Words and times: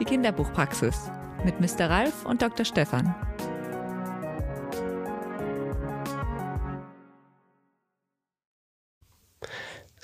Die 0.00 0.06
Kinderbuchpraxis 0.06 1.10
mit 1.44 1.60
Mr. 1.60 1.90
Ralf 1.90 2.24
und 2.24 2.40
Dr. 2.40 2.64
Stefan. 2.64 3.14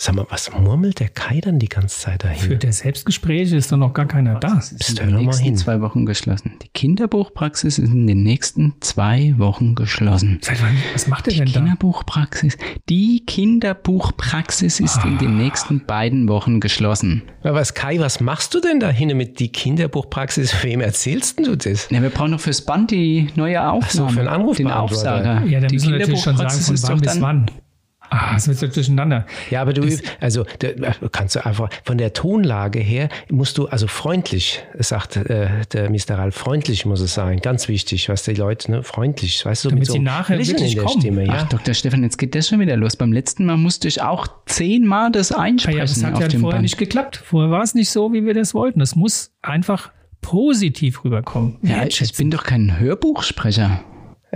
Sag 0.06 0.14
mal, 0.14 0.26
was 0.28 0.52
murmelt 0.52 1.00
der 1.00 1.08
Kai 1.08 1.40
dann 1.40 1.58
die 1.58 1.68
ganze 1.68 1.98
Zeit 1.98 2.22
dahin? 2.22 2.38
Für 2.38 2.56
der 2.56 2.72
Selbstgespräche 2.72 3.56
ist 3.56 3.72
doch 3.72 3.76
noch 3.76 3.92
gar 3.92 4.06
keiner 4.06 4.38
da. 4.38 4.56
Ist 4.58 5.00
in 5.00 5.08
den 5.08 5.16
nächsten 5.16 5.56
zwei 5.56 5.80
Wochen 5.80 6.06
geschlossen. 6.06 6.52
Die 6.62 6.68
Kinderbuchpraxis 6.68 7.80
ist 7.80 7.92
in 7.92 8.06
den 8.06 8.22
nächsten 8.22 8.74
zwei 8.78 9.34
Wochen 9.36 9.74
geschlossen. 9.74 10.38
Seit 10.42 10.62
wann? 10.62 10.76
Was 10.92 11.08
macht 11.08 11.26
ihr 11.26 11.32
Die 11.32 11.38
denn 11.40 11.46
da? 11.52 11.58
Kinderbuchpraxis, 11.58 12.56
die 12.88 13.26
Kinderbuchpraxis 13.26 14.78
ist 14.78 15.04
in 15.04 15.18
den 15.18 15.38
nächsten 15.38 15.84
beiden 15.86 16.28
Wochen 16.28 16.60
geschlossen. 16.60 17.22
Na, 17.42 17.54
was, 17.54 17.74
Kai, 17.74 17.98
was 17.98 18.20
machst 18.20 18.54
du 18.54 18.60
denn 18.60 18.78
da 18.78 18.90
hin 18.90 19.16
mit 19.16 19.40
die 19.40 19.48
Kinderbuchpraxis? 19.48 20.54
Wem 20.62 20.82
erzählst 20.82 21.44
du 21.44 21.56
das? 21.56 21.88
Ja, 21.90 22.00
wir 22.00 22.10
brauchen 22.10 22.30
noch 22.30 22.40
fürs 22.40 22.64
Band 22.64 22.92
die 22.92 23.26
neue 23.34 23.68
Aufnahme. 23.68 23.90
so, 23.90 24.14
für 24.14 24.20
einen 24.20 24.28
Den 24.28 24.28
Anrufbeantworter. 24.28 24.82
Aufsager. 24.82 25.44
Ja, 25.46 25.58
dann 25.58 25.68
die 25.68 25.74
müssen 25.74 25.90
wir 25.90 25.98
natürlich 25.98 26.22
schon 26.22 26.36
sagen, 26.36 26.50
von 26.50 26.74
ist 26.74 26.82
wann 26.84 26.94
doch 26.94 27.00
bis 27.02 27.12
dann 27.14 27.22
wann. 27.22 27.50
Ah, 28.10 28.34
das 28.34 28.48
wird 28.48 28.58
so 28.58 28.66
durcheinander. 28.66 29.26
Ja, 29.50 29.62
aber 29.62 29.72
du, 29.72 29.86
also, 30.20 30.44
da 30.58 30.68
kannst 31.10 31.36
du 31.36 31.44
einfach, 31.44 31.70
von 31.84 31.98
der 31.98 32.12
Tonlage 32.12 32.78
her 32.78 33.08
musst 33.30 33.58
du, 33.58 33.66
also 33.66 33.86
freundlich, 33.86 34.62
sagt 34.78 35.16
äh, 35.16 35.48
der 35.72 35.90
Mr. 35.90 36.18
Ralf, 36.18 36.34
freundlich 36.36 36.86
muss 36.86 37.00
es 37.00 37.14
sein, 37.14 37.40
ganz 37.40 37.68
wichtig, 37.68 38.08
was 38.08 38.22
die 38.22 38.34
Leute, 38.34 38.70
ne, 38.70 38.82
freundlich, 38.82 39.44
weißt 39.44 39.64
du, 39.64 39.68
Damit 39.70 39.80
mit 39.80 39.86
so 39.88 39.92
sie 39.94 39.98
nachher 40.00 40.36
Lächeln 40.36 40.58
wirklich 40.58 40.72
in 40.72 40.78
der 40.78 40.84
kommen. 40.84 41.00
Stimme, 41.00 41.26
ja. 41.26 41.32
Ach, 41.38 41.48
Dr. 41.48 41.74
Stefan, 41.74 42.02
jetzt 42.02 42.18
geht 42.18 42.34
das 42.34 42.48
schon 42.48 42.60
wieder 42.60 42.76
los. 42.76 42.96
Beim 42.96 43.12
letzten 43.12 43.44
Mal 43.46 43.56
musste 43.56 43.88
ich 43.88 44.02
auch 44.02 44.26
zehnmal 44.46 45.10
das 45.12 45.32
Ah 45.32 45.40
einsprechen 45.42 45.78
ja, 45.78 45.84
das 45.84 46.02
hat 46.04 46.14
auf 46.14 46.20
ja 46.20 46.28
dem 46.28 46.40
vorher 46.40 46.56
Band. 46.56 46.62
nicht 46.62 46.78
geklappt. 46.78 47.22
Vorher 47.24 47.50
war 47.50 47.62
es 47.62 47.74
nicht 47.74 47.90
so, 47.90 48.12
wie 48.12 48.24
wir 48.24 48.34
das 48.34 48.54
wollten. 48.54 48.80
Es 48.80 48.96
muss 48.96 49.32
einfach 49.42 49.90
positiv 50.20 51.04
rüberkommen. 51.04 51.56
Ja, 51.62 51.84
ich 51.84 52.12
bin 52.16 52.30
doch 52.30 52.44
kein 52.44 52.78
Hörbuchsprecher. 52.78 53.80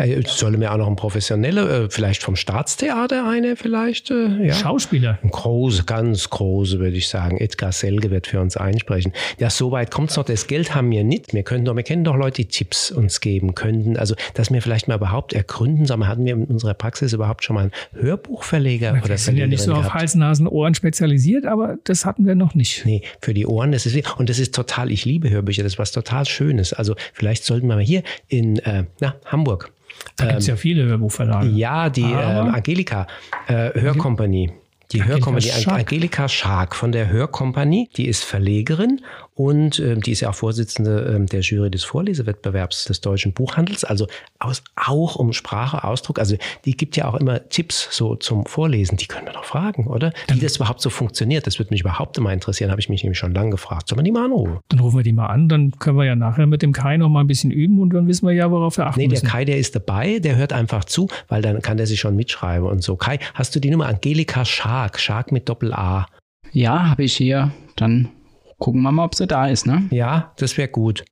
Äh, 0.00 0.22
soll 0.26 0.56
mir 0.56 0.72
auch 0.72 0.78
noch 0.78 0.86
ein 0.86 0.96
professioneller, 0.96 1.84
äh, 1.84 1.90
vielleicht 1.90 2.22
vom 2.22 2.36
Staatstheater 2.36 3.28
eine, 3.28 3.56
vielleicht, 3.56 4.10
äh, 4.10 4.46
ja. 4.46 4.54
Schauspieler. 4.54 5.18
Ein 5.22 5.30
große, 5.30 5.84
ganz 5.84 6.30
große, 6.30 6.78
würde 6.78 6.96
ich 6.96 7.08
sagen. 7.08 7.36
Edgar 7.36 7.72
Selge 7.72 8.10
wird 8.10 8.26
für 8.26 8.40
uns 8.40 8.56
einsprechen. 8.56 9.12
Ja, 9.38 9.50
so 9.50 9.70
weit 9.72 9.90
kommt's 9.90 10.16
noch. 10.16 10.24
Das 10.24 10.46
Geld 10.46 10.74
haben 10.74 10.90
wir 10.90 11.04
nicht. 11.04 11.34
Wir 11.34 11.42
können 11.42 11.64
doch, 11.64 11.76
wir 11.76 11.82
kennen 11.82 12.04
doch 12.04 12.16
Leute, 12.16 12.42
die 12.42 12.46
Tipps 12.46 12.90
uns 12.90 13.20
geben 13.20 13.54
könnten. 13.54 13.96
Also, 13.96 14.14
dass 14.34 14.50
wir 14.50 14.62
vielleicht 14.62 14.88
mal 14.88 14.94
überhaupt 14.94 15.32
ergründen, 15.32 15.86
sagen 15.86 16.00
wir, 16.00 16.08
hatten 16.08 16.24
wir 16.24 16.34
in 16.34 16.44
unserer 16.44 16.74
Praxis 16.74 17.12
überhaupt 17.12 17.44
schon 17.44 17.54
mal 17.54 17.62
einen 17.62 17.72
Hörbuchverleger 17.92 18.92
oder 18.92 19.08
Wir 19.08 19.18
sind 19.18 19.36
ja 19.36 19.46
nicht 19.46 19.60
so 19.60 19.66
Verlegerin 19.66 19.86
auf 19.86 19.92
gehabt? 19.92 20.00
Hals, 20.00 20.14
Nasen, 20.14 20.46
Ohren 20.46 20.74
spezialisiert, 20.74 21.46
aber 21.46 21.76
das 21.84 22.06
hatten 22.06 22.26
wir 22.26 22.34
noch 22.34 22.54
nicht. 22.54 22.86
Nee, 22.86 23.02
für 23.20 23.34
die 23.34 23.46
Ohren, 23.46 23.72
das 23.72 23.86
ist, 23.86 24.18
und 24.18 24.30
das 24.30 24.38
ist 24.38 24.54
total, 24.54 24.90
ich 24.90 25.04
liebe 25.04 25.28
Hörbücher, 25.30 25.62
das 25.62 25.74
ist 25.74 25.78
was 25.78 25.92
total 25.92 26.26
Schönes. 26.26 26.72
Also, 26.72 26.94
vielleicht 27.12 27.44
sollten 27.44 27.68
wir 27.68 27.76
mal 27.76 27.84
hier 27.84 28.02
in, 28.28 28.58
äh, 28.60 28.84
na, 29.00 29.14
Hamburg, 29.26 29.72
Da 30.16 30.26
gibt 30.26 30.40
es 30.40 30.46
ja 30.46 30.56
viele 30.56 30.84
Hörbuchverlage. 30.84 31.48
Ja, 31.48 31.88
die 31.90 32.02
ähm, 32.02 32.54
Angelika 32.54 33.06
äh, 33.46 33.70
Hörkompanie. 33.80 34.52
Die 34.92 35.00
Angelika 35.00 35.06
Hörkompanie, 35.06 35.62
Schark. 35.62 35.78
Angelika 35.78 36.28
Schark 36.28 36.74
von 36.74 36.92
der 36.92 37.08
Hörkompanie, 37.08 37.88
die 37.96 38.08
ist 38.08 38.24
Verlegerin 38.24 39.00
und 39.34 39.78
ähm, 39.78 40.00
die 40.02 40.12
ist 40.12 40.20
ja 40.20 40.30
auch 40.30 40.34
Vorsitzende 40.34 41.12
ähm, 41.14 41.26
der 41.26 41.40
Jury 41.40 41.70
des 41.70 41.84
Vorlesewettbewerbs 41.84 42.84
des 42.84 43.00
deutschen 43.00 43.32
Buchhandels, 43.32 43.84
also 43.84 44.06
aus, 44.38 44.62
auch 44.76 45.16
um 45.16 45.32
Sprache, 45.32 45.84
Ausdruck. 45.84 46.18
Also 46.18 46.36
die 46.64 46.76
gibt 46.76 46.96
ja 46.96 47.08
auch 47.08 47.14
immer 47.14 47.48
Tipps 47.48 47.88
so 47.90 48.16
zum 48.16 48.44
Vorlesen. 48.46 48.96
Die 48.96 49.06
können 49.06 49.26
wir 49.26 49.32
doch 49.32 49.44
fragen, 49.44 49.86
oder? 49.86 50.12
Wie 50.30 50.40
das 50.40 50.56
überhaupt 50.56 50.80
so 50.82 50.90
funktioniert, 50.90 51.46
das 51.46 51.58
würde 51.58 51.72
mich 51.72 51.80
überhaupt 51.80 52.18
immer 52.18 52.32
interessieren, 52.32 52.70
habe 52.70 52.80
ich 52.80 52.88
mich 52.88 53.02
nämlich 53.02 53.18
schon 53.18 53.32
lange 53.32 53.50
gefragt. 53.50 53.88
Soll 53.88 53.96
man 53.96 54.04
die 54.04 54.12
mal 54.12 54.24
anrufen? 54.24 54.58
Dann 54.68 54.80
rufen 54.80 54.98
wir 54.98 55.04
die 55.04 55.12
mal 55.12 55.26
an, 55.26 55.48
dann 55.48 55.72
können 55.78 55.96
wir 55.96 56.04
ja 56.04 56.16
nachher 56.16 56.46
mit 56.46 56.62
dem 56.62 56.72
Kai 56.72 56.96
noch 56.96 57.08
mal 57.08 57.20
ein 57.20 57.26
bisschen 57.26 57.50
üben 57.50 57.78
und 57.80 57.94
dann 57.94 58.08
wissen 58.08 58.26
wir 58.26 58.34
ja, 58.34 58.50
worauf 58.50 58.76
wir 58.76 58.86
achten 58.86 59.00
Nee, 59.00 59.06
der 59.06 59.18
müssen. 59.18 59.28
Kai, 59.28 59.44
der 59.44 59.58
ist 59.58 59.74
dabei, 59.74 60.18
der 60.18 60.36
hört 60.36 60.52
einfach 60.52 60.84
zu, 60.84 61.08
weil 61.28 61.42
dann 61.42 61.62
kann 61.62 61.76
der 61.76 61.86
sich 61.86 62.00
schon 62.00 62.16
mitschreiben 62.16 62.68
und 62.68 62.82
so. 62.82 62.96
Kai, 62.96 63.18
hast 63.34 63.54
du 63.54 63.60
die 63.60 63.70
Nummer 63.70 63.86
Angelika 63.86 64.44
Schark, 64.44 64.98
Schark 64.98 65.32
mit 65.32 65.48
Doppel-A? 65.48 66.06
Ja, 66.52 66.90
habe 66.90 67.04
ich 67.04 67.16
hier. 67.16 67.52
Dann 67.76 68.08
gucken 68.60 68.82
wir 68.82 68.92
mal, 68.92 69.06
ob 69.06 69.14
sie 69.16 69.26
da 69.26 69.48
ist, 69.48 69.66
ne? 69.66 69.88
Ja, 69.90 70.32
das 70.38 70.56
wäre 70.56 70.68
gut. 70.68 71.04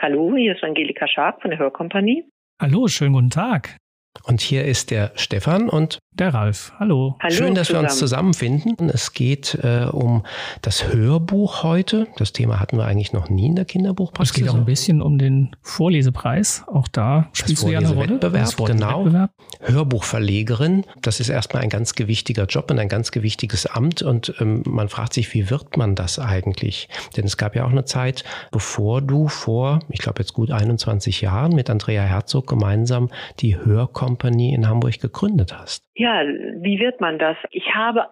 Hallo, 0.00 0.36
hier 0.36 0.54
ist 0.54 0.62
Angelika 0.62 1.08
Schark 1.08 1.42
von 1.42 1.50
der 1.50 1.58
Hörkompanie. 1.58 2.24
Hallo, 2.62 2.86
schönen 2.86 3.14
guten 3.14 3.30
Tag. 3.30 3.76
Und 4.24 4.40
hier 4.40 4.64
ist 4.64 4.90
der 4.90 5.12
Stefan 5.16 5.68
und 5.68 5.98
Der 6.18 6.34
Ralf. 6.34 6.72
Hallo. 6.80 7.14
Hallo 7.20 7.32
schön, 7.32 7.54
dass 7.54 7.68
wir 7.68 7.78
uns 7.78 7.96
zusammen. 7.96 8.32
zusammenfinden. 8.34 8.90
Es 8.90 9.12
geht 9.12 9.56
äh, 9.62 9.84
um 9.84 10.24
das 10.62 10.92
Hörbuch 10.92 11.62
heute. 11.62 12.08
Das 12.16 12.32
Thema 12.32 12.58
hatten 12.58 12.76
wir 12.76 12.86
eigentlich 12.86 13.12
noch 13.12 13.28
nie 13.28 13.46
in 13.46 13.54
der 13.54 13.66
Es 13.66 13.68
Kinderbuchpraxis. 13.68 14.34
geht 14.34 14.48
auch 14.48 14.56
ein 14.56 14.64
bisschen 14.64 15.00
um 15.00 15.18
den 15.18 15.54
Vorlesepreis. 15.62 16.64
Auch 16.66 16.88
da 16.88 17.28
spielst 17.32 17.62
du 17.62 17.68
ja 17.68 17.78
eine 17.78 17.90
Rolle. 17.90 18.18
Vorlesewettbewerb, 18.18 18.44
Das 18.44 18.54
Vorlesewettbewerb. 18.54 19.30
Hörbuchverlegerin, 19.60 20.84
das 21.02 21.20
ist 21.20 21.28
erstmal 21.28 21.62
ein 21.62 21.68
ganz 21.68 21.94
gewichtiger 21.94 22.46
Job 22.46 22.68
und 22.72 22.80
ein 22.80 22.88
ganz 22.88 23.12
gewichtiges 23.12 23.66
Amt. 23.66 24.02
Und 24.02 24.34
ähm, 24.40 24.64
man 24.66 24.88
fragt 24.88 25.12
sich, 25.14 25.32
wie 25.34 25.50
wird 25.50 25.76
man 25.76 25.94
das 25.94 26.18
eigentlich? 26.18 26.88
Denn 27.16 27.26
es 27.26 27.36
gab 27.36 27.54
ja 27.54 27.64
auch 27.64 27.70
eine 27.70 27.84
Zeit, 27.84 28.24
bevor 28.50 29.02
du 29.02 29.28
vor, 29.28 29.78
ich 29.88 30.00
glaube 30.00 30.20
jetzt 30.20 30.32
gut 30.32 30.50
21 30.50 31.20
Jahren 31.20 31.54
mit 31.54 31.70
Andrea 31.70 32.02
Herzog 32.02 32.48
gemeinsam 32.48 33.08
die 33.38 33.56
Hörkompanie 33.56 34.52
in 34.52 34.68
Hamburg 34.68 34.98
gegründet 34.98 35.56
hast. 35.56 35.84
Ja, 35.98 36.22
wie 36.24 36.78
wird 36.78 37.00
man 37.00 37.18
das? 37.18 37.36
Ich 37.50 37.74
habe 37.74 38.06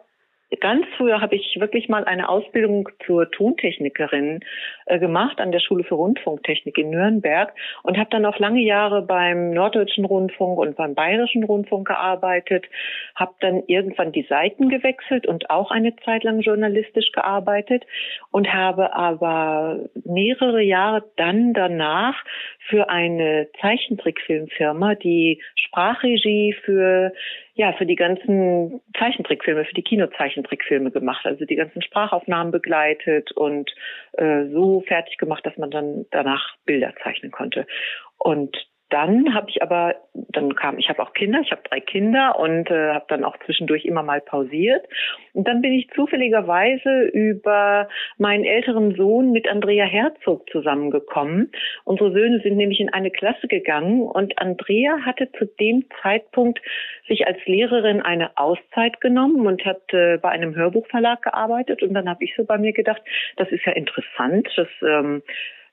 ganz 0.61 0.85
früher 0.97 1.21
habe 1.21 1.37
ich 1.37 1.57
wirklich 1.61 1.89
mal 1.89 2.05
eine 2.05 2.29
Ausbildung 2.29 2.89
zur 3.07 3.31
Tontechnikerin 3.31 4.41
äh, 4.87 4.99
gemacht 4.99 5.41
an 5.41 5.53
der 5.53 5.61
Schule 5.61 5.85
für 5.85 5.97
Rundfunktechnik 5.97 6.79
in 6.79 6.91
Nürnberg 6.91 7.53
und 7.83 7.99
habe 7.99 8.11
dann 8.11 8.25
auch 8.25 8.39
lange 8.39 8.61
Jahre 8.61 9.03
beim 9.03 9.51
Norddeutschen 9.51 10.05
Rundfunk 10.05 10.59
und 10.59 10.77
beim 10.77 10.95
Bayerischen 10.95 11.45
Rundfunk 11.45 11.89
gearbeitet, 11.89 12.67
habe 13.15 13.35
dann 13.41 13.63
irgendwann 13.67 14.13
die 14.13 14.27
Seiten 14.29 14.69
gewechselt 14.69 15.27
und 15.27 15.51
auch 15.51 15.71
eine 15.71 15.95
Zeit 16.05 16.25
lang 16.25 16.41
journalistisch 16.41 17.11
gearbeitet 17.13 17.85
und 18.31 18.53
habe 18.53 18.95
aber 18.95 19.81
mehrere 20.05 20.63
Jahre 20.63 21.05
dann 21.17 21.53
danach 21.53 22.15
für 22.69 22.89
eine 22.89 23.49
Zeichentrickfilmfirma 23.61 24.95
die 24.95 25.43
Sprachregie 25.57 26.55
für 26.65 27.13
ja 27.57 27.73
für 27.73 27.87
die 27.87 27.97
ganzen 27.97 28.81
Zeichentrickfilme, 28.99 29.65
für 29.65 29.75
die 29.75 29.83
Kinozeichentrickfilme 29.83 30.91
gemacht, 30.91 31.25
also 31.25 31.45
die 31.47 31.57
ganzen 31.57 31.83
Sprachaufnahmen 31.83 32.53
begleitet 32.53 33.33
und 33.33 33.75
äh, 34.17 34.49
so 34.51 34.81
fertig 34.87 35.19
gemacht, 35.19 35.45
dass 35.47 35.57
man 35.57 35.71
dann 35.71 36.07
danach 36.11 36.57
Bilder 36.65 36.93
zeichnen 37.03 37.31
konnte. 37.31 37.67
Und 38.19 38.57
dann 38.91 39.35
habe 39.35 39.51
ich 39.51 39.63
aber, 39.63 39.97
dann 40.13 40.55
kam, 40.55 40.79
ich 40.79 40.89
habe 40.89 41.03
auch 41.03 41.13
Kinder, 41.13 41.41
ich 41.43 41.51
habe 41.51 41.63
drei 41.69 41.81
Kinder 41.81 42.39
und 42.39 42.71
äh, 42.71 42.95
habe 42.95 43.07
dann 43.09 43.25
auch 43.25 43.37
zwischendurch 43.45 43.85
immer 43.85 44.05
mal 44.05 44.21
pausiert. 44.21 44.87
Und 45.33 45.49
dann 45.49 45.61
bin 45.61 45.73
ich 45.73 45.91
zufälligerweise 45.91 47.03
über 47.13 47.89
meinen 48.17 48.45
älteren 48.45 48.95
Sohn 48.95 49.33
mit 49.33 49.49
Andrea 49.49 49.85
Herzog 49.87 50.49
zusammengekommen. 50.51 51.51
Unsere 51.85 52.13
Söhne 52.13 52.41
sind 52.41 52.57
nämlich 52.57 52.79
in 52.79 52.93
eine 52.93 53.11
Klasse 53.11 53.49
gegangen 53.49 54.03
und 54.03 54.39
Andrea 54.39 54.99
hatte 55.05 55.31
zu 55.33 55.47
dem 55.47 55.85
Zeitpunkt 56.03 56.61
sich 57.09 57.27
als 57.27 57.39
Lehrerin 57.47 58.01
eine 58.01 58.37
Auszeit 58.39 59.01
genommen 59.01 59.47
und 59.47 59.65
hat 59.65 59.83
äh, 59.93 60.19
bei 60.19 60.29
einem 60.29 60.55
Hörbuchverlag 60.55 61.23
gearbeitet. 61.23 61.83
Und 61.83 61.95
dann 61.95 62.09
habe 62.09 62.23
ich 62.23 62.35
so 62.37 62.45
bei 62.45 62.59
mir 62.59 62.73
gedacht, 62.73 63.03
das 63.37 63.51
ist 63.51 63.65
ja 63.65 63.73
interessant, 63.73 64.49
das 64.57 64.69
ähm, 64.83 65.23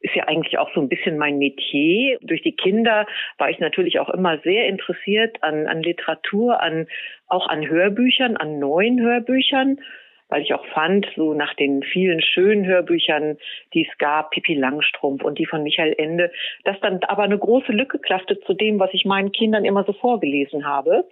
ist 0.03 0.15
ja 0.15 0.27
eigentlich 0.27 0.57
auch 0.59 0.69
so 0.75 0.81
ein 0.81 0.89
bisschen 0.89 1.17
mein 1.17 1.37
Metier. 1.37 2.19
Durch 2.21 2.41
die 2.43 2.55
Kinder 2.55 3.07
war 3.37 3.49
ich 3.49 3.59
natürlich 3.59 3.99
auch 3.99 4.09
immer 4.09 4.37
sehr 4.39 4.67
interessiert 4.67 5.41
an, 5.41 5.65
an 5.67 5.81
Literatur, 5.81 6.61
an, 6.61 6.87
auch 7.27 7.47
an 7.47 7.67
Hörbüchern, 7.67 8.35
an 8.35 8.59
neuen 8.59 8.99
Hörbüchern, 9.01 9.79
weil 10.27 10.41
ich 10.41 10.53
auch 10.53 10.65
fand, 10.67 11.07
so 11.15 11.33
nach 11.33 11.53
den 11.53 11.83
vielen 11.83 12.21
schönen 12.21 12.65
Hörbüchern, 12.65 13.37
die 13.73 13.87
es 13.89 13.97
gab, 13.97 14.31
Pippi 14.31 14.55
Langstrumpf 14.55 15.23
und 15.23 15.39
die 15.39 15.45
von 15.45 15.63
Michael 15.63 15.95
Ende, 15.97 16.31
dass 16.65 16.79
dann 16.81 16.99
aber 17.07 17.23
eine 17.23 17.37
große 17.37 17.71
Lücke 17.71 17.97
klaffte 17.97 18.39
zu 18.41 18.53
dem, 18.53 18.79
was 18.79 18.89
ich 18.93 19.05
meinen 19.05 19.31
Kindern 19.31 19.63
immer 19.63 19.85
so 19.85 19.93
vorgelesen 19.93 20.65
habe. 20.65 21.07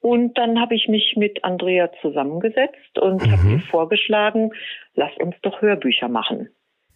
Und 0.00 0.36
dann 0.36 0.60
habe 0.60 0.74
ich 0.74 0.86
mich 0.86 1.14
mit 1.16 1.44
Andrea 1.44 1.90
zusammengesetzt 2.02 2.98
und 2.98 3.26
Mhm. 3.26 3.32
habe 3.32 3.48
ihr 3.48 3.60
vorgeschlagen, 3.70 4.52
lass 4.94 5.16
uns 5.16 5.34
doch 5.42 5.62
Hörbücher 5.62 6.08
machen. 6.08 6.50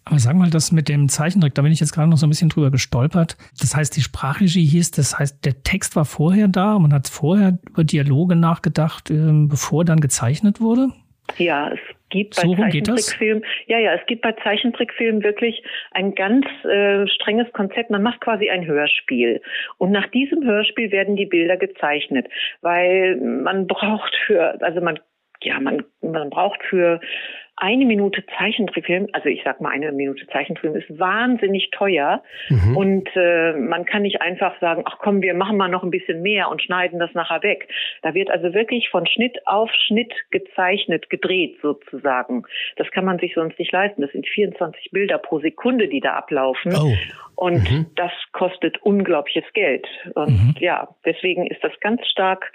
Aber 0.04 0.18
sag 0.18 0.34
mal, 0.34 0.50
das 0.50 0.72
mit 0.72 0.88
dem 0.88 1.08
Zeichentrick, 1.08 1.54
da 1.54 1.62
bin 1.62 1.72
ich 1.72 1.80
jetzt 1.80 1.92
gerade 1.92 2.10
noch 2.10 2.16
so 2.16 2.26
ein 2.26 2.30
bisschen 2.30 2.48
drüber 2.48 2.70
gestolpert. 2.70 3.36
Das 3.60 3.76
heißt, 3.76 3.96
die 3.96 4.00
Sprachregie 4.00 4.64
hieß, 4.64 4.90
das 4.90 5.18
heißt, 5.18 5.44
der 5.44 5.62
Text 5.62 5.94
war 5.94 6.04
vorher 6.04 6.48
da, 6.48 6.78
man 6.78 6.92
hat 6.92 7.08
vorher 7.08 7.58
über 7.68 7.84
Dialoge 7.84 8.34
nachgedacht, 8.34 9.10
ähm, 9.10 9.48
bevor 9.48 9.84
dann 9.84 10.00
gezeichnet 10.00 10.60
wurde. 10.60 10.88
Ja, 11.38 11.70
es 11.70 11.78
gibt 12.10 12.36
bei 12.36 12.42
so 12.42 12.54
Zeichentrickfilmen, 12.56 13.44
ja, 13.66 13.78
ja, 13.78 13.94
es 13.94 14.04
gibt 14.06 14.22
bei 14.22 14.32
Zeichentrickfilmen 14.32 15.22
wirklich 15.22 15.62
ein 15.92 16.14
ganz 16.14 16.46
äh, 16.64 17.06
strenges 17.06 17.50
Konzept. 17.52 17.90
Man 17.90 18.02
macht 18.02 18.20
quasi 18.20 18.50
ein 18.50 18.66
Hörspiel. 18.66 19.40
Und 19.78 19.92
nach 19.92 20.08
diesem 20.08 20.44
Hörspiel 20.44 20.90
werden 20.90 21.16
die 21.16 21.26
Bilder 21.26 21.56
gezeichnet, 21.56 22.26
weil 22.60 23.16
man 23.16 23.66
braucht 23.66 24.14
für, 24.26 24.60
also 24.62 24.80
man 24.80 24.98
ja, 25.44 25.58
man, 25.60 25.84
man 26.00 26.30
braucht 26.30 26.62
für 26.62 27.00
eine 27.62 27.84
Minute 27.84 28.24
Zeichentrickfilm, 28.36 29.06
also 29.12 29.28
ich 29.28 29.42
sag 29.44 29.60
mal 29.60 29.70
eine 29.70 29.92
Minute 29.92 30.26
Zeichentrickfilm 30.26 30.74
ist 30.74 30.98
wahnsinnig 30.98 31.70
teuer 31.70 32.20
mhm. 32.48 32.76
und 32.76 33.08
äh, 33.14 33.52
man 33.52 33.84
kann 33.84 34.02
nicht 34.02 34.20
einfach 34.20 34.58
sagen, 34.60 34.82
ach 34.84 34.98
komm, 34.98 35.22
wir 35.22 35.32
machen 35.32 35.56
mal 35.56 35.68
noch 35.68 35.84
ein 35.84 35.92
bisschen 35.92 36.22
mehr 36.22 36.50
und 36.50 36.60
schneiden 36.60 36.98
das 36.98 37.14
nachher 37.14 37.44
weg. 37.44 37.68
Da 38.02 38.14
wird 38.14 38.32
also 38.32 38.52
wirklich 38.52 38.88
von 38.90 39.06
Schnitt 39.06 39.46
auf 39.46 39.70
Schnitt 39.86 40.12
gezeichnet, 40.32 41.08
gedreht 41.08 41.56
sozusagen. 41.62 42.42
Das 42.74 42.90
kann 42.90 43.04
man 43.04 43.20
sich 43.20 43.34
sonst 43.34 43.56
nicht 43.60 43.70
leisten. 43.70 44.02
Das 44.02 44.10
sind 44.10 44.26
24 44.26 44.90
Bilder 44.90 45.18
pro 45.18 45.38
Sekunde, 45.38 45.86
die 45.86 46.00
da 46.00 46.14
ablaufen. 46.14 46.74
Oh. 46.74 46.92
Und 47.36 47.70
mhm. 47.70 47.86
das 47.94 48.12
kostet 48.32 48.82
unglaubliches 48.82 49.44
Geld. 49.52 49.86
Und 50.14 50.30
mhm. 50.30 50.54
ja, 50.58 50.88
deswegen 51.04 51.46
ist 51.46 51.62
das 51.62 51.72
ganz 51.80 52.04
stark 52.08 52.52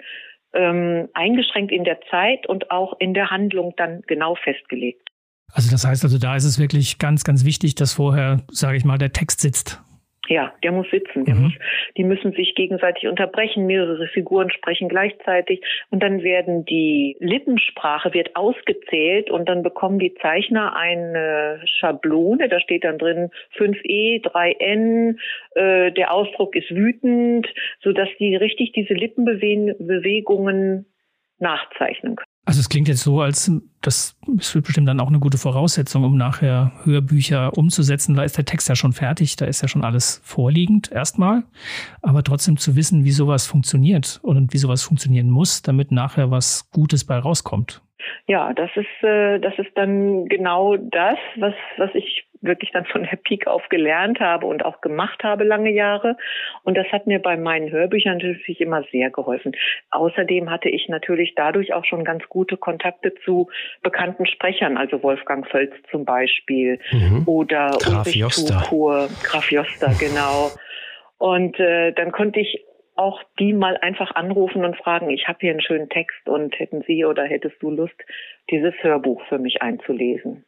ähm, 0.58 1.08
eingeschränkt 1.14 1.72
in 1.72 1.84
der 1.84 2.00
Zeit 2.10 2.46
und 2.46 2.70
auch 2.70 2.94
in 2.98 3.14
der 3.14 3.30
Handlung 3.30 3.74
dann 3.76 4.02
genau 4.06 4.34
festgelegt. 4.34 5.08
Also 5.52 5.70
das 5.70 5.86
heißt 5.86 6.04
also, 6.04 6.18
da 6.18 6.36
ist 6.36 6.44
es 6.44 6.58
wirklich 6.58 6.98
ganz, 6.98 7.24
ganz 7.24 7.44
wichtig, 7.44 7.74
dass 7.74 7.94
vorher, 7.94 8.42
sage 8.50 8.76
ich 8.76 8.84
mal, 8.84 8.98
der 8.98 9.12
Text 9.12 9.40
sitzt. 9.40 9.80
Ja, 10.28 10.52
der 10.62 10.72
muss 10.72 10.88
sitzen. 10.90 11.24
Der 11.24 11.34
mhm. 11.34 11.42
muss, 11.44 11.52
die 11.96 12.04
müssen 12.04 12.32
sich 12.32 12.54
gegenseitig 12.54 13.08
unterbrechen. 13.08 13.66
Mehrere 13.66 14.06
Figuren 14.08 14.50
sprechen 14.50 14.88
gleichzeitig 14.88 15.62
und 15.90 16.02
dann 16.02 16.22
werden 16.22 16.66
die 16.66 17.16
Lippensprache 17.18 18.12
wird 18.12 18.36
ausgezählt 18.36 19.30
und 19.30 19.48
dann 19.48 19.62
bekommen 19.62 19.98
die 19.98 20.14
Zeichner 20.20 20.76
eine 20.76 21.62
Schablone. 21.64 22.48
Da 22.50 22.60
steht 22.60 22.84
dann 22.84 22.98
drin 22.98 23.30
5e, 23.56 24.22
3n. 24.22 25.16
Äh, 25.54 25.92
der 25.92 26.12
Ausdruck 26.12 26.54
ist 26.54 26.70
wütend, 26.70 27.48
so 27.82 27.92
dass 27.92 28.08
die 28.18 28.36
richtig 28.36 28.72
diese 28.72 28.92
Lippenbewegungen 28.92 30.84
nachzeichnen 31.38 32.16
können. 32.16 32.26
Also 32.48 32.60
es 32.60 32.70
klingt 32.70 32.88
jetzt 32.88 33.02
so, 33.02 33.20
als 33.20 33.52
das 33.82 34.18
ist 34.38 34.62
bestimmt 34.62 34.88
dann 34.88 35.00
auch 35.00 35.08
eine 35.08 35.18
gute 35.18 35.36
Voraussetzung, 35.36 36.02
um 36.02 36.16
nachher 36.16 36.72
Hörbücher 36.84 37.52
umzusetzen. 37.58 38.14
Da 38.14 38.22
ist 38.22 38.38
der 38.38 38.46
Text 38.46 38.70
ja 38.70 38.74
schon 38.74 38.94
fertig, 38.94 39.36
da 39.36 39.44
ist 39.44 39.60
ja 39.60 39.68
schon 39.68 39.84
alles 39.84 40.22
vorliegend 40.24 40.90
erstmal. 40.90 41.42
Aber 42.00 42.22
trotzdem 42.22 42.56
zu 42.56 42.74
wissen, 42.74 43.04
wie 43.04 43.10
sowas 43.10 43.46
funktioniert 43.46 44.18
und 44.22 44.54
wie 44.54 44.56
sowas 44.56 44.82
funktionieren 44.82 45.28
muss, 45.28 45.60
damit 45.60 45.92
nachher 45.92 46.30
was 46.30 46.70
Gutes 46.72 47.04
bei 47.04 47.18
rauskommt. 47.18 47.82
Ja, 48.26 48.54
das 48.54 48.70
ist 48.76 49.04
äh, 49.04 49.38
das 49.40 49.52
ist 49.58 49.72
dann 49.74 50.24
genau 50.24 50.78
das, 50.78 51.18
was 51.36 51.54
was 51.76 51.90
ich 51.94 52.27
wirklich 52.40 52.70
dann 52.72 52.84
von 52.86 53.02
der 53.02 53.16
Peak 53.16 53.46
auf 53.46 53.68
gelernt 53.68 54.20
habe 54.20 54.46
und 54.46 54.64
auch 54.64 54.80
gemacht 54.80 55.22
habe 55.24 55.44
lange 55.44 55.70
Jahre. 55.70 56.16
Und 56.62 56.76
das 56.76 56.86
hat 56.88 57.06
mir 57.06 57.20
bei 57.20 57.36
meinen 57.36 57.70
Hörbüchern 57.70 58.18
natürlich 58.18 58.60
immer 58.60 58.82
sehr 58.90 59.10
geholfen. 59.10 59.52
Außerdem 59.90 60.50
hatte 60.50 60.68
ich 60.68 60.88
natürlich 60.88 61.34
dadurch 61.34 61.72
auch 61.72 61.84
schon 61.84 62.04
ganz 62.04 62.28
gute 62.28 62.56
Kontakte 62.56 63.14
zu 63.24 63.48
bekannten 63.82 64.26
Sprechern, 64.26 64.76
also 64.76 65.02
Wolfgang 65.02 65.46
Völz 65.48 65.72
zum 65.90 66.04
Beispiel 66.04 66.78
mhm. 66.92 67.22
oder 67.26 67.76
Graf. 67.80 68.06
Tukur, 68.64 69.08
Graf 69.22 69.50
Joster, 69.50 69.92
genau. 69.98 70.50
Und 71.18 71.58
äh, 71.58 71.92
dann 71.92 72.12
konnte 72.12 72.40
ich 72.40 72.64
auch 72.94 73.22
die 73.38 73.52
mal 73.52 73.76
einfach 73.76 74.14
anrufen 74.16 74.64
und 74.64 74.76
fragen, 74.76 75.10
ich 75.10 75.28
habe 75.28 75.38
hier 75.40 75.52
einen 75.52 75.60
schönen 75.60 75.88
Text 75.88 76.28
und 76.28 76.58
hätten 76.58 76.82
Sie 76.86 77.04
oder 77.04 77.24
hättest 77.24 77.62
du 77.62 77.70
Lust, 77.70 77.94
dieses 78.50 78.74
Hörbuch 78.82 79.22
für 79.28 79.38
mich 79.38 79.62
einzulesen? 79.62 80.44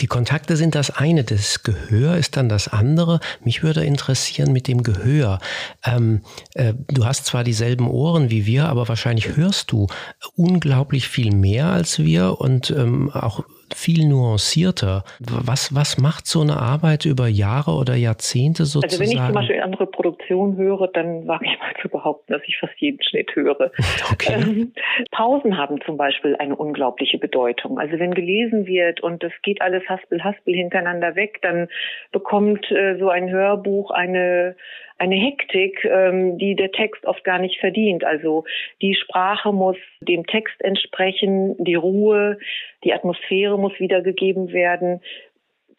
Die 0.00 0.06
Kontakte 0.06 0.56
sind 0.56 0.74
das 0.74 0.90
eine, 0.90 1.24
das 1.24 1.62
Gehör 1.62 2.16
ist 2.16 2.36
dann 2.36 2.48
das 2.48 2.68
andere. 2.68 3.20
Mich 3.44 3.62
würde 3.62 3.84
interessieren 3.84 4.52
mit 4.52 4.66
dem 4.66 4.82
Gehör. 4.82 5.40
Ähm, 5.84 6.22
äh, 6.54 6.74
du 6.88 7.04
hast 7.04 7.26
zwar 7.26 7.44
dieselben 7.44 7.88
Ohren 7.88 8.30
wie 8.30 8.46
wir, 8.46 8.68
aber 8.68 8.88
wahrscheinlich 8.88 9.36
hörst 9.36 9.72
du 9.72 9.88
unglaublich 10.36 11.08
viel 11.08 11.34
mehr 11.34 11.66
als 11.66 11.98
wir 11.98 12.40
und 12.40 12.70
ähm, 12.70 13.10
auch 13.10 13.44
viel 13.74 14.08
nuancierter. 14.08 15.04
Was, 15.20 15.74
was 15.74 15.98
macht 15.98 16.26
so 16.26 16.40
eine 16.40 16.56
Arbeit 16.56 17.04
über 17.04 17.28
Jahre 17.28 17.72
oder 17.72 17.94
Jahrzehnte 17.94 18.64
sozusagen? 18.64 19.00
Also 19.00 19.00
wenn 19.00 19.18
ich 19.18 19.26
zum 19.26 19.34
Beispiel 19.34 19.60
andere 19.60 19.86
Produktionen 19.86 20.56
höre, 20.56 20.88
dann 20.88 21.26
wage 21.26 21.46
ich 21.46 21.58
mal 21.58 21.74
zu 21.80 21.88
behaupten, 21.88 22.32
dass 22.32 22.42
ich 22.46 22.56
fast 22.58 22.74
jeden 22.78 23.02
Schnitt 23.02 23.34
höre. 23.34 23.70
Okay. 24.12 24.34
Ähm, 24.34 24.72
Pausen 25.10 25.56
haben 25.56 25.80
zum 25.84 25.96
Beispiel 25.96 26.36
eine 26.36 26.56
unglaubliche 26.56 27.18
Bedeutung. 27.18 27.78
Also 27.78 27.98
wenn 27.98 28.12
gelesen 28.12 28.66
wird 28.66 29.00
und 29.02 29.22
es 29.22 29.32
geht 29.42 29.62
alles 29.62 29.82
haspel 29.88 30.22
haspel 30.22 30.54
hintereinander 30.54 31.14
weg, 31.16 31.38
dann 31.42 31.68
bekommt 32.12 32.70
äh, 32.70 32.98
so 32.98 33.08
ein 33.08 33.30
Hörbuch 33.30 33.90
eine 33.90 34.56
eine 35.00 35.16
Hektik, 35.16 35.82
ähm, 35.86 36.36
die 36.36 36.54
der 36.54 36.72
Text 36.72 37.06
oft 37.06 37.24
gar 37.24 37.38
nicht 37.38 37.58
verdient. 37.58 38.04
Also 38.04 38.44
die 38.82 38.94
Sprache 38.94 39.50
muss 39.50 39.78
dem 40.02 40.26
Text 40.26 40.62
entsprechen, 40.62 41.56
die 41.58 41.74
Ruhe, 41.74 42.38
die 42.84 42.92
Atmosphäre 42.92 43.58
muss 43.58 43.72
wiedergegeben 43.80 44.52
werden. 44.52 45.00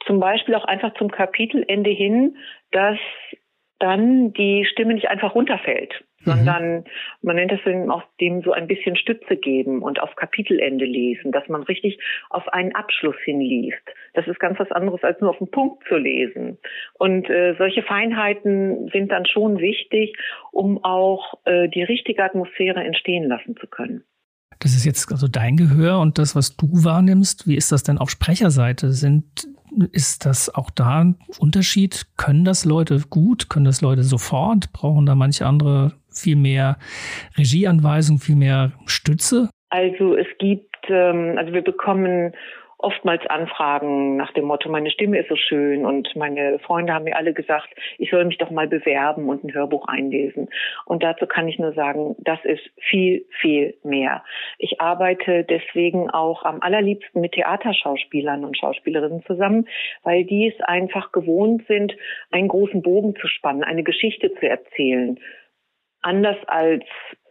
Zum 0.08 0.20
Beispiel 0.20 0.56
auch 0.56 0.66
einfach 0.66 0.96
zum 0.96 1.12
Kapitelende 1.12 1.92
hin, 1.92 2.36
dass 2.72 2.98
dann 3.82 4.34
die 4.34 4.66
Stimme 4.72 4.94
nicht 4.94 5.10
einfach 5.10 5.36
runterfällt, 5.36 5.92
mhm. 6.20 6.32
sondern 6.32 6.86
man 7.22 7.36
nennt 7.36 7.52
es 7.52 7.60
dann 7.66 7.90
auch 7.90 8.04
dem 8.20 8.42
so 8.42 8.52
ein 8.52 8.68
bisschen 8.68 8.96
Stütze 8.96 9.36
geben 9.36 9.82
und 9.82 10.02
auf 10.02 10.16
Kapitelende 10.16 10.86
lesen, 10.86 11.32
dass 11.32 11.48
man 11.48 11.64
richtig 11.64 12.00
auf 12.30 12.48
einen 12.50 12.76
Abschluss 12.76 13.16
hinliest. 13.24 13.82
Das 14.14 14.28
ist 14.28 14.40
ganz 14.40 14.60
was 14.60 14.72
anderes, 14.72 15.04
als 15.04 15.20
nur 15.20 15.32
auf 15.32 15.38
den 15.40 15.52
Punkt 15.52 15.84
zu 15.88 15.98
lesen. 15.98 16.58
Und 16.94 17.30
äh, 17.30 17.56
solche 17.58 17.84
Feinheiten 17.84 18.90
sind 18.94 19.12
dann 19.12 19.26
schon 19.26 19.60
wichtig, 19.60 20.16
um 20.52 20.84
auch 20.84 21.40
äh, 21.46 21.68
die 21.70 21.84
richtige 21.84 22.24
Atmosphäre 22.24 22.84
entstehen 22.84 23.28
lassen 23.28 23.56
zu 23.58 23.68
können. 23.68 24.04
Das 24.62 24.76
ist 24.76 24.86
jetzt 24.86 25.12
also 25.12 25.28
dein 25.28 25.58
Gehör 25.58 26.00
und 26.00 26.20
das, 26.20 26.36
was 26.36 26.56
du 26.56 26.68
wahrnimmst. 26.68 27.48
Wie 27.48 27.56
ist 27.56 27.72
das 27.72 27.82
denn 27.82 27.98
auf 27.98 28.12
Sprecherseite? 28.12 28.92
Sind, 28.92 29.48
ist 29.92 30.26
das 30.26 30.54
auch 30.54 30.70
da 30.70 31.02
ein 31.02 31.16
Unterschied? 31.40 32.06
Können 32.18 32.46
das 32.46 32.66
Leute 32.66 33.02
gut? 33.10 33.50
Können 33.50 33.66
das 33.66 33.82
Leute 33.82 34.04
sofort? 34.04 34.72
Brauchen 34.74 35.06
da 35.06 35.16
manche 35.16 35.46
andere 35.46 35.94
viel 36.10 36.36
mehr 36.36 36.78
Regieanweisung, 37.38 38.20
viel 38.20 38.36
mehr 38.36 38.74
Stütze? 38.86 39.50
Also 39.70 40.16
es 40.16 40.28
gibt, 40.40 40.76
ähm, 40.90 41.36
also 41.38 41.54
wir 41.54 41.64
bekommen 41.64 42.34
oftmals 42.84 43.26
Anfragen 43.28 44.18
nach 44.18 44.34
dem 44.34 44.46
Motto, 44.46 44.70
meine 44.70 44.92
Stimme 44.92 45.20
ist 45.20 45.30
so 45.30 45.36
schön 45.36 45.86
und 45.86 46.16
meine 46.16 46.60
Freunde 46.60 46.94
haben 46.94 47.06
mir 47.06 47.16
alle 47.16 47.34
gesagt, 47.34 47.70
ich 47.98 48.10
soll 48.10 48.26
mich 48.26 48.38
doch 48.38 48.52
mal 48.52 48.68
bewerben 48.68 49.30
und 49.30 49.44
ein 49.44 49.54
Hörbuch 49.54 49.88
einlesen. 49.88 50.50
Und 50.86 51.04
dazu 51.04 51.26
kann 51.28 51.48
ich 51.48 51.60
nur 51.60 51.74
sagen, 51.74 52.16
das 52.20 52.40
ist 52.44 52.64
viel, 52.78 53.26
viel 53.40 53.76
mehr. 53.84 54.24
Ich 54.58 54.82
arbeite 54.82 55.44
deswegen 55.44 56.10
auch 56.10 56.44
am 56.44 56.62
allerliebsten 56.62 57.22
mit 57.22 57.34
Theaterschauspielern 57.34 58.44
und 58.44 58.58
Schauspielerinnen 58.58 59.24
zusammen, 59.26 59.68
weil 60.04 60.26
die 60.26 60.48
es 60.48 60.62
einfach 60.66 61.12
gewohnt 61.12 61.66
sind, 61.68 61.96
einen 62.32 62.48
großen 62.48 62.82
Bogen 62.82 63.16
zu 63.16 63.28
spannen, 63.28 63.64
eine 63.64 63.84
Geschichte 63.84 64.34
zu 64.36 64.48
erzählen 64.48 65.20
anders 66.02 66.38
als 66.48 66.84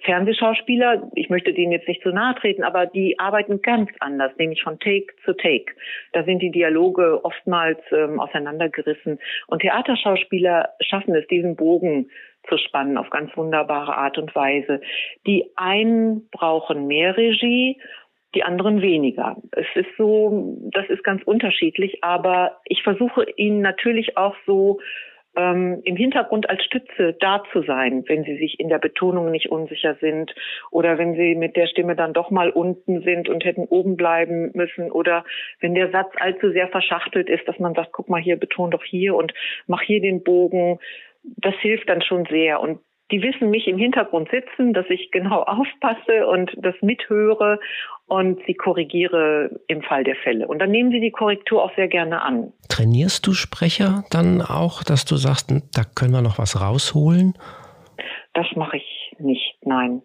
Fernsehschauspieler, 0.02 1.10
ich 1.14 1.28
möchte 1.28 1.52
denen 1.52 1.72
jetzt 1.72 1.86
nicht 1.86 2.02
zu 2.02 2.10
nahe 2.10 2.34
treten, 2.36 2.62
aber 2.62 2.86
die 2.86 3.18
arbeiten 3.18 3.60
ganz 3.60 3.90
anders, 4.00 4.32
nämlich 4.38 4.62
von 4.62 4.78
Take 4.78 5.14
zu 5.24 5.34
Take. 5.34 5.74
Da 6.12 6.24
sind 6.24 6.40
die 6.40 6.50
Dialoge 6.50 7.24
oftmals 7.24 7.78
ähm, 7.92 8.18
auseinandergerissen. 8.18 9.18
Und 9.46 9.60
Theaterschauspieler 9.60 10.70
schaffen 10.80 11.14
es, 11.14 11.26
diesen 11.28 11.56
Bogen 11.56 12.10
zu 12.48 12.56
spannen 12.56 12.96
auf 12.96 13.10
ganz 13.10 13.36
wunderbare 13.36 13.94
Art 13.94 14.16
und 14.16 14.34
Weise. 14.34 14.80
Die 15.26 15.50
einen 15.56 16.28
brauchen 16.30 16.86
mehr 16.86 17.16
Regie, 17.16 17.78
die 18.34 18.44
anderen 18.44 18.80
weniger. 18.80 19.36
Es 19.52 19.66
ist 19.74 19.90
so, 19.98 20.56
das 20.72 20.88
ist 20.88 21.04
ganz 21.04 21.22
unterschiedlich, 21.24 22.02
aber 22.02 22.60
ich 22.64 22.82
versuche 22.82 23.26
ihnen 23.36 23.60
natürlich 23.60 24.16
auch 24.16 24.36
so 24.46 24.80
ähm, 25.36 25.80
im 25.84 25.96
Hintergrund 25.96 26.48
als 26.50 26.64
Stütze 26.64 27.16
da 27.20 27.42
zu 27.52 27.62
sein, 27.62 28.04
wenn 28.08 28.24
sie 28.24 28.36
sich 28.36 28.58
in 28.58 28.68
der 28.68 28.78
Betonung 28.78 29.30
nicht 29.30 29.50
unsicher 29.50 29.96
sind 30.00 30.34
oder 30.70 30.98
wenn 30.98 31.14
sie 31.14 31.34
mit 31.34 31.56
der 31.56 31.66
Stimme 31.66 31.94
dann 31.94 32.12
doch 32.12 32.30
mal 32.30 32.50
unten 32.50 33.02
sind 33.02 33.28
und 33.28 33.44
hätten 33.44 33.64
oben 33.64 33.96
bleiben 33.96 34.50
müssen 34.54 34.90
oder 34.90 35.24
wenn 35.60 35.74
der 35.74 35.90
Satz 35.90 36.12
allzu 36.16 36.50
sehr 36.50 36.68
verschachtelt 36.68 37.28
ist, 37.28 37.46
dass 37.46 37.58
man 37.58 37.74
sagt, 37.74 37.92
guck 37.92 38.08
mal 38.08 38.20
hier, 38.20 38.36
beton 38.36 38.70
doch 38.70 38.84
hier 38.84 39.14
und 39.14 39.32
mach 39.66 39.82
hier 39.82 40.00
den 40.00 40.22
Bogen. 40.22 40.78
Das 41.22 41.54
hilft 41.60 41.88
dann 41.88 42.02
schon 42.02 42.24
sehr 42.26 42.60
und 42.60 42.80
die 43.10 43.22
wissen 43.22 43.50
mich 43.50 43.66
im 43.66 43.78
Hintergrund 43.78 44.30
sitzen, 44.30 44.72
dass 44.72 44.88
ich 44.88 45.10
genau 45.10 45.42
aufpasse 45.46 46.26
und 46.26 46.52
das 46.56 46.74
mithöre 46.80 47.58
und 48.10 48.40
sie 48.44 48.54
korrigiere 48.54 49.60
im 49.68 49.82
Fall 49.82 50.02
der 50.02 50.16
Fälle. 50.16 50.48
Und 50.48 50.58
dann 50.58 50.72
nehmen 50.72 50.90
sie 50.90 50.98
die 50.98 51.12
Korrektur 51.12 51.62
auch 51.62 51.74
sehr 51.76 51.86
gerne 51.86 52.22
an. 52.22 52.52
Trainierst 52.68 53.24
du 53.24 53.32
Sprecher 53.32 54.02
dann 54.10 54.42
auch, 54.42 54.82
dass 54.82 55.04
du 55.04 55.14
sagst, 55.14 55.50
hm, 55.50 55.62
da 55.72 55.82
können 55.84 56.12
wir 56.12 56.20
noch 56.20 56.38
was 56.38 56.60
rausholen? 56.60 57.34
Das 58.34 58.46
mache 58.56 58.78
ich 58.78 59.14
nicht, 59.20 59.54
nein. 59.62 60.02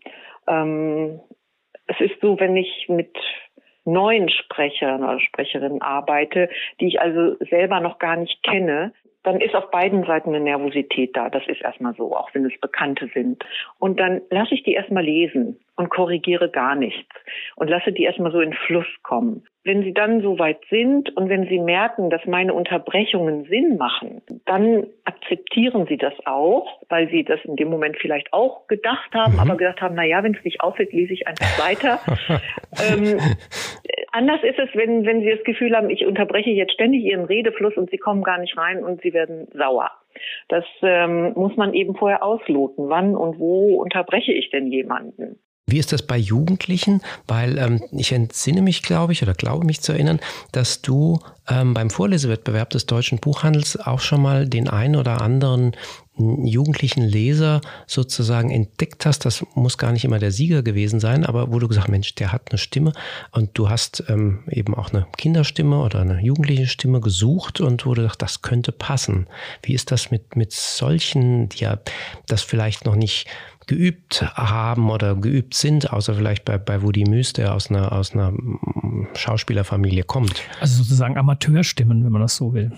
Ähm, 0.47 1.19
es 1.87 1.99
ist 1.99 2.21
so, 2.21 2.39
wenn 2.39 2.55
ich 2.55 2.85
mit 2.89 3.15
neuen 3.85 4.29
Sprechern 4.29 5.03
oder 5.03 5.19
Sprecherinnen 5.19 5.81
arbeite, 5.81 6.49
die 6.79 6.87
ich 6.87 7.01
also 7.01 7.37
selber 7.49 7.79
noch 7.79 7.97
gar 7.97 8.17
nicht 8.17 8.43
kenne, 8.43 8.93
dann 9.23 9.41
ist 9.41 9.55
auf 9.55 9.71
beiden 9.71 10.05
Seiten 10.05 10.29
eine 10.29 10.41
Nervosität 10.41 11.17
da. 11.17 11.31
Das 11.31 11.47
ist 11.47 11.61
erstmal 11.61 11.95
so, 11.95 12.15
auch 12.15 12.29
wenn 12.33 12.45
es 12.45 12.59
Bekannte 12.61 13.09
sind. 13.15 13.43
Und 13.79 13.99
dann 13.99 14.21
lasse 14.29 14.53
ich 14.53 14.61
die 14.61 14.73
erstmal 14.73 15.03
lesen 15.03 15.59
und 15.75 15.89
korrigiere 15.89 16.49
gar 16.49 16.75
nichts 16.75 17.09
und 17.55 17.69
lasse 17.69 17.91
die 17.91 18.03
erstmal 18.03 18.31
so 18.31 18.39
in 18.39 18.53
Fluss 18.53 18.87
kommen. 19.03 19.43
Wenn 19.63 19.83
sie 19.83 19.93
dann 19.93 20.21
so 20.21 20.37
weit 20.37 20.59
sind 20.69 21.15
und 21.17 21.27
wenn 21.27 21.47
sie 21.47 21.59
merken, 21.59 22.09
dass 22.09 22.23
meine 22.25 22.53
Unterbrechungen 22.53 23.45
Sinn 23.45 23.77
machen, 23.77 24.21
dann 24.45 24.85
akzeptieren 25.05 25.87
sie 25.87 25.97
das 25.97 26.13
auch, 26.25 26.81
weil 26.87 27.09
sie 27.09 27.23
das 27.23 27.39
in 27.45 27.55
dem 27.55 27.69
Moment 27.69 27.97
vielleicht 27.99 28.31
auch 28.31 28.67
gedacht 28.67 29.13
haben, 29.13 29.33
mhm. 29.33 29.39
aber 29.39 29.57
gedacht 29.57 29.81
haben, 29.81 29.95
na 29.95 30.05
ja, 30.05 30.23
wenn 30.23 30.35
es 30.35 30.43
nicht 30.43 30.61
auffällt, 30.61 30.93
lese 30.93 31.13
ich 31.13 31.27
einfach 31.27 31.67
weiter. 31.67 31.99
ähm, 32.89 33.19
anders 34.11 34.43
ist 34.43 34.59
es, 34.59 34.69
wenn, 34.75 35.05
wenn 35.05 35.21
sie 35.21 35.31
das 35.31 35.43
Gefühl 35.43 35.75
haben, 35.75 35.89
ich 35.89 36.05
unterbreche 36.05 36.51
jetzt 36.51 36.73
ständig 36.73 37.03
ihren 37.03 37.25
Redefluss 37.25 37.75
und 37.75 37.89
sie 37.89 37.97
kommen 37.97 38.23
gar 38.23 38.37
nicht 38.37 38.57
rein 38.57 38.83
und 38.83 39.01
sie 39.01 39.13
werden 39.13 39.47
sauer. 39.53 39.91
Das 40.47 40.65
ähm, 40.81 41.33
muss 41.35 41.55
man 41.57 41.73
eben 41.73 41.95
vorher 41.95 42.23
ausloten. 42.23 42.89
Wann 42.89 43.15
und 43.15 43.39
wo 43.39 43.81
unterbreche 43.81 44.31
ich 44.31 44.49
denn 44.51 44.67
jemanden? 44.71 45.39
Wie 45.67 45.79
ist 45.79 45.91
das 45.91 46.03
bei 46.03 46.17
Jugendlichen? 46.17 47.01
Weil 47.27 47.57
ähm, 47.57 47.81
ich 47.91 48.11
entsinne 48.11 48.61
mich, 48.61 48.83
glaube 48.83 49.13
ich, 49.13 49.23
oder 49.23 49.33
glaube 49.33 49.65
mich 49.65 49.81
zu 49.81 49.93
erinnern, 49.93 50.19
dass 50.51 50.83
du 50.83 51.19
ähm, 51.49 51.73
beim 51.73 51.89
Vorlesewettbewerb 51.89 52.69
des 52.69 52.85
deutschen 52.85 53.17
Buchhandels 53.17 53.75
auch 53.77 53.99
schon 53.99 54.21
mal 54.21 54.47
den 54.47 54.67
einen 54.67 54.95
oder 54.95 55.21
anderen 55.21 55.75
hm, 56.17 56.45
jugendlichen 56.45 57.01
Leser 57.01 57.61
sozusagen 57.87 58.51
entdeckt 58.51 59.07
hast. 59.07 59.25
Das 59.25 59.43
muss 59.55 59.79
gar 59.79 59.91
nicht 59.91 60.05
immer 60.05 60.19
der 60.19 60.31
Sieger 60.31 60.61
gewesen 60.61 60.99
sein, 60.99 61.25
aber 61.25 61.51
wo 61.51 61.57
du 61.57 61.67
gesagt, 61.67 61.89
Mensch, 61.89 62.13
der 62.13 62.31
hat 62.31 62.51
eine 62.51 62.59
Stimme 62.59 62.93
und 63.31 63.57
du 63.57 63.67
hast 63.67 64.03
ähm, 64.07 64.43
eben 64.51 64.75
auch 64.75 64.93
eine 64.93 65.07
Kinderstimme 65.17 65.79
oder 65.79 66.01
eine 66.01 66.21
jugendliche 66.21 66.67
Stimme 66.67 67.01
gesucht 67.01 67.59
und 67.59 67.87
wo 67.87 67.95
du 67.95 68.03
dacht, 68.03 68.21
das 68.21 68.43
könnte 68.43 68.71
passen. 68.71 69.25
Wie 69.63 69.73
ist 69.73 69.89
das 69.89 70.11
mit, 70.11 70.35
mit 70.35 70.51
solchen, 70.51 71.49
die 71.49 71.63
ja 71.63 71.79
das 72.27 72.43
vielleicht 72.43 72.85
noch 72.85 72.95
nicht 72.95 73.25
geübt 73.67 74.23
haben 74.35 74.89
oder 74.89 75.15
geübt 75.15 75.53
sind, 75.53 75.91
außer 75.91 76.15
vielleicht 76.15 76.45
bei, 76.45 76.57
bei 76.57 76.81
Woody 76.81 77.05
Müs, 77.05 77.33
der 77.33 77.53
aus 77.53 77.69
einer, 77.69 77.91
aus 77.91 78.13
einer 78.13 78.33
Schauspielerfamilie 79.15 80.03
kommt. 80.03 80.41
Also 80.59 80.83
sozusagen 80.83 81.17
Amateurstimmen, 81.17 82.03
wenn 82.03 82.11
man 82.11 82.21
das 82.21 82.35
so 82.35 82.53
will. 82.53 82.71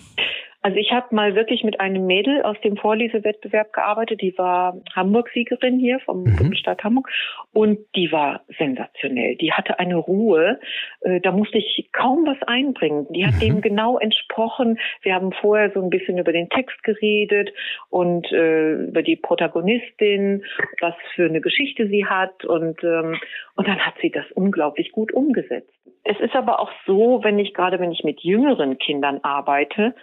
Also 0.62 0.78
ich 0.78 0.92
habe 0.92 1.14
mal 1.14 1.36
wirklich 1.36 1.64
mit 1.64 1.80
einem 1.80 2.08
Mädel 2.08 2.42
aus 2.42 2.60
dem 2.62 2.78
Vorlesewettbewerb 2.78 3.74
gearbeitet, 3.74 4.22
die 4.22 4.38
war 4.38 4.76
Hamburg-Siegerin 4.96 5.80
hier 5.80 6.00
vom 6.00 6.24
mhm. 6.24 6.36
Bundesstaat 6.36 6.84
Hamburg 6.84 7.10
und 7.54 7.80
die 7.96 8.12
war 8.12 8.42
sensationell. 8.58 9.36
Die 9.36 9.54
hatte 9.54 9.80
eine 9.80 9.96
Ruhe, 9.96 10.60
äh, 11.02 11.22
da 11.22 11.32
musste 11.32 11.60
ich 11.60 11.90
kaum 11.94 12.26
was 12.26 12.42
einbringen. 12.48 13.08
Die 13.12 13.26
hat 13.26 13.36
mhm. 13.36 13.40
dem 13.40 13.62
genau 13.62 14.00
entsprochen. 14.00 14.80
Wir 15.04 15.14
haben 15.14 15.32
vorher 15.32 15.72
so 15.72 15.82
ein 15.82 15.92
bisschen 15.92 16.18
über 16.18 16.34
den 16.34 16.50
Text 16.50 16.82
geredet 16.84 17.54
und 17.90 18.32
äh, 18.32 18.74
über 18.88 19.04
die 19.04 19.16
Protagonistin, 19.16 20.44
was 20.82 20.96
für 21.14 21.26
eine 21.26 21.40
Geschichte 21.40 21.88
sie 21.88 22.06
hat 22.06 22.46
und 22.46 22.84
ähm, 22.84 23.20
und 23.56 23.68
dann 23.68 23.80
hat 23.80 23.96
sie 24.02 24.12
das 24.12 24.26
unglaublich 24.34 24.92
gut 24.92 25.14
umgesetzt. 25.14 25.74
Es 26.04 26.20
ist 26.20 26.36
aber 26.36 26.60
auch 26.60 26.72
so, 26.86 27.24
wenn 27.24 27.38
ich 27.38 27.54
gerade 27.54 27.80
wenn 27.80 27.92
ich 27.92 28.04
mit 28.04 28.22
jüngeren 28.22 28.78
Kindern 28.78 29.20
arbeite, 29.24 29.94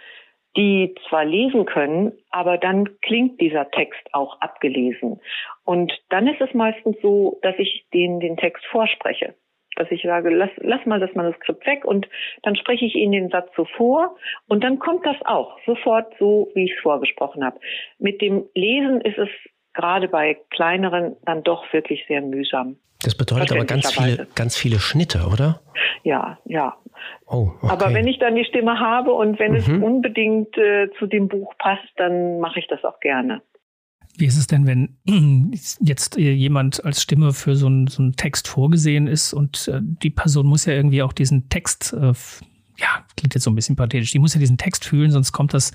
die 0.57 0.95
zwar 1.09 1.25
lesen 1.25 1.65
können, 1.65 2.13
aber 2.29 2.57
dann 2.57 2.99
klingt 3.01 3.41
dieser 3.41 3.69
Text 3.71 4.01
auch 4.13 4.39
abgelesen. 4.41 5.19
Und 5.63 5.91
dann 6.09 6.27
ist 6.27 6.41
es 6.41 6.53
meistens 6.53 6.95
so, 7.01 7.39
dass 7.41 7.55
ich 7.57 7.85
denen 7.93 8.19
den 8.19 8.37
Text 8.37 8.65
vorspreche. 8.67 9.35
Dass 9.75 9.91
ich 9.91 10.03
sage, 10.03 10.29
lass, 10.29 10.51
lass 10.57 10.85
mal 10.85 11.01
das 11.01 11.13
Manuskript 11.15 11.65
weg 11.67 11.83
und 11.83 12.07
dann 12.43 12.55
spreche 12.55 12.85
ich 12.85 12.95
ihnen 12.95 13.11
den 13.11 13.29
Satz 13.29 13.49
so 13.57 13.65
vor 13.65 14.15
und 14.47 14.63
dann 14.63 14.79
kommt 14.79 15.05
das 15.05 15.17
auch 15.25 15.57
sofort 15.65 16.13
so, 16.17 16.49
wie 16.53 16.65
ich 16.65 16.71
es 16.71 16.81
vorgesprochen 16.81 17.43
habe. 17.43 17.59
Mit 17.99 18.21
dem 18.21 18.45
Lesen 18.53 19.01
ist 19.01 19.17
es 19.17 19.29
gerade 19.73 20.07
bei 20.07 20.37
kleineren 20.51 21.17
dann 21.25 21.43
doch 21.43 21.71
wirklich 21.73 22.05
sehr 22.07 22.21
mühsam. 22.21 22.77
Das 23.03 23.15
bedeutet 23.15 23.51
aber 23.51 23.65
ganz 23.65 23.91
viele, 23.91 24.27
ganz 24.35 24.57
viele 24.57 24.79
Schnitte, 24.79 25.27
oder? 25.31 25.59
Ja, 26.03 26.39
ja. 26.45 26.77
Oh, 27.25 27.51
okay. 27.61 27.71
Aber 27.71 27.93
wenn 27.93 28.07
ich 28.07 28.19
dann 28.19 28.35
die 28.35 28.45
Stimme 28.45 28.79
habe 28.79 29.13
und 29.13 29.39
wenn 29.39 29.51
mhm. 29.51 29.57
es 29.57 29.67
unbedingt 29.67 30.57
äh, 30.57 30.89
zu 30.97 31.07
dem 31.07 31.27
Buch 31.27 31.53
passt, 31.57 31.89
dann 31.97 32.39
mache 32.39 32.59
ich 32.59 32.67
das 32.67 32.83
auch 32.83 32.99
gerne. 32.99 33.41
Wie 34.17 34.25
ist 34.25 34.37
es 34.37 34.47
denn, 34.47 34.65
wenn 34.65 34.97
jetzt 35.81 36.17
jemand 36.17 36.85
als 36.85 37.01
Stimme 37.01 37.33
für 37.33 37.55
so 37.55 37.67
einen, 37.67 37.87
so 37.87 38.01
einen 38.01 38.13
Text 38.13 38.47
vorgesehen 38.47 39.07
ist 39.07 39.33
und 39.33 39.67
äh, 39.67 39.79
die 39.81 40.09
Person 40.09 40.47
muss 40.47 40.65
ja 40.65 40.73
irgendwie 40.73 41.01
auch 41.01 41.13
diesen 41.13 41.49
Text, 41.49 41.93
äh, 41.93 42.13
ja, 42.77 43.05
klingt 43.17 43.33
jetzt 43.33 43.43
so 43.43 43.51
ein 43.51 43.55
bisschen 43.55 43.75
pathetisch, 43.75 44.11
die 44.11 44.19
muss 44.19 44.33
ja 44.33 44.39
diesen 44.39 44.57
Text 44.57 44.85
fühlen, 44.85 45.11
sonst 45.11 45.31
kommt 45.31 45.53
das 45.53 45.71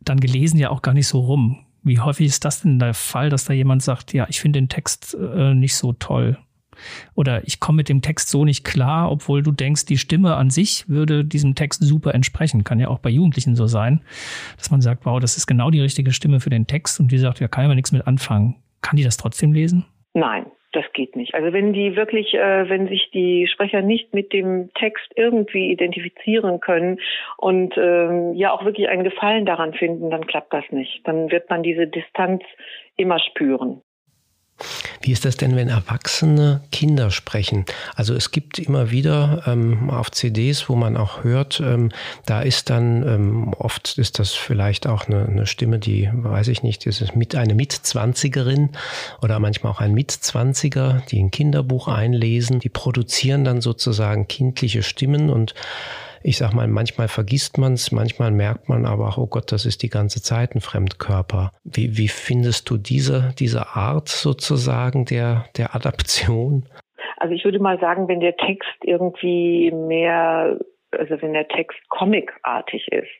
dann 0.00 0.20
gelesen 0.20 0.58
ja 0.58 0.70
auch 0.70 0.82
gar 0.82 0.94
nicht 0.94 1.08
so 1.08 1.20
rum. 1.20 1.64
Wie 1.82 1.98
häufig 1.98 2.26
ist 2.26 2.44
das 2.44 2.62
denn 2.62 2.78
der 2.78 2.94
Fall, 2.94 3.30
dass 3.30 3.46
da 3.46 3.54
jemand 3.54 3.82
sagt, 3.82 4.12
ja, 4.12 4.26
ich 4.28 4.40
finde 4.40 4.60
den 4.60 4.68
Text 4.68 5.14
äh, 5.14 5.54
nicht 5.54 5.74
so 5.74 5.92
toll? 5.92 6.38
Oder 7.14 7.46
ich 7.46 7.60
komme 7.60 7.76
mit 7.76 7.88
dem 7.88 8.02
Text 8.02 8.28
so 8.28 8.44
nicht 8.44 8.64
klar, 8.64 9.10
obwohl 9.10 9.42
du 9.42 9.52
denkst, 9.52 9.86
die 9.86 9.98
Stimme 9.98 10.36
an 10.36 10.50
sich 10.50 10.88
würde 10.88 11.24
diesem 11.24 11.54
Text 11.54 11.82
super 11.82 12.14
entsprechen. 12.14 12.64
Kann 12.64 12.80
ja 12.80 12.88
auch 12.88 12.98
bei 12.98 13.10
Jugendlichen 13.10 13.56
so 13.56 13.66
sein, 13.66 14.02
dass 14.56 14.70
man 14.70 14.80
sagt, 14.80 15.06
wow, 15.06 15.20
das 15.20 15.36
ist 15.36 15.46
genau 15.46 15.70
die 15.70 15.80
richtige 15.80 16.12
Stimme 16.12 16.40
für 16.40 16.50
den 16.50 16.66
Text 16.66 17.00
und 17.00 17.12
die 17.12 17.18
sagt, 17.18 17.40
ja, 17.40 17.48
kann 17.48 17.68
ja 17.68 17.74
nichts 17.74 17.92
mit 17.92 18.06
anfangen. 18.06 18.56
Kann 18.82 18.96
die 18.96 19.04
das 19.04 19.16
trotzdem 19.16 19.52
lesen? 19.52 19.84
Nein, 20.14 20.46
das 20.72 20.84
geht 20.92 21.16
nicht. 21.16 21.34
Also 21.34 21.52
wenn 21.52 21.72
die 21.72 21.96
wirklich, 21.96 22.34
äh, 22.34 22.68
wenn 22.68 22.88
sich 22.88 23.10
die 23.12 23.46
Sprecher 23.48 23.82
nicht 23.82 24.14
mit 24.14 24.32
dem 24.32 24.70
Text 24.74 25.12
irgendwie 25.16 25.70
identifizieren 25.70 26.60
können 26.60 26.98
und 27.36 27.76
ähm, 27.76 28.34
ja 28.34 28.52
auch 28.52 28.64
wirklich 28.64 28.88
einen 28.88 29.04
Gefallen 29.04 29.46
daran 29.46 29.74
finden, 29.74 30.10
dann 30.10 30.26
klappt 30.26 30.52
das 30.52 30.64
nicht. 30.70 31.06
Dann 31.06 31.30
wird 31.30 31.50
man 31.50 31.62
diese 31.62 31.86
Distanz 31.86 32.42
immer 32.96 33.18
spüren. 33.18 33.82
Wie 35.00 35.12
ist 35.12 35.24
das 35.24 35.36
denn, 35.36 35.56
wenn 35.56 35.68
Erwachsene 35.68 36.62
Kinder 36.72 37.10
sprechen? 37.10 37.64
Also 37.94 38.14
es 38.14 38.30
gibt 38.30 38.58
immer 38.58 38.90
wieder 38.90 39.42
ähm, 39.46 39.90
auf 39.90 40.10
CDs, 40.10 40.68
wo 40.68 40.76
man 40.76 40.96
auch 40.96 41.24
hört, 41.24 41.60
ähm, 41.60 41.90
da 42.26 42.42
ist 42.42 42.70
dann, 42.70 43.02
ähm, 43.06 43.54
oft 43.54 43.98
ist 43.98 44.18
das 44.18 44.32
vielleicht 44.32 44.86
auch 44.86 45.06
eine, 45.06 45.26
eine, 45.26 45.46
Stimme, 45.46 45.78
die, 45.78 46.10
weiß 46.12 46.48
ich 46.48 46.62
nicht, 46.62 46.86
ist 46.86 47.00
es 47.00 47.14
mit 47.14 47.34
eine 47.34 47.54
Mitzwanzigerin 47.54 48.70
oder 49.22 49.38
manchmal 49.38 49.72
auch 49.72 49.80
ein 49.80 49.94
Mitzwanziger, 49.94 51.02
die 51.10 51.22
ein 51.22 51.30
Kinderbuch 51.30 51.88
einlesen, 51.88 52.60
die 52.60 52.68
produzieren 52.68 53.44
dann 53.44 53.60
sozusagen 53.60 54.28
kindliche 54.28 54.82
Stimmen 54.82 55.30
und 55.30 55.54
ich 56.22 56.36
sag 56.38 56.52
mal, 56.52 56.68
manchmal 56.68 57.08
vergisst 57.08 57.58
man 57.58 57.74
es, 57.74 57.92
manchmal 57.92 58.30
merkt 58.30 58.68
man 58.68 58.86
aber 58.86 59.08
auch, 59.08 59.18
oh 59.18 59.26
Gott, 59.26 59.52
das 59.52 59.66
ist 59.66 59.82
die 59.82 59.88
ganze 59.88 60.22
Zeit 60.22 60.54
ein 60.54 60.60
Fremdkörper. 60.60 61.52
Wie, 61.64 61.96
wie 61.96 62.08
findest 62.08 62.68
du 62.70 62.76
diese, 62.76 63.34
diese 63.38 63.68
Art 63.68 64.08
sozusagen 64.08 65.04
der, 65.04 65.46
der 65.56 65.74
Adaption? 65.74 66.66
Also 67.16 67.34
ich 67.34 67.44
würde 67.44 67.58
mal 67.58 67.78
sagen, 67.80 68.08
wenn 68.08 68.20
der 68.20 68.36
Text 68.36 68.76
irgendwie 68.82 69.70
mehr 69.72 70.58
also 70.98 71.20
wenn 71.22 71.32
der 71.32 71.48
Text 71.48 71.78
comicartig 71.88 72.88
ist, 72.92 73.10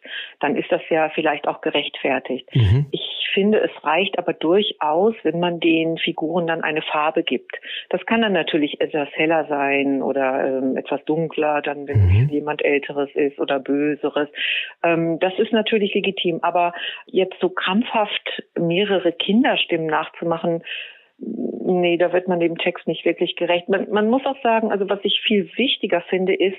dann 0.41 0.57
ist 0.57 0.71
das 0.71 0.83
ja 0.89 1.11
vielleicht 1.11 1.47
auch 1.47 1.61
gerechtfertigt. 1.61 2.49
Mhm. 2.55 2.87
Ich 2.91 3.31
finde, 3.33 3.61
es 3.61 3.71
reicht 3.85 4.19
aber 4.19 4.33
durchaus, 4.33 5.15
wenn 5.23 5.39
man 5.41 5.61
den 5.61 5.99
Figuren 5.99 6.47
dann 6.47 6.63
eine 6.63 6.83
Farbe 6.83 7.23
gibt. 7.23 7.61
Das 7.89 8.05
kann 8.07 8.23
dann 8.23 8.33
natürlich 8.33 8.81
etwas 8.81 9.09
heller 9.13 9.47
sein 9.49 10.03
oder 10.03 10.59
ähm, 10.59 10.77
etwas 10.77 11.05
dunkler, 11.05 11.63
dann 11.63 11.87
wenn 11.87 12.07
mhm. 12.07 12.29
jemand 12.31 12.65
Älteres 12.65 13.11
ist 13.15 13.39
oder 13.39 13.59
Böseres. 13.61 14.29
Ähm, 14.83 15.19
das 15.21 15.33
ist 15.39 15.53
natürlich 15.53 15.95
legitim. 15.95 16.41
Aber 16.43 16.73
jetzt 17.07 17.37
so 17.41 17.51
krampfhaft 17.51 18.43
mehrere 18.59 19.13
Kinderstimmen 19.13 19.87
nachzumachen, 19.87 20.63
nee, 21.19 21.97
da 21.97 22.13
wird 22.13 22.29
man 22.29 22.41
dem 22.41 22.57
Text 22.59 22.87
nicht 22.87 23.05
wirklich 23.05 23.37
gerecht. 23.37 23.69
Man, 23.69 23.91
man 23.91 24.09
muss 24.09 24.25
auch 24.25 24.41
sagen, 24.43 24.73
also 24.73 24.89
was 24.89 25.01
ich 25.03 25.21
viel 25.25 25.51
wichtiger 25.57 26.01
finde, 26.03 26.35
ist, 26.35 26.59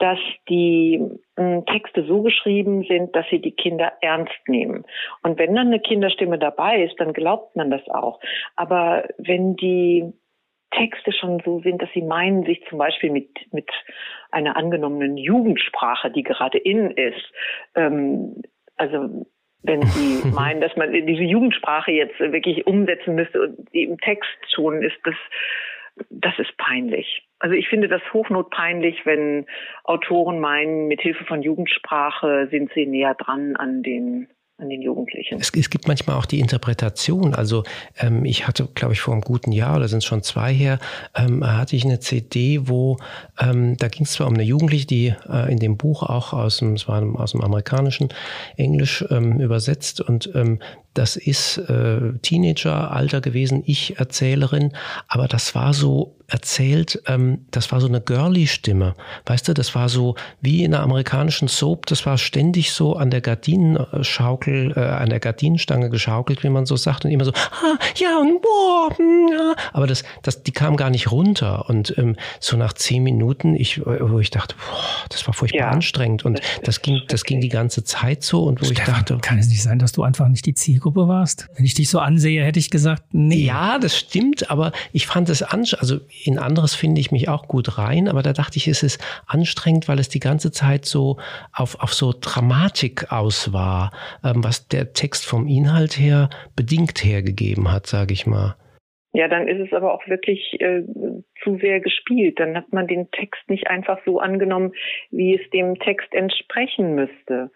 dass 0.00 0.18
die 0.48 1.00
äh, 1.36 1.62
Texte 1.70 2.04
so 2.04 2.22
geschrieben 2.22 2.84
sind, 2.88 3.14
dass 3.14 3.26
sie 3.30 3.40
die 3.40 3.52
Kinder 3.52 3.92
ernst 4.00 4.32
nehmen. 4.48 4.84
Und 5.22 5.38
wenn 5.38 5.54
dann 5.54 5.68
eine 5.68 5.80
Kinderstimme 5.80 6.38
dabei 6.38 6.82
ist, 6.82 6.98
dann 6.98 7.12
glaubt 7.12 7.54
man 7.54 7.70
das 7.70 7.86
auch. 7.88 8.18
Aber 8.56 9.04
wenn 9.18 9.56
die 9.56 10.12
Texte 10.70 11.12
schon 11.12 11.42
so 11.44 11.60
sind, 11.60 11.82
dass 11.82 11.90
sie 11.92 12.02
meinen, 12.02 12.44
sich 12.44 12.64
zum 12.68 12.78
Beispiel 12.78 13.10
mit, 13.10 13.28
mit 13.52 13.68
einer 14.30 14.56
angenommenen 14.56 15.16
Jugendsprache, 15.16 16.10
die 16.10 16.22
gerade 16.22 16.58
in 16.58 16.90
ist, 16.92 17.32
ähm, 17.74 18.42
also 18.76 19.26
wenn 19.62 19.82
sie 19.82 20.26
meinen, 20.34 20.60
dass 20.62 20.74
man 20.76 20.92
diese 20.92 21.24
Jugendsprache 21.24 21.92
jetzt 21.92 22.18
wirklich 22.18 22.66
umsetzen 22.66 23.16
müsste 23.16 23.42
und 23.42 23.72
die 23.74 23.82
im 23.82 23.98
Text 23.98 24.30
schon 24.54 24.82
ist, 24.82 24.96
das, 25.04 25.16
das 26.08 26.38
ist 26.38 26.56
peinlich. 26.56 27.26
Also 27.40 27.56
ich 27.56 27.68
finde 27.68 27.88
das 27.88 28.02
hochnotpeinlich, 28.12 29.04
wenn 29.06 29.46
Autoren 29.84 30.40
meinen, 30.40 30.86
mit 30.86 31.00
Hilfe 31.00 31.24
von 31.24 31.42
Jugendsprache 31.42 32.48
sind 32.50 32.70
sie 32.74 32.86
näher 32.86 33.14
dran 33.14 33.56
an 33.56 33.82
den 33.82 34.28
an 34.60 34.68
den 34.68 34.82
Jugendlichen. 34.82 35.38
Es, 35.40 35.50
es 35.54 35.70
gibt 35.70 35.88
manchmal 35.88 36.16
auch 36.16 36.26
die 36.26 36.38
Interpretation. 36.38 37.34
Also 37.34 37.64
ähm, 37.98 38.24
ich 38.24 38.46
hatte, 38.46 38.68
glaube 38.74 38.92
ich, 38.92 39.00
vor 39.00 39.14
einem 39.14 39.22
guten 39.22 39.52
Jahr 39.52 39.76
oder 39.76 39.88
sind 39.88 39.98
es 39.98 40.04
schon 40.04 40.22
zwei 40.22 40.52
her, 40.52 40.78
ähm, 41.16 41.44
hatte 41.44 41.76
ich 41.76 41.84
eine 41.84 41.98
CD, 42.00 42.60
wo 42.68 42.98
ähm, 43.40 43.76
da 43.78 43.88
ging 43.88 44.04
es 44.04 44.12
zwar 44.12 44.26
um 44.26 44.34
eine 44.34 44.42
Jugendliche, 44.42 44.86
die 44.86 45.14
äh, 45.28 45.50
in 45.50 45.58
dem 45.58 45.76
Buch 45.76 46.02
auch 46.02 46.32
aus 46.32 46.58
dem, 46.58 46.74
es 46.74 46.86
war 46.88 47.02
aus 47.18 47.32
dem 47.32 47.40
amerikanischen 47.40 48.10
Englisch 48.56 49.04
ähm, 49.10 49.40
übersetzt 49.40 50.00
und 50.00 50.30
ähm, 50.34 50.60
das 51.00 51.16
ist 51.16 51.56
äh, 51.56 52.12
Teenageralter 52.20 53.22
gewesen, 53.22 53.62
ich 53.64 53.98
Erzählerin, 53.98 54.72
aber 55.08 55.28
das 55.28 55.54
war 55.54 55.72
so 55.72 56.14
erzählt, 56.30 57.02
ähm, 57.06 57.46
das 57.50 57.72
war 57.72 57.80
so 57.80 57.88
eine 57.88 58.00
girly-Stimme. 58.00 58.94
Weißt 59.26 59.48
du, 59.48 59.54
das 59.54 59.74
war 59.74 59.88
so 59.88 60.14
wie 60.40 60.64
in 60.64 60.74
einer 60.74 60.82
amerikanischen 60.82 61.48
Soap, 61.48 61.86
das 61.86 62.06
war 62.06 62.18
ständig 62.18 62.72
so 62.72 62.96
an 62.96 63.10
der 63.10 63.20
Gardinenschaukel, 63.20 64.72
äh, 64.76 64.80
an 64.80 65.10
der 65.10 65.20
Gardinenstange 65.20 65.90
geschaukelt, 65.90 66.44
wie 66.44 66.48
man 66.48 66.66
so 66.66 66.76
sagt, 66.76 67.04
und 67.04 67.10
immer 67.10 67.24
so, 67.24 67.32
ah, 67.32 67.78
ja, 67.96 68.18
und 68.18 68.40
boah, 68.42 68.96
hm, 68.96 69.28
ja. 69.32 69.54
Aber 69.72 69.86
das, 69.86 70.04
das, 70.22 70.42
die 70.42 70.52
kam 70.52 70.76
gar 70.76 70.90
nicht 70.90 71.10
runter. 71.10 71.68
Und 71.68 71.96
ähm, 71.98 72.16
so 72.38 72.56
nach 72.56 72.72
zehn 72.72 73.02
Minuten, 73.02 73.56
ich, 73.56 73.84
wo 73.84 74.18
ich 74.18 74.30
dachte, 74.30 74.54
boah, 74.56 75.08
das 75.08 75.26
war 75.26 75.34
furchtbar 75.34 75.60
ja, 75.60 75.70
anstrengend. 75.70 76.24
Und 76.24 76.38
das, 76.38 76.60
das 76.64 76.82
ging, 76.82 77.02
das 77.08 77.24
ging 77.24 77.40
die 77.40 77.48
ganze 77.48 77.84
Zeit 77.84 78.22
so. 78.22 78.44
Und 78.44 78.60
wo 78.60 78.66
Stefan, 78.66 78.84
ich 78.84 78.90
dachte. 78.90 79.18
Kann 79.20 79.38
es 79.38 79.48
nicht 79.48 79.62
sein, 79.62 79.78
dass 79.78 79.92
du 79.92 80.02
einfach 80.02 80.28
nicht 80.28 80.46
die 80.46 80.54
Zielgruppe 80.54 80.89
warst? 80.94 81.48
Wenn 81.56 81.64
ich 81.64 81.74
dich 81.74 81.88
so 81.88 81.98
ansehe, 81.98 82.44
hätte 82.44 82.58
ich 82.58 82.70
gesagt, 82.70 83.04
nee. 83.12 83.44
Ja, 83.46 83.78
das 83.78 83.96
stimmt, 83.96 84.50
aber 84.50 84.72
ich 84.92 85.06
fand 85.06 85.28
es 85.28 85.42
anstrengend. 85.42 85.82
Also 85.82 86.00
in 86.24 86.38
anderes 86.38 86.74
finde 86.74 87.00
ich 87.00 87.12
mich 87.12 87.28
auch 87.28 87.48
gut 87.48 87.78
rein, 87.78 88.08
aber 88.08 88.22
da 88.22 88.32
dachte 88.32 88.56
ich, 88.56 88.68
es 88.68 88.82
ist 88.82 89.02
anstrengend, 89.26 89.88
weil 89.88 89.98
es 89.98 90.08
die 90.08 90.20
ganze 90.20 90.50
Zeit 90.50 90.84
so 90.84 91.18
auf, 91.52 91.80
auf 91.80 91.94
so 91.94 92.12
Dramatik 92.18 93.12
aus 93.12 93.52
war, 93.52 93.92
ähm, 94.24 94.42
was 94.44 94.68
der 94.68 94.92
Text 94.92 95.26
vom 95.26 95.46
Inhalt 95.46 95.98
her 95.98 96.30
bedingt 96.56 97.04
hergegeben 97.04 97.72
hat, 97.72 97.86
sage 97.86 98.12
ich 98.12 98.26
mal. 98.26 98.56
Ja, 99.12 99.26
dann 99.26 99.48
ist 99.48 99.58
es 99.58 99.72
aber 99.72 99.92
auch 99.92 100.06
wirklich 100.06 100.60
äh, 100.60 100.82
zu 101.42 101.58
sehr 101.58 101.80
gespielt. 101.80 102.38
Dann 102.38 102.56
hat 102.56 102.72
man 102.72 102.86
den 102.86 103.10
Text 103.10 103.42
nicht 103.48 103.66
einfach 103.66 103.98
so 104.04 104.20
angenommen, 104.20 104.72
wie 105.10 105.34
es 105.34 105.50
dem 105.50 105.76
Text 105.80 106.14
entsprechen 106.14 106.94
müsste. 106.94 107.50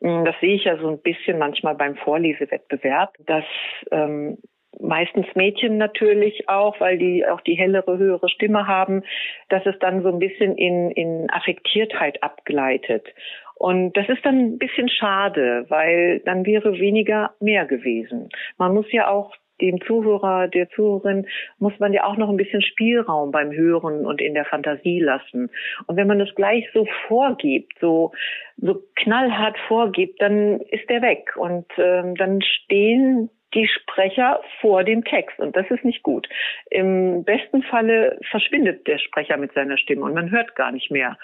Hm, 0.00 0.24
das 0.24 0.34
sehe 0.40 0.54
ich 0.54 0.64
ja 0.64 0.76
so 0.78 0.88
ein 0.88 1.00
bisschen 1.00 1.38
manchmal 1.38 1.74
beim 1.74 1.96
Vorlesewettbewerb, 1.96 3.14
dass 3.26 3.44
ähm, 3.90 4.38
meistens 4.80 5.26
Mädchen 5.34 5.76
natürlich 5.76 6.48
auch, 6.48 6.78
weil 6.80 6.98
die 6.98 7.26
auch 7.26 7.40
die 7.40 7.54
hellere, 7.54 7.98
höhere 7.98 8.28
Stimme 8.28 8.66
haben, 8.66 9.02
dass 9.48 9.64
es 9.66 9.78
dann 9.80 10.02
so 10.02 10.08
ein 10.08 10.18
bisschen 10.18 10.56
in, 10.56 10.90
in 10.90 11.30
Affektiertheit 11.30 12.22
abgleitet. 12.22 13.06
Und 13.54 13.96
das 13.96 14.08
ist 14.08 14.24
dann 14.24 14.38
ein 14.38 14.58
bisschen 14.58 14.88
schade, 14.88 15.66
weil 15.68 16.20
dann 16.20 16.46
wäre 16.46 16.78
weniger 16.78 17.34
mehr 17.40 17.66
gewesen. 17.66 18.28
Man 18.56 18.72
muss 18.72 18.86
ja 18.92 19.08
auch 19.08 19.34
dem 19.60 19.80
Zuhörer, 19.82 20.48
der 20.48 20.68
Zuhörerin, 20.70 21.26
muss 21.58 21.78
man 21.78 21.92
ja 21.92 22.04
auch 22.04 22.16
noch 22.16 22.28
ein 22.28 22.36
bisschen 22.36 22.62
Spielraum 22.62 23.30
beim 23.30 23.52
Hören 23.52 24.06
und 24.06 24.20
in 24.20 24.34
der 24.34 24.44
Fantasie 24.44 25.00
lassen. 25.00 25.50
Und 25.86 25.96
wenn 25.96 26.06
man 26.06 26.18
das 26.18 26.34
gleich 26.34 26.68
so 26.72 26.86
vorgibt, 27.06 27.72
so, 27.80 28.12
so 28.56 28.82
knallhart 28.96 29.56
vorgibt, 29.66 30.20
dann 30.20 30.60
ist 30.60 30.88
der 30.88 31.02
weg. 31.02 31.34
Und 31.36 31.66
ähm, 31.76 32.14
dann 32.14 32.42
stehen 32.42 33.30
die 33.54 33.66
Sprecher 33.66 34.40
vor 34.60 34.84
dem 34.84 35.04
Text 35.04 35.38
und 35.38 35.56
das 35.56 35.70
ist 35.70 35.84
nicht 35.84 36.02
gut. 36.02 36.28
Im 36.70 37.24
besten 37.24 37.62
Falle 37.62 38.18
verschwindet 38.30 38.86
der 38.86 38.98
Sprecher 38.98 39.36
mit 39.36 39.52
seiner 39.54 39.78
Stimme 39.78 40.02
und 40.02 40.14
man 40.14 40.30
hört 40.30 40.54
gar 40.54 40.70
nicht 40.70 40.90
mehr, 40.90 41.16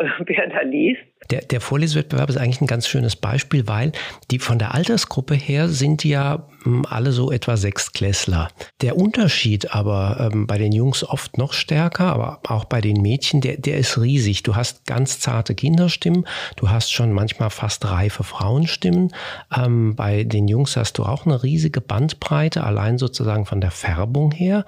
wer 0.26 0.48
da 0.48 0.62
liest. 0.62 1.00
Der, 1.30 1.42
der 1.42 1.60
Vorlesewettbewerb 1.60 2.30
ist 2.30 2.38
eigentlich 2.38 2.60
ein 2.60 2.66
ganz 2.66 2.88
schönes 2.88 3.14
Beispiel, 3.14 3.68
weil 3.68 3.92
die 4.30 4.38
von 4.38 4.58
der 4.58 4.74
Altersgruppe 4.74 5.34
her 5.34 5.68
sind 5.68 6.02
ja 6.02 6.48
hm, 6.64 6.86
alle 6.88 7.12
so 7.12 7.30
etwa 7.30 7.56
Sechstklässler. 7.56 8.48
Der 8.80 8.96
Unterschied 8.96 9.74
aber 9.74 10.30
ähm, 10.32 10.46
bei 10.46 10.58
den 10.58 10.72
Jungs 10.72 11.04
oft 11.04 11.38
noch 11.38 11.52
stärker, 11.52 12.06
aber 12.06 12.40
auch 12.48 12.64
bei 12.64 12.80
den 12.80 13.02
Mädchen, 13.02 13.40
der, 13.40 13.58
der 13.58 13.76
ist 13.76 14.00
riesig. 14.00 14.42
Du 14.42 14.56
hast 14.56 14.86
ganz 14.86 15.20
zarte 15.20 15.54
Kinderstimmen, 15.54 16.26
du 16.56 16.70
hast 16.70 16.92
schon 16.92 17.12
manchmal 17.12 17.50
fast 17.50 17.84
reife 17.84 18.24
Frauenstimmen. 18.24 19.12
Ähm, 19.54 19.94
bei 19.94 20.24
den 20.24 20.48
Jungs 20.48 20.76
hast 20.76 20.98
du 20.98 21.04
auch 21.04 21.26
eine 21.26 21.42
riesige 21.42 21.80
Bandbreite, 21.80 22.64
allein 22.64 22.98
sozusagen 22.98 23.44
von 23.44 23.60
der 23.60 23.70
Färbung 23.70 24.32
her. 24.32 24.64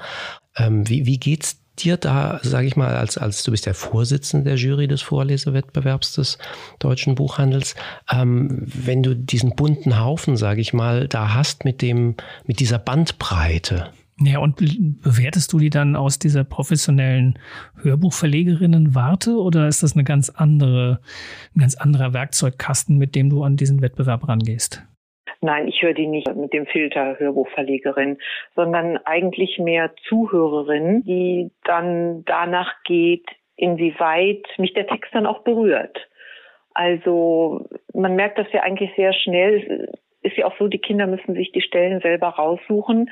Ähm, 0.57 0.89
wie, 0.89 1.07
wie 1.07 1.19
geht's 1.19 1.62
dir 1.85 1.97
da, 1.97 2.41
sage 2.43 2.67
ich 2.67 2.77
mal, 2.77 2.97
als, 2.97 3.19
als 3.19 3.43
du 3.43 3.51
bist 3.51 3.67
der 3.67 3.75
Vorsitzende 3.75 4.51
der 4.51 4.57
Jury 4.57 4.89
des 4.89 5.03
Vorlesewettbewerbs 5.03 6.15
des 6.15 6.39
deutschen 6.79 7.15
Buchhandels, 7.15 7.75
ähm, 8.11 8.63
wenn 8.67 9.03
du 9.03 9.15
diesen 9.15 9.55
bunten 9.57 9.99
Haufen, 9.99 10.37
sage 10.37 10.61
ich 10.61 10.73
mal, 10.73 11.09
da 11.09 11.35
hast 11.35 11.65
mit 11.65 11.83
dem, 11.83 12.17
mit 12.47 12.61
dieser 12.61 12.79
Bandbreite. 12.79 13.91
Ja, 14.21 14.39
und 14.39 14.57
bewertest 15.03 15.53
du 15.53 15.59
die 15.59 15.71
dann 15.71 15.97
aus 15.97 16.19
dieser 16.19 16.45
professionellen 16.45 17.39
Hörbuchverlegerinnen-Warte 17.83 19.37
oder 19.37 19.69
ist 19.69 19.83
das 19.83 19.95
eine 19.95 20.05
ganz 20.05 20.29
andere, 20.29 21.01
ein 21.57 21.61
ganz 21.61 21.75
anderer 21.75 22.13
Werkzeugkasten, 22.13 22.99
mit 22.99 23.15
dem 23.15 23.31
du 23.31 23.43
an 23.43 23.57
diesen 23.57 23.81
Wettbewerb 23.81 24.29
rangehst? 24.29 24.83
Nein, 25.41 25.69
ich 25.69 25.83
höre 25.83 25.95
die 25.95 26.07
nicht 26.07 26.33
mit 26.35 26.53
dem 26.53 26.67
Filter 26.67 27.19
Hörbuchverlegerin, 27.19 28.19
sondern 28.55 28.97
eigentlich 28.99 29.59
mehr 29.59 29.93
Zuhörerin, 30.09 31.03
die 31.05 31.51
dann 31.65 32.25
danach 32.25 32.83
geht, 32.85 33.27
inwieweit 33.57 34.45
mich 34.59 34.73
der 34.75 34.87
Text 34.87 35.15
dann 35.15 35.27
auch 35.27 35.43
berührt. 35.43 36.09
Also 36.75 37.69
man 37.93 38.17
merkt 38.17 38.39
das 38.39 38.47
ja 38.53 38.63
eigentlich 38.63 38.91
sehr 38.97 39.13
schnell. 39.13 39.93
Ist 40.23 40.37
ja 40.37 40.47
auch 40.47 40.57
so, 40.59 40.69
die 40.69 40.79
Kinder 40.79 41.07
müssen 41.07 41.35
sich 41.35 41.53
die 41.53 41.61
Stellen 41.61 42.01
selber 42.01 42.29
raussuchen. 42.29 43.11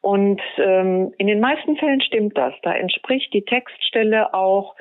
Und 0.00 0.40
ähm, 0.58 1.12
in 1.18 1.26
den 1.26 1.40
meisten 1.40 1.76
Fällen 1.76 2.00
stimmt 2.00 2.38
das. 2.38 2.54
Da 2.62 2.72
entspricht 2.74 3.32
die 3.32 3.44
Textstelle 3.44 4.34
auch 4.34 4.76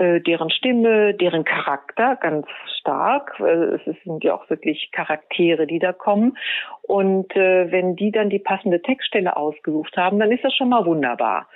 äh, 0.00 0.20
deren 0.20 0.50
Stimme, 0.50 1.14
deren 1.14 1.44
Charakter 1.44 2.16
ganz 2.16 2.46
stark. 2.80 3.38
Es 3.38 3.84
sind 4.04 4.24
ja 4.24 4.34
auch 4.34 4.48
wirklich 4.48 4.90
Charaktere, 4.92 5.66
die 5.66 5.78
da 5.78 5.92
kommen. 5.92 6.38
Und 6.82 7.36
äh, 7.36 7.70
wenn 7.70 7.96
die 7.96 8.10
dann 8.10 8.30
die 8.30 8.38
passende 8.38 8.80
Textstelle 8.80 9.36
ausgesucht 9.36 9.96
haben, 9.96 10.18
dann 10.18 10.32
ist 10.32 10.42
das 10.42 10.54
schon 10.54 10.70
mal 10.70 10.86
wunderbar. 10.86 11.48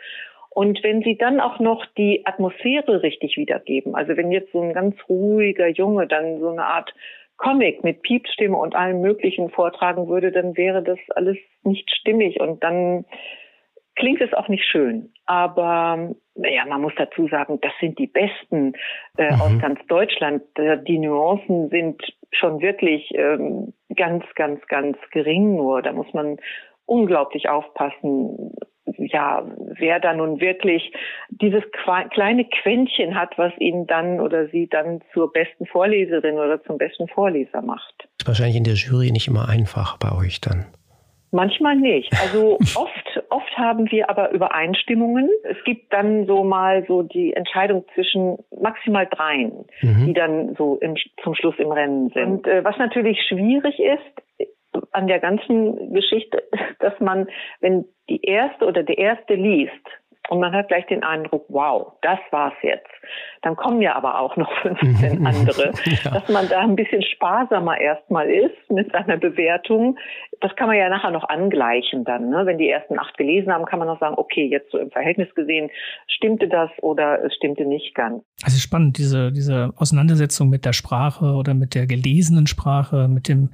Und 0.51 0.85
wenn 0.85 1.03
sie 1.03 1.17
dann 1.17 1.41
auch 1.41 1.59
noch 1.59 1.85
die 1.97 2.25
Atmosphäre 2.27 3.03
richtig 3.03 3.37
wiedergeben, 3.37 3.95
also 3.97 4.17
wenn 4.17 4.31
jetzt 4.31 4.53
so 4.53 4.61
ein 4.61 4.73
ganz 4.75 4.95
ruhiger 5.09 5.69
Junge 5.69 6.07
dann 6.07 6.39
so 6.39 6.51
eine 6.51 6.65
Art 6.65 6.95
Comic 7.39 7.83
mit 7.83 8.03
Piepstimme 8.03 8.57
und 8.57 8.77
allem 8.77 9.01
Möglichen 9.01 9.51
vortragen 9.51 10.07
würde, 10.07 10.31
dann 10.31 10.57
wäre 10.57 10.83
das 10.83 10.99
alles 11.17 11.39
nicht 11.65 11.91
stimmig 11.91 12.41
und 12.41 12.63
dann 12.63 13.05
klingt 13.97 14.21
es 14.21 14.33
auch 14.33 14.49
nicht 14.49 14.65
schön. 14.65 15.13
Aber 15.27 16.15
naja, 16.35 16.65
man 16.67 16.83
muss 16.83 16.93
dazu 16.97 17.29
sagen, 17.29 17.59
das 17.61 17.73
sind 17.81 17.99
die 17.99 18.07
Besten 18.07 18.75
äh, 19.17 19.33
mhm. 19.33 19.41
aus 19.41 19.59
ganz 19.61 19.81
Deutschland. 19.87 20.43
Die 20.87 20.99
Nuancen 20.99 21.71
sind 21.71 22.03
schon 22.33 22.61
wirklich 22.61 23.13
ähm, 23.15 23.73
ganz, 23.95 24.25
ganz, 24.35 24.61
ganz 24.67 24.99
gering 25.13 25.57
nur. 25.57 25.83
Da 25.83 25.93
muss 25.93 26.13
man 26.13 26.39
unglaublich 26.87 27.49
aufpassen, 27.49 28.53
ja, 28.99 29.45
wer 29.79 29.99
da 30.01 30.13
nun 30.13 30.41
wirklich 30.41 30.93
dieses 31.31 31.63
kleine 32.11 32.45
Quäntchen 32.45 33.15
hat, 33.15 33.39
was 33.39 33.53
ihn 33.59 33.87
dann 33.87 34.21
oder 34.21 34.49
sie 34.49 34.69
dann 34.69 35.01
zur 35.13 35.33
besten 35.33 35.67
Vorleserin 35.67 36.35
oder 36.35 36.63
zum 36.65 36.79
besten 36.79 37.09
Vorleser 37.09 37.63
macht. 37.63 38.09
Ist 38.21 38.29
wahrscheinlich 38.29 38.57
in 38.57 38.65
der 38.65 38.75
Jury 38.75 39.11
nicht 39.11 39.29
immer 39.29 39.49
einfach 39.49 39.97
bei 39.99 40.13
euch 40.13 40.41
dann. 40.41 40.67
Manchmal 41.35 41.75
nicht. 41.75 42.13
Also 42.23 42.55
oft, 42.77 43.25
oft 43.29 43.59
haben 43.59 43.91
wir 43.91 44.09
aber 44.09 44.31
Übereinstimmungen. 44.31 45.29
Es 45.43 45.57
gibt 45.65 45.93
dann 45.93 46.27
so 46.27 46.45
mal 46.45 46.85
so 46.87 47.03
die 47.03 47.33
Entscheidung 47.33 47.85
zwischen 47.95 48.39
maximal 48.57 49.07
dreien, 49.07 49.65
mhm. 49.83 50.07
die 50.07 50.13
dann 50.13 50.55
so 50.55 50.79
im, 50.81 50.95
zum 51.25 51.35
Schluss 51.35 51.57
im 51.59 51.73
Rennen 51.73 52.11
sind. 52.11 52.25
Und 52.25 52.47
äh, 52.47 52.63
was 52.63 52.79
natürlich 52.79 53.21
schwierig 53.29 53.81
ist 53.81 54.49
an 54.93 55.09
der 55.09 55.19
ganzen 55.19 55.93
Geschichte, 55.93 56.45
dass 56.79 56.99
man, 57.01 57.27
wenn 57.61 57.85
die 58.09 58.23
erste 58.23 58.67
oder 58.67 58.85
der 58.85 58.99
erste 58.99 59.35
liest, 59.35 59.73
und 60.31 60.41
man 60.41 60.53
hat 60.55 60.69
gleich 60.69 60.87
den 60.87 61.03
Eindruck, 61.03 61.45
wow, 61.49 61.93
das 62.01 62.19
war's 62.31 62.55
jetzt. 62.63 62.89
Dann 63.43 63.57
kommen 63.57 63.83
ja 63.83 63.95
aber 63.95 64.21
auch 64.21 64.37
noch 64.37 64.51
15 64.63 65.27
andere. 65.27 65.73
ja. 66.05 66.11
Dass 66.13 66.29
man 66.29 66.49
da 66.49 66.61
ein 66.61 66.77
bisschen 66.77 67.03
sparsamer 67.03 67.79
erstmal 67.79 68.31
ist 68.31 68.71
mit 68.71 68.91
seiner 68.93 69.19
Bewertung. 69.19 69.99
Das 70.41 70.55
kann 70.57 70.69
man 70.69 70.77
ja 70.77 70.89
nachher 70.89 71.11
noch 71.11 71.29
angleichen 71.29 72.05
dann. 72.05 72.31
Ne? 72.31 72.47
Wenn 72.47 72.59
die 72.59 72.69
ersten 72.69 72.99
acht 72.99 73.17
gelesen 73.19 73.53
haben, 73.53 73.67
kann 73.67 73.79
man 73.79 73.89
noch 73.89 74.01
sagen, 74.01 74.15
okay, 74.17 74.47
jetzt 74.47 74.71
so 74.71 74.79
im 74.79 74.91
Verhältnis 74.91 75.33
gesehen, 75.35 75.71
stimmte 76.07 76.49
das 76.49 76.71
oder 76.81 77.23
es 77.25 77.35
stimmte 77.35 77.67
nicht 77.67 77.95
ganz. 77.95 78.23
Also 78.43 78.59
spannend, 78.59 78.97
diese, 78.97 79.31
diese 79.31 79.73
Auseinandersetzung 79.77 80.49
mit 80.49 80.65
der 80.65 80.73
Sprache 80.73 81.35
oder 81.35 81.53
mit 81.53 81.75
der 81.75 81.87
gelesenen 81.87 82.47
Sprache, 82.47 83.09
mit 83.09 83.29
dem, 83.29 83.51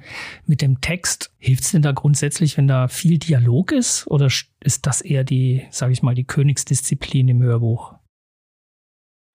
mit 0.47 0.61
dem 0.61 0.79
Text. 0.79 1.33
Hilft 1.37 1.63
es 1.63 1.71
denn 1.71 1.81
da 1.81 1.91
grundsätzlich, 1.91 2.57
wenn 2.57 2.67
da 2.67 2.87
viel 2.87 3.17
Dialog 3.17 3.71
ist? 3.71 4.07
Oder 4.09 4.29
ist 4.63 4.85
das 4.85 5.01
eher 5.01 5.23
die, 5.23 5.65
sage 5.69 5.93
ich 5.93 6.03
mal, 6.03 6.15
die 6.15 6.25
Königsdisziplin 6.25 7.27
im 7.27 7.41
Hörbuch? 7.41 7.93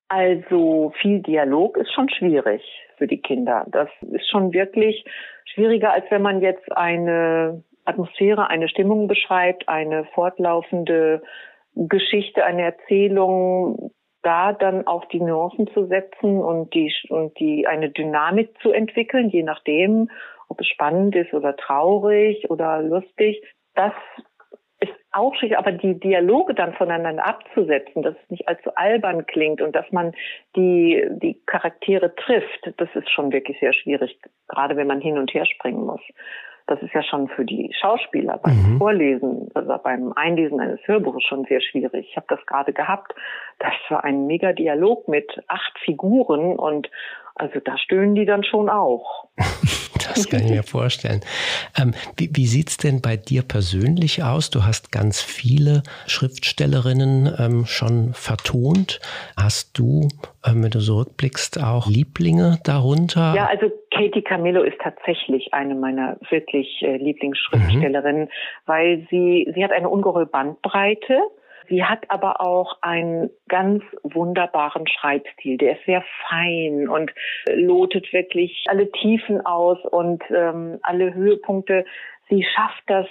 Also 0.08 0.92
viel 1.00 1.20
Dialog 1.20 1.76
ist 1.76 1.92
schon 1.92 2.08
schwierig 2.08 2.62
für 2.96 3.06
die 3.06 3.20
Kinder. 3.20 3.66
Das 3.68 3.88
ist 4.12 4.30
schon 4.30 4.52
wirklich 4.52 5.04
schwieriger, 5.44 5.92
als 5.92 6.04
wenn 6.10 6.22
man 6.22 6.40
jetzt 6.40 6.70
eine 6.76 7.64
Atmosphäre, 7.84 8.48
eine 8.48 8.68
Stimmung 8.68 9.08
beschreibt, 9.08 9.68
eine 9.68 10.04
fortlaufende 10.14 11.22
Geschichte, 11.74 12.44
eine 12.44 12.62
Erzählung, 12.62 13.90
da 14.22 14.52
dann 14.52 14.86
auch 14.86 15.04
die 15.06 15.20
Nuancen 15.20 15.68
zu 15.72 15.86
setzen 15.86 16.40
und 16.40 16.74
die, 16.74 16.92
und 17.10 17.38
die, 17.38 17.66
eine 17.66 17.90
Dynamik 17.90 18.50
zu 18.60 18.72
entwickeln, 18.72 19.28
je 19.28 19.42
nachdem, 19.42 20.10
ob 20.48 20.60
es 20.60 20.66
spannend 20.68 21.14
ist 21.14 21.32
oder 21.34 21.56
traurig 21.56 22.48
oder 22.50 22.82
lustig. 22.82 23.42
Das 23.74 23.92
auch 25.16 25.34
schwierig, 25.34 25.58
aber 25.58 25.72
die 25.72 25.98
Dialoge 25.98 26.54
dann 26.54 26.74
voneinander 26.74 27.26
abzusetzen, 27.26 28.02
dass 28.02 28.14
es 28.22 28.30
nicht 28.30 28.48
allzu 28.48 28.74
albern 28.74 29.26
klingt 29.26 29.60
und 29.60 29.74
dass 29.74 29.90
man 29.90 30.12
die, 30.54 31.06
die 31.10 31.40
Charaktere 31.46 32.14
trifft, 32.14 32.72
das 32.76 32.88
ist 32.94 33.10
schon 33.10 33.32
wirklich 33.32 33.58
sehr 33.60 33.72
schwierig, 33.72 34.18
gerade 34.48 34.76
wenn 34.76 34.86
man 34.86 35.00
hin 35.00 35.18
und 35.18 35.32
her 35.32 35.46
springen 35.46 35.84
muss. 35.84 36.02
Das 36.68 36.82
ist 36.82 36.92
ja 36.92 37.02
schon 37.02 37.28
für 37.28 37.44
die 37.44 37.72
Schauspieler 37.80 38.38
beim 38.38 38.74
mhm. 38.74 38.78
Vorlesen, 38.78 39.48
also 39.54 39.78
beim 39.82 40.12
Einlesen 40.14 40.58
eines 40.60 40.80
Hörbuches 40.86 41.22
schon 41.22 41.44
sehr 41.44 41.60
schwierig. 41.60 42.08
Ich 42.10 42.16
habe 42.16 42.26
das 42.28 42.44
gerade 42.46 42.72
gehabt. 42.72 43.14
Das 43.60 43.72
war 43.88 44.02
ein 44.02 44.26
mega 44.26 44.52
Dialog 44.52 45.06
mit 45.06 45.30
acht 45.46 45.78
Figuren 45.84 46.56
und 46.56 46.90
also 47.36 47.60
da 47.60 47.78
stöhnen 47.78 48.16
die 48.16 48.24
dann 48.24 48.42
schon 48.42 48.68
auch. 48.68 49.28
das 50.16 50.28
kann 50.28 50.44
ich 50.44 50.50
mir 50.50 50.62
vorstellen. 50.64 51.20
Ähm, 51.80 51.94
wie 52.16 52.30
wie 52.32 52.46
sieht 52.46 52.70
es 52.70 52.76
denn 52.76 53.00
bei 53.00 53.16
dir 53.16 53.42
persönlich 53.42 54.22
aus? 54.22 54.50
Du 54.50 54.64
hast 54.64 54.92
ganz 54.92 55.20
viele 55.20 55.82
Schriftstellerinnen 56.06 57.34
ähm, 57.38 57.66
schon 57.66 58.12
vertont. 58.14 59.00
Hast 59.36 59.78
du, 59.78 60.08
ähm, 60.44 60.62
wenn 60.62 60.70
du 60.70 60.80
so 60.80 60.98
rückblickst, 60.98 61.62
auch 61.62 61.86
Lieblinge 61.86 62.58
darunter? 62.64 63.34
Ja, 63.34 63.46
also 63.46 63.70
Katie 63.90 64.22
Camillo 64.22 64.62
ist 64.62 64.78
tatsächlich 64.82 65.52
eine 65.54 65.74
meiner 65.74 66.16
wirklich 66.30 66.82
äh, 66.82 66.96
Lieblingsschriftstellerinnen, 66.96 68.24
mhm. 68.24 68.30
weil 68.66 69.06
sie, 69.10 69.50
sie 69.54 69.64
hat 69.64 69.72
eine 69.72 69.88
ungeheure 69.88 70.26
Bandbreite 70.26 71.20
Sie 71.68 71.84
hat 71.84 72.10
aber 72.10 72.40
auch 72.40 72.78
einen 72.82 73.30
ganz 73.48 73.82
wunderbaren 74.02 74.86
Schreibstil. 74.86 75.58
Der 75.58 75.78
ist 75.78 75.84
sehr 75.86 76.04
fein 76.28 76.88
und 76.88 77.12
lotet 77.46 78.12
wirklich 78.12 78.64
alle 78.68 78.90
Tiefen 78.92 79.44
aus 79.44 79.78
und 79.84 80.22
ähm, 80.30 80.78
alle 80.82 81.14
Höhepunkte. 81.14 81.84
Sie 82.28 82.44
schafft 82.44 82.82
das, 82.86 83.06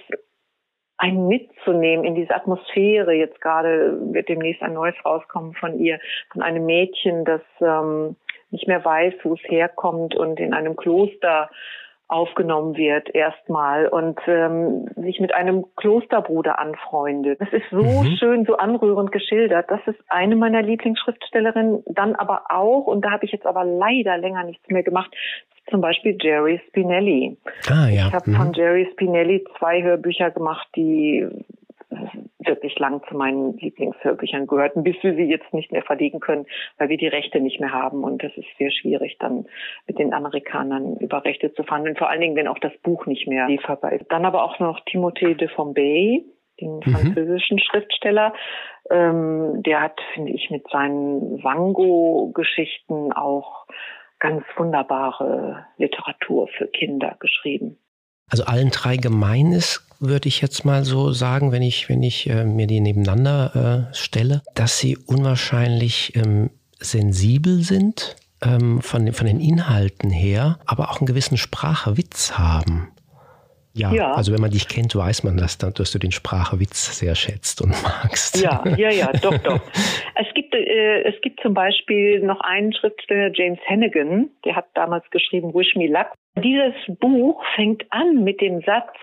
einen 0.98 1.28
mitzunehmen 1.28 2.06
in 2.06 2.16
diese 2.16 2.34
Atmosphäre. 2.34 3.14
Jetzt 3.14 3.42
gerade 3.42 3.98
wird 4.14 4.30
demnächst 4.30 4.62
ein 4.62 4.74
neues 4.74 4.96
rauskommen 5.04 5.54
von 5.54 5.78
ihr, 5.78 6.00
von 6.32 6.42
einem 6.42 6.66
Mädchen, 6.66 7.26
das 7.26 7.42
ähm, 7.60 8.16
nicht 8.50 8.68
mehr 8.68 8.84
weiß, 8.84 9.14
wo 9.24 9.34
es 9.34 9.42
herkommt 9.44 10.16
und 10.16 10.40
in 10.40 10.54
einem 10.54 10.76
Kloster 10.76 11.50
aufgenommen 12.08 12.78
wird 12.78 13.14
erstmal 13.14 13.88
und 13.88 14.20
ähm, 14.28 14.88
sich 14.96 15.20
mit 15.20 15.34
einem 15.34 15.66
Klosterbruder 15.76 16.60
anfreundet. 16.60 17.42
Das 17.42 17.52
ist 17.52 17.70
so 17.72 17.84
mhm. 17.84 18.16
schön, 18.18 18.46
so 18.46 18.58
anrührend 18.58 19.12
geschildert. 19.12 19.70
Das 19.70 19.82
ist 19.88 20.00
eine 20.10 20.36
meiner 20.36 20.62
Lieblingsschriftstellerinnen. 20.62 21.84
Dann 21.88 22.16
aber 22.16 22.44
auch, 22.50 22.86
und 22.86 23.04
da 23.04 23.12
habe 23.12 23.26
ich 23.26 23.32
jetzt 23.32 23.46
aber 23.46 23.64
leider 23.64 24.18
länger 24.18 24.44
nichts 24.44 24.70
mehr 24.70 24.84
gemacht, 24.84 25.12
zum 25.70 25.82
Beispiel 25.82 26.16
Jerry 26.22 26.62
Spinelli. 26.68 27.38
Ah, 27.70 27.88
ja. 27.90 28.08
Ich 28.08 28.14
habe 28.14 28.30
mhm. 28.30 28.36
von 28.36 28.54
Jerry 28.54 28.88
Spinelli 28.92 29.44
zwei 29.58 29.82
Hörbücher 29.82 30.30
gemacht, 30.30 30.68
die 30.76 31.28
wirklich 32.40 32.78
lang 32.80 33.02
zu 33.10 33.16
meinen 33.16 33.58
Lieblingshörbüchern 33.58 34.48
gehörten, 34.48 34.84
bis 34.84 34.96
wir 35.02 35.16
sie 35.16 35.24
jetzt 35.24 35.54
nicht 35.54 35.72
mehr 35.72 35.84
verlegen 35.84 36.20
können, 36.20 36.46
weil 36.78 36.90
wir 36.90 36.98
die 36.98 37.08
Rechte 37.08 37.40
nicht 37.40 37.60
mehr 37.60 37.72
haben. 37.72 38.04
Und 38.04 38.24
das 38.24 38.32
ist 38.36 38.48
sehr 38.58 38.72
schwierig, 38.72 39.18
dann 39.20 39.46
mit 39.88 40.00
den 40.00 40.14
Amerikanern 40.14 40.98
über 40.98 41.24
Rechte 41.26 41.54
zu 41.54 41.64
verhandeln. 41.64 41.96
Vor 41.96 42.10
allen 42.10 42.22
Dingen, 42.22 42.36
wenn 42.36 42.48
auch 42.48 42.60
das 42.60 42.76
Buch 42.84 43.06
nicht 43.06 43.28
mehr 43.28 43.48
lieferbar 43.48 43.94
ist. 43.94 44.12
Dann 44.12 44.26
aber 44.26 44.44
auch 44.44 44.60
noch 44.60 44.80
Timothée 44.86 45.36
de 45.36 45.48
Fombay, 45.48 46.26
den 46.62 46.78
mhm. 46.78 46.82
französischen 46.82 47.60
Schriftsteller. 47.60 48.34
Ähm, 48.90 49.64
der 49.64 49.82
hat, 49.82 50.00
finde 50.14 50.32
ich, 50.32 50.50
mit 50.50 50.68
seinen 50.70 51.44
Wango-Geschichten 51.44 53.12
auch 53.12 53.66
ganz 54.20 54.44
wunderbare 54.56 55.66
Literatur 55.78 56.48
für 56.48 56.68
Kinder 56.68 57.16
geschrieben. 57.20 57.78
Also 58.28 58.46
allen 58.46 58.72
drei 58.72 58.98
gemein 58.98 59.52
ist, 59.52 59.84
würde 60.00 60.28
ich 60.28 60.42
jetzt 60.42 60.66
mal 60.66 60.84
so 60.84 61.12
sagen, 61.12 61.52
wenn 61.52 61.62
ich, 61.62 61.90
wenn 61.90 62.04
ich 62.04 62.30
äh, 62.30 62.46
mir 62.46 62.68
die 62.68 62.80
nebeneinander 62.80 63.90
äh, 63.92 63.96
stelle, 63.96 64.42
dass 64.54 64.80
sie 64.80 64.98
unwahrscheinlich 64.98 66.16
ähm, 66.16 66.50
sensibel 66.80 67.64
sind 67.64 68.16
ähm, 68.42 68.82
von, 68.82 69.12
von 69.14 69.28
den 69.28 69.40
Inhalten 69.40 70.10
her, 70.10 70.60
aber 70.66 70.92
auch 70.92 71.00
einen 71.00 71.08
gewissen 71.08 71.38
Sprachewitz 71.38 72.34
haben. 72.34 72.90
Ja, 73.76 73.92
ja, 73.92 74.14
also 74.14 74.32
wenn 74.32 74.40
man 74.40 74.52
dich 74.52 74.70
kennt, 74.70 74.96
weiß 74.96 75.24
man 75.26 75.36
das, 75.36 75.58
dass 75.58 75.92
du 75.92 76.00
den 76.00 76.14
Sprachewitz 76.14 76.98
sehr 76.98 77.14
schätzt 77.14 77.62
und 77.62 77.72
magst. 77.84 78.42
Ja, 78.42 78.64
ja, 78.78 78.90
ja, 78.90 79.12
doch, 79.22 79.38
doch. 79.40 79.60
Es 80.16 80.34
gibt, 80.34 80.56
äh, 80.56 81.02
es 81.04 81.20
gibt 81.22 81.42
zum 81.42 81.54
Beispiel 81.54 82.22
noch 82.22 82.40
einen 82.40 82.74
Schriftsteller, 82.74 83.32
James 83.34 83.60
Hannigan, 83.68 84.30
der 84.46 84.56
hat 84.56 84.68
damals 84.76 85.04
geschrieben 85.10 85.54
Wish 85.54 85.76
Me 85.76 85.88
Luck. 85.88 86.08
Dieses 86.38 86.74
Buch 87.00 87.44
fängt 87.56 87.84
an 87.90 88.24
mit 88.24 88.40
dem 88.40 88.62
Satz, 88.62 88.94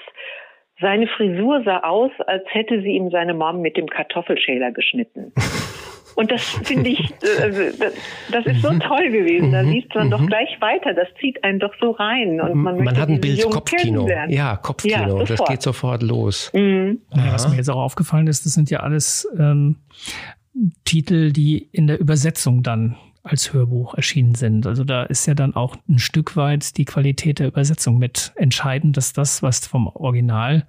seine 0.81 1.07
Frisur 1.07 1.63
sah 1.65 1.81
aus, 1.81 2.11
als 2.27 2.45
hätte 2.49 2.81
sie 2.81 2.97
ihm 2.97 3.11
seine 3.11 3.35
Mom 3.35 3.61
mit 3.61 3.77
dem 3.77 3.89
Kartoffelschäler 3.89 4.73
geschnitten. 4.73 5.33
Und 6.15 6.31
das 6.31 6.43
finde 6.43 6.91
ich, 6.91 7.01
äh, 7.01 7.73
das 8.31 8.47
ist 8.47 8.63
so 8.63 8.73
mhm. 8.73 8.81
toll 8.81 9.11
gewesen. 9.11 9.53
Da 9.53 9.63
mhm. 9.63 9.73
siehst 9.73 9.95
man 9.95 10.11
doch 10.11 10.21
mhm. 10.21 10.27
gleich 10.27 10.61
weiter. 10.61 10.95
Das 10.95 11.09
zieht 11.21 11.43
einen 11.45 11.59
doch 11.59 11.73
so 11.81 11.93
rein. 11.93 12.41
Und 12.41 12.55
man, 12.55 12.83
man 12.83 12.99
hat 12.99 13.09
ein 13.09 13.21
Bild 13.21 13.43
Kopfkino. 13.51 14.09
Ja, 14.29 14.57
Kopfkino. 14.57 15.19
Ja, 15.19 15.25
das 15.25 15.45
geht 15.45 15.63
sofort 15.63 16.03
los. 16.03 16.51
Mhm. 16.55 17.01
Ja, 17.15 17.33
was 17.33 17.49
mir 17.49 17.57
jetzt 17.57 17.71
auch 17.71 17.83
aufgefallen 17.83 18.27
ist, 18.27 18.47
das 18.47 18.55
sind 18.55 18.71
ja 18.71 18.81
alles 18.81 19.29
ähm, 19.39 19.77
Titel, 20.85 21.33
die 21.33 21.69
in 21.73 21.87
der 21.87 21.99
Übersetzung 22.01 22.63
dann 22.63 22.97
als 23.23 23.53
Hörbuch 23.53 23.95
erschienen 23.95 24.35
sind. 24.35 24.67
Also 24.67 24.85
da 24.85 25.05
ist 25.05 25.27
ja 25.27 25.35
dann 25.35 25.55
auch 25.55 25.77
ein 25.89 25.99
Stück 25.99 26.37
weit 26.37 26.77
die 26.77 26.85
Qualität 26.85 27.39
der 27.39 27.49
Übersetzung 27.49 27.99
mit 27.99 28.33
entscheidend, 28.37 28.97
dass 28.97 29.13
das, 29.13 29.43
was 29.43 29.67
vom 29.67 29.87
Original 29.87 30.67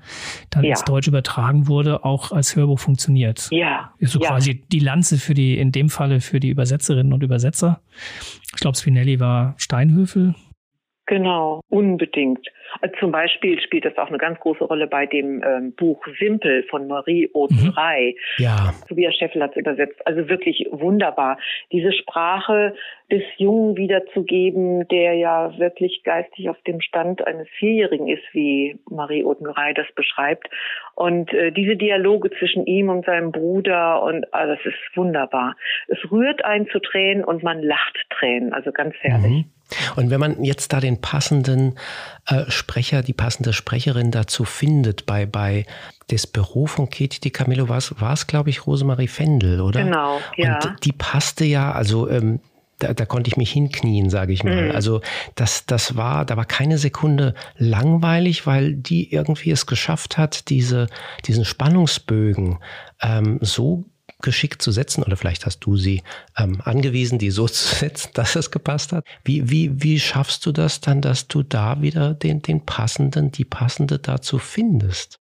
dann 0.52 0.64
ja. 0.64 0.72
ins 0.72 0.84
Deutsch 0.84 1.08
übertragen 1.08 1.68
wurde, 1.68 2.06
auch 2.06 2.32
als 2.32 2.56
Hörbuch 2.56 2.80
funktioniert. 2.80 3.48
Ja. 3.52 3.94
So 4.00 4.20
ja. 4.20 4.30
quasi 4.30 4.64
die 4.72 4.80
Lanze 4.80 5.18
für 5.18 5.34
die, 5.34 5.58
in 5.58 5.72
dem 5.72 5.90
Falle 5.90 6.22
für 6.22 6.40
die 6.40 6.50
Übersetzerinnen 6.50 7.12
und 7.12 7.24
Übersetzer. 7.24 7.82
Ich 8.46 8.62
glaube, 8.62 8.78
Spinelli 8.78 9.20
war 9.20 9.56
Steinhöfel. 9.58 10.36
Genau, 11.08 11.62
unbedingt. 11.70 12.48
Also 12.82 12.96
zum 13.00 13.12
Beispiel 13.12 13.60
spielt 13.62 13.86
das 13.86 13.98
auch 13.98 14.08
eine 14.08 14.18
ganz 14.18 14.40
große 14.40 14.64
Rolle 14.64 14.88
bei 14.88 15.06
dem 15.06 15.44
ähm, 15.44 15.74
Buch 15.74 16.04
Simpel 16.20 16.64
von 16.70 16.88
Marie 16.88 17.30
Odenrey. 17.34 18.18
Mhm. 18.38 18.44
Ja. 18.44 18.74
Tobias 18.88 19.16
Scheffel 19.16 19.42
hat 19.42 19.52
es 19.52 19.58
übersetzt. 19.58 20.06
Also 20.06 20.30
wirklich 20.30 20.68
wunderbar. 20.72 21.38
Diese 21.72 21.92
Sprache 21.94 22.74
des 23.12 23.24
Jungen 23.38 23.78
wiederzugeben, 23.78 24.88
der 24.88 25.14
ja 25.14 25.58
wirklich 25.58 26.04
geistig 26.04 26.50
auf 26.50 26.60
dem 26.64 26.82
Stand 26.82 27.26
eines 27.28 27.48
Vierjährigen 27.60 28.08
ist, 28.08 28.24
wie 28.32 28.80
Marie 28.90 29.24
Odenrey 29.24 29.74
das 29.74 29.88
beschreibt. 29.96 30.48
Und 30.96 31.34
äh, 31.34 31.52
diese 31.52 31.76
Dialoge 31.76 32.32
zwischen 32.32 32.66
ihm 32.66 32.90
und 32.90 33.06
seinem 33.06 33.32
Bruder 33.32 34.04
und 34.04 34.26
ah, 34.34 34.48
das 34.48 34.60
ist 34.66 34.78
wunderbar. 34.96 35.56
Es 35.88 36.00
rührt 36.12 36.44
einen 36.46 36.68
zu 36.68 36.80
Tränen 36.80 37.24
und 37.24 37.44
man 37.44 37.62
lacht 37.62 37.98
Tränen. 38.10 38.54
Also 38.54 38.72
ganz 38.72 38.96
herrlich. 39.02 39.32
Mhm. 39.32 39.46
Und 39.96 40.10
wenn 40.10 40.20
man 40.20 40.44
jetzt 40.44 40.74
da 40.74 40.80
den 40.80 41.02
passenden 41.02 41.76
äh, 42.28 42.44
Sprecher, 42.50 43.02
die 43.02 43.14
passende 43.14 43.54
Sprecherin 43.54 44.12
dazu 44.12 44.46
findet, 44.46 45.06
bei, 45.06 45.26
bei 45.26 45.66
das 46.08 46.28
Büro 46.28 46.66
von 46.66 46.90
Katie 46.90 47.22
Di 47.22 47.30
Camillo 47.30 47.70
war 47.70 48.14
es, 48.14 48.28
glaube 48.28 48.50
ich, 48.50 48.68
Rosemarie 48.68 49.08
Fendel, 49.08 49.62
oder? 49.62 49.84
Genau, 49.84 50.20
ja. 50.36 50.60
Und 50.64 50.86
die 50.86 50.92
passte 50.92 51.46
ja, 51.46 51.72
also 51.72 52.10
ähm, 52.10 52.40
da, 52.80 52.94
da 52.94 53.06
konnte 53.06 53.30
ich 53.30 53.38
mich 53.38 53.52
hinknien, 53.52 54.10
sage 54.10 54.34
ich 54.34 54.44
mal. 54.44 54.70
Mhm. 54.70 54.76
Also 54.76 55.02
das, 55.36 55.66
das 55.66 55.96
war, 55.96 56.26
da 56.26 56.38
war 56.38 56.46
keine 56.46 56.78
Sekunde 56.78 57.34
langweilig, 57.58 58.46
weil 58.46 58.74
die 58.74 59.12
irgendwie 59.12 59.52
es 59.52 59.66
geschafft 59.66 60.18
hat, 60.18 60.50
diese, 60.50 60.88
diesen 61.26 61.46
Spannungsbögen 61.46 62.60
ähm, 63.02 63.40
so 63.42 63.86
geschickt 64.24 64.62
zu 64.62 64.72
setzen 64.72 65.04
oder 65.04 65.16
vielleicht 65.16 65.46
hast 65.46 65.60
du 65.60 65.78
sie 65.78 66.02
ähm, 66.38 66.62
angewiesen, 66.64 67.20
die 67.20 67.30
so 67.30 67.48
zu 67.48 67.76
setzen, 67.76 68.12
dass 68.16 68.36
es 68.36 68.50
gepasst 68.50 68.92
hat. 68.94 69.06
Wie, 69.24 69.50
wie, 69.52 69.84
wie 69.84 70.00
schaffst 70.00 70.46
du 70.46 70.52
das 70.52 70.82
dann, 70.82 71.02
dass 71.02 71.28
du 71.28 71.44
da 71.44 71.82
wieder 71.82 72.16
den, 72.16 72.42
den 72.42 72.66
passenden, 72.66 73.32
die 73.32 73.46
passende 73.46 74.00
dazu 74.00 74.40
findest? 74.40 75.20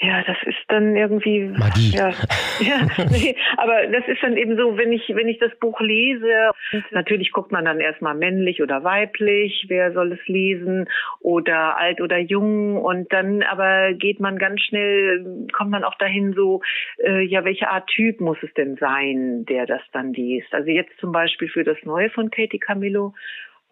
Ja, 0.00 0.24
das 0.24 0.36
ist 0.44 0.53
dann 0.68 0.96
irgendwie 0.96 1.44
Magie. 1.44 1.90
Ja, 1.96 2.08
ja 2.60 2.86
nee, 3.10 3.36
aber 3.56 3.86
das 3.86 4.06
ist 4.08 4.22
dann 4.22 4.36
eben 4.36 4.56
so, 4.56 4.76
wenn 4.76 4.92
ich 4.92 5.08
wenn 5.14 5.28
ich 5.28 5.38
das 5.38 5.54
Buch 5.58 5.80
lese, 5.80 6.50
natürlich 6.90 7.32
guckt 7.32 7.52
man 7.52 7.64
dann 7.64 7.80
erstmal 7.80 8.14
männlich 8.14 8.62
oder 8.62 8.84
weiblich, 8.84 9.66
wer 9.68 9.92
soll 9.92 10.12
es 10.12 10.26
lesen 10.28 10.88
oder 11.20 11.78
alt 11.78 12.00
oder 12.00 12.18
jung 12.18 12.76
und 12.76 13.12
dann 13.12 13.42
aber 13.42 13.92
geht 13.94 14.20
man 14.20 14.38
ganz 14.38 14.60
schnell 14.60 15.46
kommt 15.52 15.70
man 15.70 15.84
auch 15.84 15.96
dahin 15.96 16.32
so 16.34 16.62
äh, 17.04 17.22
ja 17.22 17.44
welche 17.44 17.70
Art 17.70 17.86
Typ 17.88 18.20
muss 18.20 18.38
es 18.42 18.52
denn 18.54 18.76
sein, 18.76 19.44
der 19.46 19.66
das 19.66 19.82
dann 19.92 20.12
liest? 20.12 20.52
Also 20.54 20.70
jetzt 20.70 20.96
zum 20.98 21.12
Beispiel 21.12 21.48
für 21.48 21.64
das 21.64 21.78
Neue 21.84 22.10
von 22.10 22.30
Katie 22.30 22.58
Camillo 22.58 23.14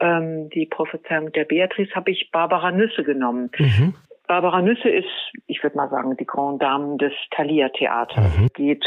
ähm, 0.03 0.51
die 0.51 0.67
Prophezeiung 0.67 1.33
der 1.33 1.45
Beatrice, 1.45 1.95
habe 1.95 2.11
ich 2.11 2.31
Barbara 2.33 2.73
Nüsse 2.73 3.05
genommen. 3.05 3.51
Mhm. 3.59 3.95
Barbara 4.27 4.63
Nüsse 4.63 4.89
ist, 4.89 5.09
ich 5.47 5.63
würde 5.63 5.77
mal 5.77 5.89
sagen, 5.91 6.17
die 6.17 6.27
Grand 6.27 6.63
Dame 6.63 6.97
des 6.97 7.13
Thalia-Theaters. 7.33 8.39
Mhm. 8.39 8.49
Geht 8.55 8.87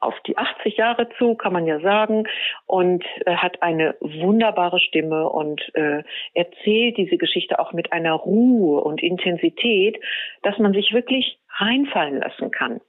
auf 0.00 0.14
die 0.26 0.36
80 0.36 0.76
Jahre 0.76 1.08
zu, 1.18 1.34
kann 1.34 1.52
man 1.52 1.66
ja 1.66 1.80
sagen, 1.80 2.24
und 2.66 3.04
äh, 3.26 3.36
hat 3.36 3.62
eine 3.62 3.96
wunderbare 4.00 4.80
Stimme 4.80 5.28
und 5.28 5.60
äh, 5.74 6.02
erzählt 6.34 6.96
diese 6.96 7.18
Geschichte 7.18 7.58
auch 7.58 7.72
mit 7.72 7.92
einer 7.92 8.14
Ruhe 8.14 8.80
und 8.80 9.02
Intensität, 9.02 9.98
dass 10.42 10.58
man 10.58 10.72
sich 10.72 10.92
wirklich 10.92 11.38
reinfallen 11.58 12.18
lassen 12.18 12.50
kann. 12.50 12.80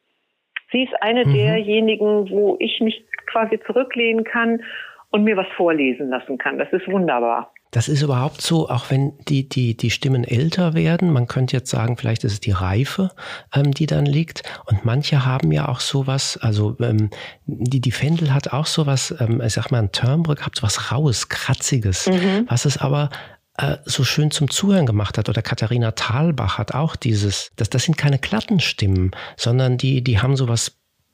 Sie 0.71 0.83
ist 0.83 0.93
eine 1.01 1.25
mhm. 1.25 1.33
derjenigen, 1.33 2.29
wo 2.29 2.55
ich 2.59 2.79
mich 2.79 3.05
quasi 3.29 3.59
zurücklehnen 3.65 4.23
kann 4.23 4.63
und 5.11 5.23
mir 5.23 5.35
was 5.35 5.47
vorlesen 5.57 6.09
lassen 6.09 6.37
kann. 6.37 6.57
Das 6.57 6.71
ist 6.71 6.89
wunderbar. 6.89 7.51
Das 7.71 7.87
ist 7.87 8.01
überhaupt 8.01 8.41
so, 8.41 8.69
auch 8.69 8.89
wenn 8.89 9.13
die, 9.27 9.47
die, 9.47 9.75
die 9.75 9.91
Stimmen 9.91 10.25
älter 10.25 10.73
werden. 10.73 11.11
Man 11.11 11.27
könnte 11.27 11.55
jetzt 11.55 11.69
sagen, 11.69 11.97
vielleicht 11.97 12.23
ist 12.25 12.33
es 12.33 12.39
die 12.41 12.51
Reife, 12.51 13.11
ähm, 13.53 13.71
die 13.71 13.85
dann 13.85 14.05
liegt. 14.05 14.43
Und 14.65 14.83
manche 14.83 15.25
haben 15.25 15.51
ja 15.51 15.69
auch 15.69 15.79
sowas, 15.79 16.37
also 16.41 16.75
ähm, 16.81 17.09
die, 17.45 17.79
die 17.79 17.91
Fendel 17.91 18.33
hat 18.33 18.51
auch 18.51 18.65
sowas, 18.65 19.15
ähm, 19.19 19.41
ich 19.41 19.53
sag 19.53 19.71
mal, 19.71 19.79
ein 19.79 19.91
Timbre 19.91 20.35
gehabt, 20.35 20.57
sowas 20.57 20.91
Raues, 20.91 21.29
Kratziges, 21.29 22.07
mhm. 22.07 22.45
was 22.49 22.65
es 22.65 22.77
aber 22.77 23.09
äh, 23.57 23.77
so 23.85 24.03
schön 24.03 24.31
zum 24.31 24.49
Zuhören 24.49 24.85
gemacht 24.85 25.17
hat. 25.17 25.29
Oder 25.29 25.41
Katharina 25.41 25.91
Thalbach 25.91 26.57
hat 26.57 26.73
auch 26.73 26.95
dieses, 26.95 27.51
das, 27.55 27.69
das 27.69 27.83
sind 27.83 27.97
keine 27.97 28.19
glatten 28.19 28.59
Stimmen, 28.59 29.11
sondern 29.37 29.77
die, 29.77 30.03
die 30.03 30.19
haben 30.19 30.35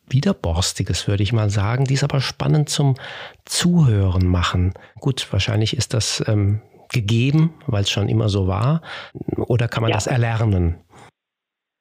sowas 0.08 0.16
Widerborstiges, 0.16 1.08
würde 1.08 1.24
ich 1.24 1.34
mal 1.34 1.50
sagen, 1.50 1.86
die 1.86 1.94
es 1.94 2.04
aber 2.04 2.20
spannend 2.22 2.70
zum 2.70 2.96
Zuhören 3.46 4.28
machen. 4.28 4.74
Gut, 5.00 5.32
wahrscheinlich 5.32 5.76
ist 5.76 5.94
das 5.94 6.24
ähm, 6.28 6.62
gegeben, 6.92 7.54
weil 7.68 7.82
es 7.82 7.90
schon 7.90 8.10
immer 8.10 8.30
so 8.30 8.48
war. 8.48 8.82
Oder 9.48 9.68
kann 9.68 9.82
man 9.82 9.92
ja. 9.92 9.98
das 9.98 10.08
erlernen? 10.08 10.78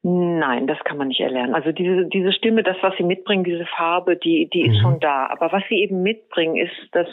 Nein, 0.02 0.66
das 0.68 0.78
kann 0.84 0.98
man 0.98 1.08
nicht 1.08 1.20
erlernen. 1.20 1.54
Also 1.54 1.72
diese, 1.72 2.06
diese 2.06 2.32
Stimme, 2.32 2.62
das, 2.62 2.76
was 2.80 2.94
sie 2.96 3.02
mitbringen, 3.02 3.42
diese 3.42 3.66
Farbe, 3.66 4.16
die, 4.16 4.48
die 4.52 4.62
ist 4.62 4.76
mhm. 4.78 4.82
schon 4.82 5.00
da. 5.00 5.26
Aber 5.26 5.50
was 5.52 5.62
sie 5.68 5.76
eben 5.76 6.02
mitbringen, 6.02 6.56
ist, 6.56 6.88
dass, 6.92 7.08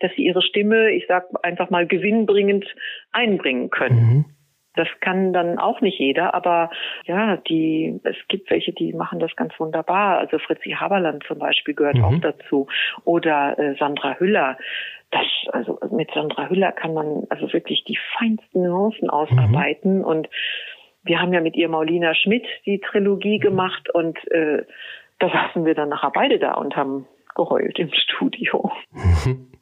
dass 0.00 0.10
sie 0.16 0.24
ihre 0.24 0.40
Stimme, 0.40 0.92
ich 0.92 1.04
sag 1.08 1.24
einfach 1.42 1.68
mal, 1.68 1.86
gewinnbringend 1.86 2.64
einbringen 3.12 3.68
können. 3.68 3.98
Mhm. 3.98 4.24
Das 4.76 4.88
kann 5.00 5.32
dann 5.32 5.58
auch 5.58 5.80
nicht 5.80 5.98
jeder, 5.98 6.34
aber 6.34 6.70
ja, 7.04 7.36
die, 7.36 8.00
es 8.04 8.16
gibt 8.28 8.50
welche, 8.50 8.72
die 8.72 8.92
machen 8.92 9.18
das 9.18 9.34
ganz 9.36 9.52
wunderbar. 9.58 10.18
Also 10.18 10.38
Fritzi 10.38 10.70
Haberland 10.70 11.24
zum 11.26 11.38
Beispiel 11.38 11.74
gehört 11.74 11.96
mhm. 11.96 12.04
auch 12.04 12.18
dazu. 12.20 12.68
Oder 13.04 13.58
äh, 13.58 13.74
Sandra 13.78 14.16
Hüller. 14.18 14.58
Das, 15.10 15.26
also 15.52 15.78
mit 15.90 16.10
Sandra 16.12 16.48
Hüller 16.48 16.72
kann 16.72 16.94
man 16.94 17.24
also 17.30 17.52
wirklich 17.52 17.84
die 17.84 17.98
feinsten 18.18 18.62
Nuancen 18.62 19.08
ausarbeiten. 19.10 19.98
Mhm. 19.98 20.04
Und 20.04 20.28
wir 21.02 21.20
haben 21.20 21.32
ja 21.32 21.40
mit 21.40 21.56
ihr 21.56 21.68
Maulina 21.68 22.14
Schmidt 22.14 22.46
die 22.66 22.80
Trilogie 22.80 23.38
gemacht 23.38 23.88
und 23.94 24.18
äh, 24.30 24.64
da 25.18 25.30
saßen 25.30 25.64
wir 25.64 25.74
dann 25.74 25.88
nachher 25.88 26.10
beide 26.12 26.38
da 26.38 26.54
und 26.54 26.76
haben 26.76 27.06
geheult 27.34 27.78
im 27.78 27.90
Studio. 27.92 28.70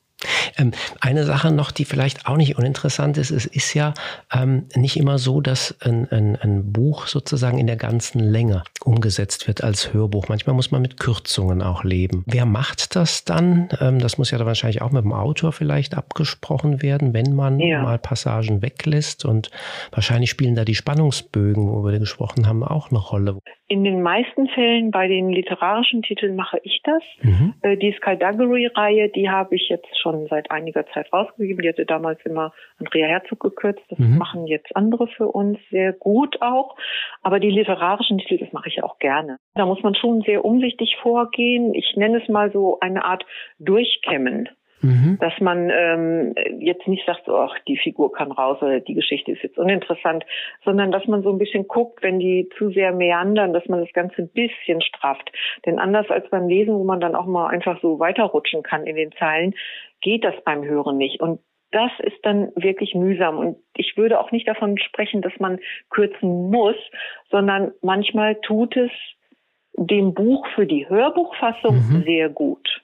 Ähm, 0.58 0.72
eine 1.00 1.24
Sache 1.24 1.52
noch, 1.52 1.70
die 1.70 1.84
vielleicht 1.84 2.26
auch 2.26 2.36
nicht 2.36 2.58
uninteressant 2.58 3.18
ist, 3.18 3.30
es 3.30 3.46
ist 3.46 3.74
ja 3.74 3.94
ähm, 4.32 4.66
nicht 4.74 4.96
immer 4.96 5.18
so, 5.18 5.40
dass 5.40 5.76
ein, 5.80 6.08
ein, 6.10 6.36
ein, 6.36 6.72
Buch 6.72 7.06
sozusagen 7.06 7.58
in 7.58 7.66
der 7.66 7.76
ganzen 7.76 8.20
Länge 8.20 8.64
umgesetzt 8.84 9.46
wird 9.46 9.62
als 9.62 9.92
Hörbuch. 9.92 10.28
Manchmal 10.28 10.54
muss 10.54 10.70
man 10.70 10.82
mit 10.82 10.98
Kürzungen 10.98 11.62
auch 11.62 11.84
leben. 11.84 12.24
Wer 12.26 12.46
macht 12.46 12.96
das 12.96 13.24
dann? 13.24 13.68
Ähm, 13.80 13.98
das 13.98 14.18
muss 14.18 14.30
ja 14.30 14.38
dann 14.38 14.46
wahrscheinlich 14.46 14.82
auch 14.82 14.90
mit 14.90 15.04
dem 15.04 15.12
Autor 15.12 15.52
vielleicht 15.52 15.96
abgesprochen 15.96 16.82
werden, 16.82 17.12
wenn 17.14 17.34
man 17.34 17.58
ja. 17.60 17.82
mal 17.82 17.98
Passagen 17.98 18.62
weglässt. 18.62 19.24
Und 19.24 19.50
wahrscheinlich 19.92 20.30
spielen 20.30 20.54
da 20.54 20.64
die 20.64 20.74
Spannungsbögen, 20.74 21.68
wo 21.68 21.84
wir 21.84 21.98
gesprochen 21.98 22.46
haben, 22.46 22.62
auch 22.64 22.90
eine 22.90 22.98
Rolle. 22.98 23.38
In 23.66 23.82
den 23.82 24.02
meisten 24.02 24.46
Fällen 24.48 24.90
bei 24.90 25.08
den 25.08 25.30
literarischen 25.30 26.02
Titeln 26.02 26.36
mache 26.36 26.58
ich 26.64 26.80
das. 26.84 27.02
Mhm. 27.22 27.54
Äh, 27.62 27.76
die 27.76 27.92
Skullduggery-Reihe, 27.96 29.08
die 29.08 29.30
habe 29.30 29.56
ich 29.56 29.68
jetzt 29.68 29.98
schon 30.00 30.26
seit 30.28 30.43
einiger 30.50 30.86
Zeit 30.88 31.12
rausgegeben. 31.12 31.62
Die 31.62 31.68
hatte 31.68 31.86
damals 31.86 32.20
immer 32.24 32.52
Andrea 32.78 33.06
Herzog 33.06 33.40
gekürzt. 33.40 33.82
Das 33.88 33.98
mhm. 33.98 34.18
machen 34.18 34.46
jetzt 34.46 34.74
andere 34.76 35.08
für 35.08 35.28
uns 35.28 35.58
sehr 35.70 35.92
gut 35.92 36.40
auch. 36.42 36.76
Aber 37.22 37.40
die 37.40 37.50
literarischen 37.50 38.18
Titel, 38.18 38.38
das 38.38 38.52
mache 38.52 38.68
ich 38.68 38.82
auch 38.82 38.98
gerne. 38.98 39.38
Da 39.54 39.66
muss 39.66 39.82
man 39.82 39.94
schon 39.94 40.22
sehr 40.22 40.44
umsichtig 40.44 40.96
vorgehen. 41.02 41.74
Ich 41.74 41.96
nenne 41.96 42.22
es 42.22 42.28
mal 42.28 42.52
so 42.52 42.78
eine 42.80 43.04
Art 43.04 43.24
Durchkämmen. 43.58 44.48
Mhm. 44.84 45.18
Dass 45.20 45.32
man 45.40 45.70
ähm, 45.70 46.34
jetzt 46.58 46.86
nicht 46.86 47.06
sagt, 47.06 47.24
so, 47.24 47.36
ach, 47.36 47.56
die 47.66 47.78
Figur 47.78 48.12
kann 48.12 48.30
raus 48.30 48.58
oder 48.60 48.80
die 48.80 48.94
Geschichte 48.94 49.32
ist 49.32 49.42
jetzt 49.42 49.58
uninteressant, 49.58 50.24
sondern 50.64 50.92
dass 50.92 51.06
man 51.06 51.22
so 51.22 51.30
ein 51.30 51.38
bisschen 51.38 51.66
guckt, 51.66 52.02
wenn 52.02 52.18
die 52.18 52.48
zu 52.58 52.70
sehr 52.70 52.92
meandern, 52.92 53.52
dass 53.52 53.66
man 53.66 53.80
das 53.80 53.92
Ganze 53.94 54.22
ein 54.22 54.28
bisschen 54.28 54.82
strafft. 54.82 55.32
Denn 55.64 55.78
anders 55.78 56.10
als 56.10 56.28
beim 56.28 56.48
Lesen, 56.48 56.74
wo 56.74 56.84
man 56.84 57.00
dann 57.00 57.14
auch 57.14 57.26
mal 57.26 57.48
einfach 57.48 57.80
so 57.80 57.98
weiterrutschen 57.98 58.62
kann 58.62 58.86
in 58.86 58.96
den 58.96 59.12
Zeilen, 59.12 59.54
geht 60.02 60.22
das 60.22 60.34
beim 60.44 60.64
Hören 60.64 60.98
nicht. 60.98 61.20
Und 61.20 61.40
das 61.70 61.90
ist 62.00 62.18
dann 62.22 62.52
wirklich 62.54 62.94
mühsam. 62.94 63.38
Und 63.38 63.56
ich 63.76 63.96
würde 63.96 64.20
auch 64.20 64.30
nicht 64.30 64.46
davon 64.46 64.78
sprechen, 64.78 65.22
dass 65.22 65.32
man 65.40 65.58
kürzen 65.90 66.50
muss, 66.50 66.76
sondern 67.30 67.72
manchmal 67.82 68.36
tut 68.36 68.76
es 68.76 68.90
dem 69.76 70.14
Buch 70.14 70.46
für 70.54 70.66
die 70.66 70.88
Hörbuchfassung 70.88 71.76
mhm. 71.76 72.02
sehr 72.04 72.28
gut. 72.28 72.83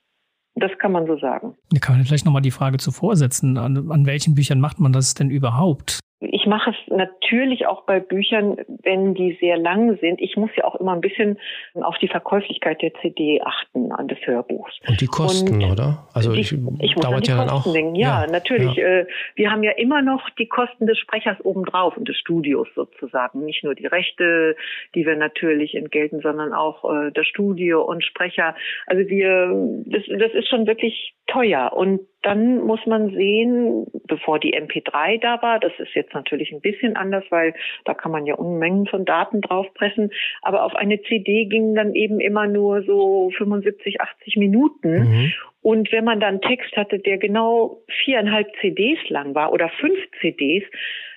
Das 0.60 0.70
kann 0.78 0.92
man 0.92 1.06
so 1.06 1.18
sagen. 1.18 1.54
Da 1.70 1.78
kann 1.78 1.96
man 1.96 2.04
vielleicht 2.04 2.26
nochmal 2.26 2.42
die 2.42 2.50
Frage 2.50 2.76
zuvor 2.76 3.16
setzen. 3.16 3.56
An, 3.56 3.90
an 3.90 4.04
welchen 4.04 4.34
Büchern 4.34 4.60
macht 4.60 4.78
man 4.78 4.92
das 4.92 5.14
denn 5.14 5.30
überhaupt? 5.30 6.00
Ich 6.20 6.46
mache 6.46 6.70
es 6.70 6.76
natürlich 6.94 7.66
auch 7.66 7.84
bei 7.84 7.98
Büchern, 7.98 8.58
wenn 8.82 9.14
die 9.14 9.38
sehr 9.40 9.56
lang 9.56 9.98
sind. 10.00 10.20
Ich 10.20 10.36
muss 10.36 10.50
ja 10.54 10.64
auch 10.64 10.74
immer 10.74 10.92
ein 10.92 11.00
bisschen 11.00 11.38
auf 11.74 11.96
die 11.98 12.08
Verkäuflichkeit 12.08 12.82
der 12.82 12.92
CD 13.00 13.40
achten 13.42 13.90
an 13.92 14.06
des 14.06 14.18
Hörbuchs. 14.26 14.78
Und 14.86 15.00
die 15.00 15.06
Kosten, 15.06 15.62
Und 15.62 15.72
oder? 15.72 16.06
Also 16.12 16.34
die, 16.34 16.40
ich, 16.40 16.52
ich 16.80 16.94
dauert 16.94 17.26
ja 17.26 17.36
Kosten 17.36 17.48
dann 17.48 17.48
auch. 17.48 17.72
Denken. 17.72 17.94
Ja, 17.94 18.24
ja 18.24 18.30
natürlich. 18.30 18.74
Ja. 18.74 18.84
Äh, 18.84 19.06
wir 19.34 19.50
haben 19.50 19.62
ja 19.62 19.72
immer 19.72 20.02
noch 20.02 20.28
die 20.38 20.46
Kosten 20.46 20.86
des 20.86 20.98
Sprechers 20.98 21.38
obendrauf 21.42 21.96
und 21.96 22.06
des 22.06 22.18
Studios 22.18 22.68
sozusagen. 22.74 23.44
Nicht 23.46 23.64
nur 23.64 23.74
die 23.74 23.86
Rechte, 23.86 24.56
die 24.94 25.06
wir 25.06 25.16
natürlich 25.16 25.74
entgelten, 25.74 26.20
sondern 26.20 26.52
auch 26.52 26.84
äh, 26.84 27.12
das 27.12 27.26
Studio 27.26 27.82
und 27.82 28.04
Sprecher. 28.04 28.54
Also 28.86 29.08
wir, 29.08 29.82
das, 29.86 30.02
das 30.18 30.32
ist 30.34 30.48
schon 30.48 30.66
wirklich 30.66 31.14
teuer. 31.30 31.72
Und 31.72 32.00
dann 32.22 32.58
muss 32.64 32.80
man 32.86 33.10
sehen, 33.10 33.86
bevor 34.06 34.38
die 34.38 34.54
MP3 34.54 35.20
da 35.20 35.40
war, 35.40 35.58
das 35.58 35.72
ist 35.78 35.94
jetzt 35.94 36.09
natürlich 36.14 36.52
ein 36.52 36.60
bisschen 36.60 36.96
anders, 36.96 37.24
weil 37.30 37.54
da 37.84 37.94
kann 37.94 38.12
man 38.12 38.26
ja 38.26 38.34
Unmengen 38.34 38.86
von 38.86 39.04
Daten 39.04 39.40
draufpressen, 39.40 40.10
aber 40.42 40.64
auf 40.64 40.74
eine 40.74 41.00
CD 41.02 41.46
gingen 41.46 41.74
dann 41.74 41.94
eben 41.94 42.20
immer 42.20 42.46
nur 42.46 42.82
so 42.82 43.30
75, 43.36 44.00
80 44.00 44.36
Minuten. 44.36 44.90
Mhm. 44.90 45.32
Und 45.62 45.92
wenn 45.92 46.04
man 46.04 46.20
dann 46.20 46.40
Text 46.40 46.74
hatte, 46.76 46.98
der 46.98 47.18
genau 47.18 47.82
viereinhalb 48.04 48.48
CDs 48.60 48.98
lang 49.08 49.34
war 49.34 49.52
oder 49.52 49.68
fünf 49.80 49.98
CDs, 50.20 50.64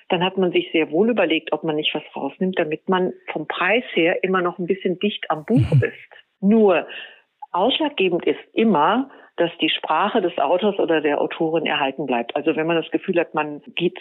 dann 0.08 0.22
hat 0.22 0.36
man 0.36 0.52
sich 0.52 0.70
sehr 0.72 0.90
wohl 0.90 1.10
überlegt, 1.10 1.52
ob 1.52 1.64
man 1.64 1.76
nicht 1.76 1.94
was 1.94 2.02
rausnimmt, 2.14 2.58
damit 2.58 2.88
man 2.88 3.12
vom 3.32 3.46
Preis 3.46 3.84
her 3.94 4.22
immer 4.22 4.42
noch 4.42 4.58
ein 4.58 4.66
bisschen 4.66 4.98
dicht 4.98 5.30
am 5.30 5.44
Buch 5.44 5.70
mhm. 5.72 5.82
ist. 5.82 6.24
Nur 6.40 6.86
ausschlaggebend 7.52 8.26
ist 8.26 8.40
immer, 8.52 9.10
dass 9.36 9.50
die 9.60 9.68
Sprache 9.68 10.20
des 10.20 10.38
Autors 10.38 10.78
oder 10.78 11.00
der 11.00 11.20
Autorin 11.20 11.66
erhalten 11.66 12.06
bleibt. 12.06 12.36
Also 12.36 12.54
wenn 12.54 12.66
man 12.66 12.76
das 12.80 12.90
Gefühl 12.90 13.18
hat, 13.18 13.34
man 13.34 13.62
geht 13.74 13.98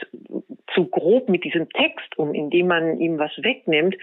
zu 0.74 0.86
grob 0.86 1.30
mit 1.30 1.44
diesem 1.44 1.70
Text 1.70 2.18
um, 2.18 2.34
indem 2.34 2.68
man 2.68 3.00
ihm 3.00 3.18
was 3.18 3.32
wegnimmt, 3.38 3.96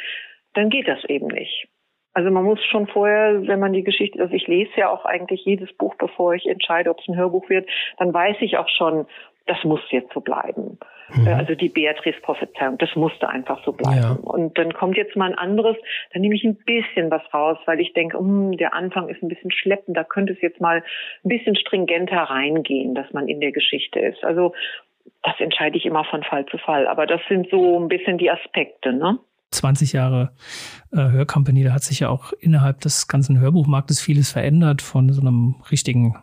dann 0.55 0.71
geht 0.71 0.89
das 0.89 1.05
eben 1.05 1.29
nicht. 1.29 1.69
Also 2.13 2.31
man 2.31 2.45
muss 2.45 2.63
schon 2.65 2.89
vorher, 2.89 3.47
wenn 3.47 3.61
man 3.61 3.73
die 3.73 3.85
Geschichte, 3.85 4.21
also 4.21 4.35
ich 4.35 4.49
lese 4.49 4.73
ja 4.77 4.91
auch 4.91 5.05
eigentlich 5.05 5.45
jedes 5.45 5.73
Buch, 5.75 5.95
bevor 5.95 6.35
ich 6.35 6.47
entscheide, 6.47 6.91
ob 6.91 6.99
es 6.99 7.09
ein 7.09 7.17
Hörbuch 7.17 7.49
wird, 7.49 7.69
dann 7.99 8.13
weiß 8.13 8.37
ich 8.41 8.57
auch 8.59 8.69
schon, 8.69 9.07
das 9.47 9.63
muss 9.63 9.81
jetzt 9.91 10.13
so 10.13 10.21
bleiben. 10.21 10.79
Mhm. 11.15 11.27
Äh, 11.27 11.33
also 11.33 11.55
die 11.55 11.69
Beatrice-Prophezeiung, 11.69 12.79
das 12.79 12.95
musste 12.97 13.29
einfach 13.29 13.65
so 13.65 13.73
bleiben. 13.73 13.97
Ja. 13.97 14.19
Und 14.23 14.57
dann 14.59 14.73
kommt 14.73 14.97
jetzt 14.97 15.17
mal 15.17 15.31
ein 15.31 15.39
anderes, 15.39 15.77
dann 16.13 16.23
nehme 16.23 16.35
ich 16.35 16.45
ein 16.45 16.57
bisschen 16.57 17.11
was 17.11 17.23
raus, 17.33 17.59
weil 17.67 17.81
ich 17.81 17.93
denke, 17.93 18.19
um, 18.19 18.57
der 18.57 18.75
Anfang 18.75 19.09
ist 19.09 19.23
ein 19.23 19.29
bisschen 19.29 19.51
schleppend, 19.51 19.97
da 19.97 20.05
könnte 20.05 20.33
es 20.33 20.41
jetzt 20.41 20.61
mal 20.61 20.83
ein 21.25 21.29
bisschen 21.29 21.57
stringenter 21.57 22.23
reingehen, 22.23 22.95
dass 22.95 23.13
man 23.13 23.29
in 23.29 23.41
der 23.41 23.53
Geschichte 23.53 24.01
ist. 24.01 24.25
Also 24.25 24.53
das 25.23 25.35
entscheide 25.39 25.77
ich 25.77 25.85
immer 25.85 26.05
von 26.05 26.23
Fall 26.23 26.47
zu 26.47 26.59
Fall. 26.59 26.87
Aber 26.87 27.07
das 27.07 27.21
sind 27.29 27.49
so 27.51 27.79
ein 27.79 27.89
bisschen 27.89 28.19
die 28.19 28.31
Aspekte, 28.31 28.93
ne? 28.93 29.19
20 29.51 29.93
Jahre 29.93 30.33
äh, 30.93 30.97
Hörcompany, 30.97 31.65
da 31.65 31.73
hat 31.73 31.83
sich 31.83 32.01
ja 32.01 32.09
auch 32.09 32.33
innerhalb 32.39 32.81
des 32.83 33.09
ganzen 33.09 33.41
Hörbuchmarktes 33.41 34.01
vieles 34.01 34.31
verändert 34.31 34.81
von 34.81 35.13
so 35.13 35.21
einem 35.21 35.57
richtigen 35.73 36.17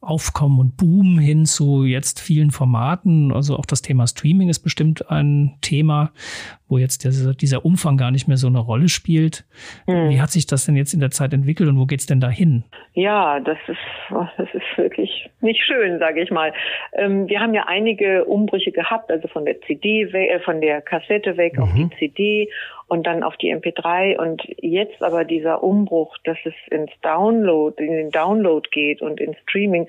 Aufkommen 0.00 0.58
und 0.58 0.76
Boom 0.76 1.18
hin 1.18 1.44
zu 1.44 1.84
jetzt 1.84 2.20
vielen 2.20 2.50
Formaten. 2.50 3.32
Also 3.32 3.56
auch 3.56 3.66
das 3.66 3.82
Thema 3.82 4.06
Streaming 4.06 4.48
ist 4.48 4.60
bestimmt 4.60 5.10
ein 5.10 5.58
Thema, 5.60 6.12
wo 6.68 6.78
jetzt 6.78 7.04
dieser, 7.04 7.34
dieser 7.34 7.64
Umfang 7.66 7.98
gar 7.98 8.10
nicht 8.10 8.26
mehr 8.26 8.38
so 8.38 8.46
eine 8.46 8.60
Rolle 8.60 8.88
spielt. 8.88 9.44
Mhm. 9.86 10.08
Wie 10.08 10.20
hat 10.20 10.30
sich 10.30 10.46
das 10.46 10.64
denn 10.64 10.76
jetzt 10.76 10.94
in 10.94 11.00
der 11.00 11.10
Zeit 11.10 11.34
entwickelt 11.34 11.68
und 11.68 11.78
wo 11.78 11.84
geht's 11.84 12.06
denn 12.06 12.20
dahin? 12.20 12.64
Ja, 12.94 13.40
das 13.40 13.58
ist, 13.66 13.78
das 14.36 14.48
ist 14.54 14.78
wirklich 14.78 15.28
nicht 15.40 15.62
schön, 15.64 15.98
sage 15.98 16.22
ich 16.22 16.30
mal. 16.30 16.52
Ähm, 16.94 17.28
wir 17.28 17.40
haben 17.40 17.52
ja 17.52 17.64
einige 17.66 18.24
Umbrüche 18.24 18.72
gehabt, 18.72 19.10
also 19.10 19.28
von 19.28 19.44
der 19.44 19.60
CD, 19.62 20.02
äh, 20.04 20.40
von 20.40 20.60
der 20.60 20.80
Kassette 20.80 21.36
weg 21.36 21.56
mhm. 21.56 21.62
auf 21.62 21.72
die 21.74 21.90
CD 21.98 22.50
und 22.90 23.06
dann 23.06 23.22
auf 23.22 23.36
die 23.36 23.54
MP3 23.54 24.18
und 24.18 24.42
jetzt 24.58 25.00
aber 25.00 25.24
dieser 25.24 25.62
Umbruch, 25.62 26.18
dass 26.24 26.38
es 26.44 26.54
ins 26.70 26.90
Download, 27.02 27.82
in 27.82 27.92
den 27.92 28.10
Download 28.10 28.68
geht 28.72 29.00
und 29.00 29.20
ins 29.20 29.38
Streaming, 29.42 29.88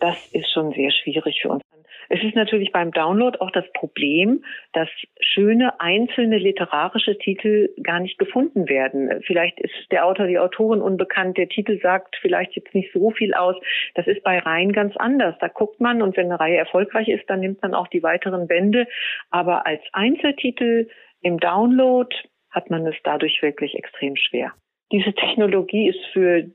das 0.00 0.26
ist 0.32 0.52
schon 0.52 0.70
sehr 0.72 0.90
schwierig 0.90 1.40
für 1.40 1.48
uns. 1.48 1.62
Es 2.10 2.22
ist 2.22 2.36
natürlich 2.36 2.70
beim 2.70 2.90
Download 2.90 3.38
auch 3.40 3.50
das 3.52 3.64
Problem, 3.72 4.44
dass 4.74 4.88
schöne 5.18 5.80
einzelne 5.80 6.36
literarische 6.36 7.16
Titel 7.16 7.70
gar 7.82 8.00
nicht 8.00 8.18
gefunden 8.18 8.68
werden. 8.68 9.22
Vielleicht 9.26 9.58
ist 9.58 9.90
der 9.90 10.04
Autor, 10.04 10.26
die 10.26 10.38
Autorin 10.38 10.82
unbekannt, 10.82 11.38
der 11.38 11.48
Titel 11.48 11.80
sagt 11.80 12.16
vielleicht 12.20 12.54
jetzt 12.54 12.74
nicht 12.74 12.92
so 12.92 13.12
viel 13.12 13.32
aus. 13.32 13.56
Das 13.94 14.06
ist 14.06 14.22
bei 14.24 14.38
Reihen 14.38 14.72
ganz 14.72 14.94
anders. 14.98 15.36
Da 15.40 15.48
guckt 15.48 15.80
man 15.80 16.02
und 16.02 16.18
wenn 16.18 16.26
eine 16.26 16.38
Reihe 16.38 16.58
erfolgreich 16.58 17.08
ist, 17.08 17.30
dann 17.30 17.40
nimmt 17.40 17.62
man 17.62 17.72
auch 17.72 17.88
die 17.88 18.02
weiteren 18.02 18.46
Bände. 18.46 18.86
Aber 19.30 19.66
als 19.66 19.80
Einzeltitel 19.94 20.88
im 21.22 21.38
Download 21.38 22.14
hat 22.52 22.70
man 22.70 22.86
es 22.86 22.96
dadurch 23.02 23.42
wirklich 23.42 23.74
extrem 23.74 24.16
schwer. 24.16 24.52
Diese 24.92 25.12
Technologie 25.14 25.88
ist 25.88 26.04
für 26.12 26.50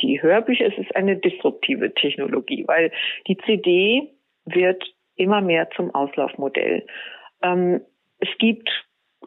die 0.00 0.22
Hörbücher, 0.22 0.66
es 0.66 0.78
ist 0.78 0.94
eine 0.94 1.16
disruptive 1.16 1.92
Technologie, 1.94 2.64
weil 2.66 2.92
die 3.26 3.36
CD 3.38 4.12
wird 4.44 4.82
immer 5.16 5.40
mehr 5.40 5.68
zum 5.76 5.94
Auslaufmodell. 5.94 6.86
Ähm, 7.42 7.80
es 8.18 8.28
gibt 8.38 8.70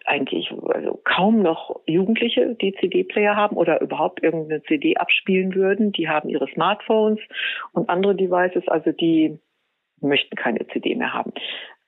eigentlich 0.05 0.51
also 0.51 0.99
kaum 1.03 1.41
noch 1.41 1.81
Jugendliche, 1.85 2.55
die 2.55 2.73
CD-Player 2.73 3.35
haben 3.35 3.55
oder 3.55 3.81
überhaupt 3.81 4.23
irgendeine 4.23 4.63
CD 4.63 4.97
abspielen 4.97 5.53
würden. 5.55 5.91
Die 5.91 6.09
haben 6.09 6.29
ihre 6.29 6.47
Smartphones 6.47 7.19
und 7.73 7.89
andere 7.89 8.15
Devices, 8.15 8.67
also 8.67 8.91
die 8.91 9.39
möchten 10.01 10.35
keine 10.35 10.67
CD 10.67 10.95
mehr 10.95 11.13
haben. 11.13 11.31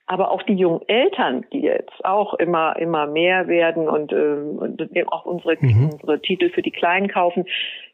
Aber 0.06 0.30
auch 0.30 0.42
die 0.42 0.54
jungen 0.54 0.82
Eltern, 0.88 1.44
die 1.52 1.62
jetzt 1.62 2.04
auch 2.04 2.34
immer 2.34 2.76
immer 2.78 3.06
mehr 3.06 3.48
werden 3.48 3.88
und, 3.88 4.12
ähm, 4.12 4.58
und 4.58 5.12
auch 5.12 5.26
unsere, 5.26 5.56
mhm. 5.60 5.90
unsere 5.92 6.20
Titel 6.20 6.50
für 6.50 6.62
die 6.62 6.70
Kleinen 6.70 7.08
kaufen, 7.08 7.44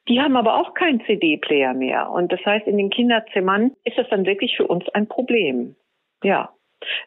die 0.09 0.21
haben 0.21 0.37
aber 0.37 0.59
auch 0.59 0.75
keinen 0.75 1.01
CD-Player 1.05 1.75
mehr. 1.75 2.11
Und 2.11 2.33
das 2.33 2.45
heißt, 2.45 2.67
in 2.67 2.77
den 2.77 2.91
Kinderzimmern 2.91 3.73
ist 3.85 3.99
das 3.99 4.09
dann 4.11 4.27
wirklich 4.27 4.57
für 4.57 4.67
uns 4.67 4.89
ein 4.91 5.07
Problem. 5.07 5.77
Ja. 6.23 6.51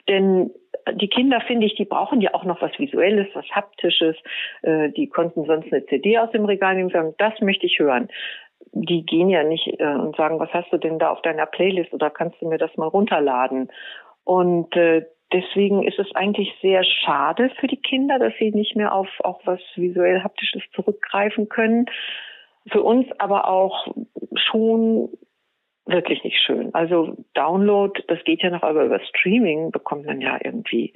Denn 0.08 0.52
die 0.94 1.10
Kinder, 1.10 1.41
finde 1.41 1.65
ich, 1.65 1.76
die 1.76 1.86
brauchen 1.86 2.22
ja 2.22 2.34
auch 2.34 2.46
noch 2.46 2.62
was 2.62 2.78
Visuelles, 2.78 3.28
was 3.34 3.46
Haptisches. 3.50 4.15
Äh, 4.62 4.91
die 4.91 5.08
konnten 5.08 5.46
sonst 5.46 5.72
eine 5.74 5.86
CD 5.88 6.18
aus 6.18 6.32
dem 6.32 6.46
Regal 6.46 6.76
nehmen 6.76 6.88
und 6.88 6.94
sagen, 6.94 7.15
das 7.18 7.34
möchte 7.41 7.65
ich 7.65 7.80
hören. 7.80 8.10
Die 8.72 9.06
gehen 9.06 9.30
ja 9.30 9.44
nicht 9.44 9.68
äh, 9.80 9.86
und 9.86 10.15
sagen, 10.15 10.39
was 10.39 10.52
hast 10.54 10.72
du 10.72 10.78
denn 10.78 11.00
da 11.00 11.10
auf 11.10 11.22
deiner 11.22 11.46
Playlist 11.46 11.94
oder 11.94 12.10
kannst 12.10 12.41
du 12.41 12.48
mir 12.48 12.58
das 12.58 12.76
mal 12.78 12.88
runterladen? 12.88 13.70
Und 14.25 14.75
äh, 14.75 15.05
deswegen 15.31 15.83
ist 15.83 15.99
es 15.99 16.13
eigentlich 16.15 16.53
sehr 16.61 16.83
schade 16.83 17.49
für 17.59 17.67
die 17.67 17.81
Kinder, 17.81 18.19
dass 18.19 18.33
sie 18.38 18.51
nicht 18.51 18.75
mehr 18.75 18.93
auf 18.93 19.07
auch 19.19 19.39
was 19.45 19.61
visuell 19.75 20.21
haptisches 20.21 20.63
zurückgreifen 20.73 21.47
können. 21.47 21.85
Für 22.67 22.81
uns 22.81 23.07
aber 23.19 23.47
auch 23.47 23.88
schon 24.35 25.09
wirklich 25.85 26.23
nicht 26.23 26.39
schön. 26.39 26.73
Also 26.73 27.15
Download, 27.35 28.03
das 28.07 28.23
geht 28.23 28.41
ja 28.41 28.49
noch, 28.49 28.63
aber 28.63 28.85
über 28.85 28.99
Streaming 28.99 29.71
bekommt 29.71 30.05
man 30.05 30.19
ja 30.19 30.38
irgendwie 30.43 30.93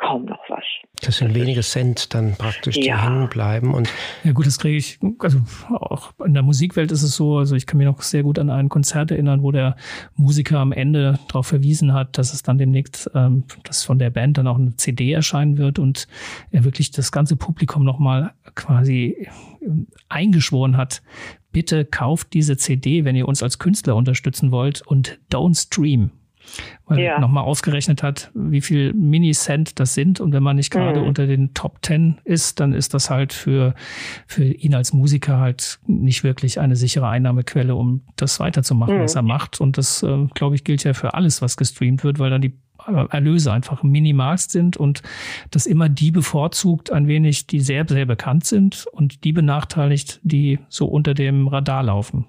kaum 0.00 0.24
noch 0.24 0.40
was. 0.48 0.64
Das 1.02 1.18
sind 1.18 1.34
wenige 1.34 1.60
Cent 1.60 2.14
dann 2.14 2.36
praktisch, 2.36 2.74
die 2.74 2.86
ja. 2.86 3.02
hängen 3.02 3.28
bleiben. 3.28 3.74
Und 3.74 3.88
ja 4.24 4.32
gut, 4.32 4.46
das 4.46 4.58
kriege 4.58 4.76
ich, 4.76 4.98
also 5.18 5.38
auch 5.70 6.12
in 6.24 6.34
der 6.34 6.42
Musikwelt 6.42 6.90
ist 6.90 7.02
es 7.02 7.14
so, 7.14 7.38
also 7.38 7.54
ich 7.54 7.66
kann 7.66 7.78
mich 7.78 7.86
noch 7.86 8.00
sehr 8.02 8.22
gut 8.22 8.38
an 8.38 8.50
ein 8.50 8.68
Konzert 8.68 9.10
erinnern, 9.10 9.42
wo 9.42 9.52
der 9.52 9.76
Musiker 10.14 10.58
am 10.58 10.72
Ende 10.72 11.18
darauf 11.28 11.46
verwiesen 11.46 11.92
hat, 11.92 12.18
dass 12.18 12.32
es 12.32 12.42
dann 12.42 12.58
demnächst, 12.58 13.10
ähm, 13.14 13.44
dass 13.64 13.84
von 13.84 13.98
der 13.98 14.10
Band 14.10 14.38
dann 14.38 14.46
auch 14.46 14.58
eine 14.58 14.76
CD 14.76 15.12
erscheinen 15.12 15.58
wird 15.58 15.78
und 15.78 16.06
er 16.50 16.64
wirklich 16.64 16.90
das 16.90 17.12
ganze 17.12 17.36
Publikum 17.36 17.84
nochmal 17.84 18.32
quasi 18.54 19.28
eingeschworen 20.08 20.76
hat, 20.76 21.02
bitte 21.52 21.84
kauft 21.84 22.32
diese 22.32 22.56
CD, 22.56 23.04
wenn 23.04 23.16
ihr 23.16 23.28
uns 23.28 23.42
als 23.42 23.58
Künstler 23.58 23.96
unterstützen 23.96 24.50
wollt 24.50 24.82
und 24.82 25.18
don't 25.30 25.60
stream 25.60 26.10
weil 26.86 26.98
ja. 27.00 27.12
er 27.12 27.20
nochmal 27.20 27.44
ausgerechnet 27.44 28.02
hat, 28.02 28.30
wie 28.34 28.60
viel 28.60 28.92
Mini-Cent 28.92 29.78
das 29.78 29.94
sind. 29.94 30.20
Und 30.20 30.32
wenn 30.32 30.42
man 30.42 30.56
nicht 30.56 30.70
gerade 30.70 31.00
mhm. 31.00 31.06
unter 31.06 31.26
den 31.26 31.54
Top 31.54 31.82
Ten 31.82 32.18
ist, 32.24 32.60
dann 32.60 32.72
ist 32.72 32.94
das 32.94 33.10
halt 33.10 33.32
für, 33.32 33.74
für 34.26 34.44
ihn 34.44 34.74
als 34.74 34.92
Musiker 34.92 35.38
halt 35.38 35.78
nicht 35.86 36.24
wirklich 36.24 36.60
eine 36.60 36.76
sichere 36.76 37.08
Einnahmequelle, 37.08 37.74
um 37.74 38.02
das 38.16 38.40
weiterzumachen, 38.40 38.98
mhm. 38.98 39.02
was 39.02 39.14
er 39.14 39.22
macht. 39.22 39.60
Und 39.60 39.78
das, 39.78 40.02
äh, 40.02 40.26
glaube 40.34 40.54
ich, 40.54 40.64
gilt 40.64 40.84
ja 40.84 40.94
für 40.94 41.14
alles, 41.14 41.42
was 41.42 41.56
gestreamt 41.56 42.04
wird, 42.04 42.18
weil 42.18 42.30
dann 42.30 42.42
die 42.42 42.54
Erlöse 42.86 43.52
einfach 43.52 43.82
minimalst 43.82 44.50
sind 44.50 44.76
und 44.76 45.02
das 45.50 45.66
immer 45.66 45.88
die 45.88 46.10
bevorzugt 46.10 46.90
ein 46.90 47.06
wenig, 47.06 47.46
die 47.46 47.60
sehr, 47.60 47.86
sehr 47.86 48.06
bekannt 48.06 48.46
sind 48.46 48.86
und 48.92 49.24
die 49.24 49.32
benachteiligt, 49.32 50.20
die 50.22 50.58
so 50.68 50.86
unter 50.86 51.14
dem 51.14 51.48
Radar 51.48 51.82
laufen. 51.82 52.26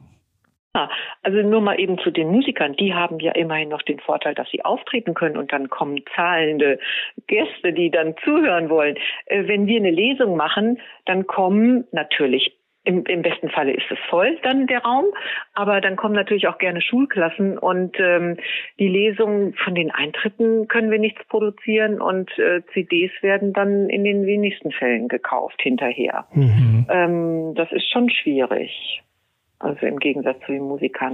Also 1.21 1.41
nur 1.41 1.61
mal 1.61 1.79
eben 1.79 1.97
zu 1.99 2.11
den 2.11 2.29
Musikern. 2.29 2.73
Die 2.73 2.93
haben 2.93 3.19
ja 3.19 3.33
immerhin 3.33 3.69
noch 3.69 3.81
den 3.81 3.99
Vorteil, 3.99 4.35
dass 4.35 4.49
sie 4.51 4.63
auftreten 4.63 5.13
können 5.13 5.37
und 5.37 5.51
dann 5.51 5.69
kommen 5.69 6.01
zahlende 6.15 6.79
Gäste, 7.27 7.73
die 7.73 7.91
dann 7.91 8.15
zuhören 8.23 8.69
wollen. 8.69 8.95
Äh, 9.25 9.47
wenn 9.47 9.67
wir 9.67 9.79
eine 9.79 9.91
Lesung 9.91 10.37
machen, 10.37 10.79
dann 11.05 11.27
kommen 11.27 11.85
natürlich 11.91 12.55
im, 12.83 13.05
Im 13.05 13.21
besten 13.21 13.49
Falle 13.49 13.73
ist 13.73 13.91
es 13.91 13.99
voll 14.09 14.39
dann 14.41 14.65
der 14.65 14.79
Raum, 14.81 15.05
aber 15.53 15.81
dann 15.81 15.95
kommen 15.95 16.15
natürlich 16.15 16.47
auch 16.47 16.57
gerne 16.57 16.81
Schulklassen 16.81 17.59
und 17.59 17.95
ähm, 17.99 18.37
die 18.79 18.87
Lesung 18.87 19.53
von 19.53 19.75
den 19.75 19.91
Eintritten 19.91 20.67
können 20.67 20.89
wir 20.89 20.97
nichts 20.97 21.23
produzieren 21.27 22.01
und 22.01 22.31
äh, 22.39 22.63
CDs 22.73 23.11
werden 23.21 23.53
dann 23.53 23.87
in 23.87 24.03
den 24.03 24.25
wenigsten 24.25 24.71
Fällen 24.71 25.09
gekauft 25.09 25.61
hinterher. 25.61 26.25
Mhm. 26.33 26.87
Ähm, 26.89 27.53
das 27.53 27.71
ist 27.71 27.87
schon 27.91 28.09
schwierig. 28.09 29.03
Also 29.61 29.85
im 29.85 29.99
Gegensatz 29.99 30.37
zu 30.45 30.51
den 30.51 30.63
Musikern. 30.63 31.13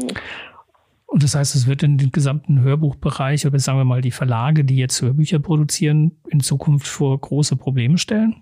Und 1.05 1.23
das 1.23 1.35
heißt, 1.35 1.55
es 1.55 1.69
wird 1.69 1.83
in 1.83 1.97
den 1.97 2.11
gesamten 2.11 2.61
Hörbuchbereich 2.61 3.45
oder 3.47 3.59
sagen 3.59 3.77
wir 3.77 3.85
mal 3.85 4.01
die 4.01 4.11
Verlage, 4.11 4.65
die 4.65 4.77
jetzt 4.77 5.01
Hörbücher 5.01 5.39
produzieren, 5.39 6.19
in 6.29 6.41
Zukunft 6.41 6.87
vor 6.87 7.19
große 7.19 7.55
Probleme 7.57 7.97
stellen? 7.97 8.35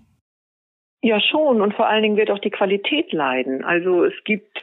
Ja, 1.02 1.20
schon. 1.20 1.60
Und 1.60 1.74
vor 1.74 1.86
allen 1.88 2.02
Dingen 2.02 2.16
wird 2.16 2.30
auch 2.30 2.40
die 2.40 2.50
Qualität 2.50 3.12
leiden. 3.12 3.64
Also 3.64 4.04
es 4.04 4.14
gibt 4.24 4.58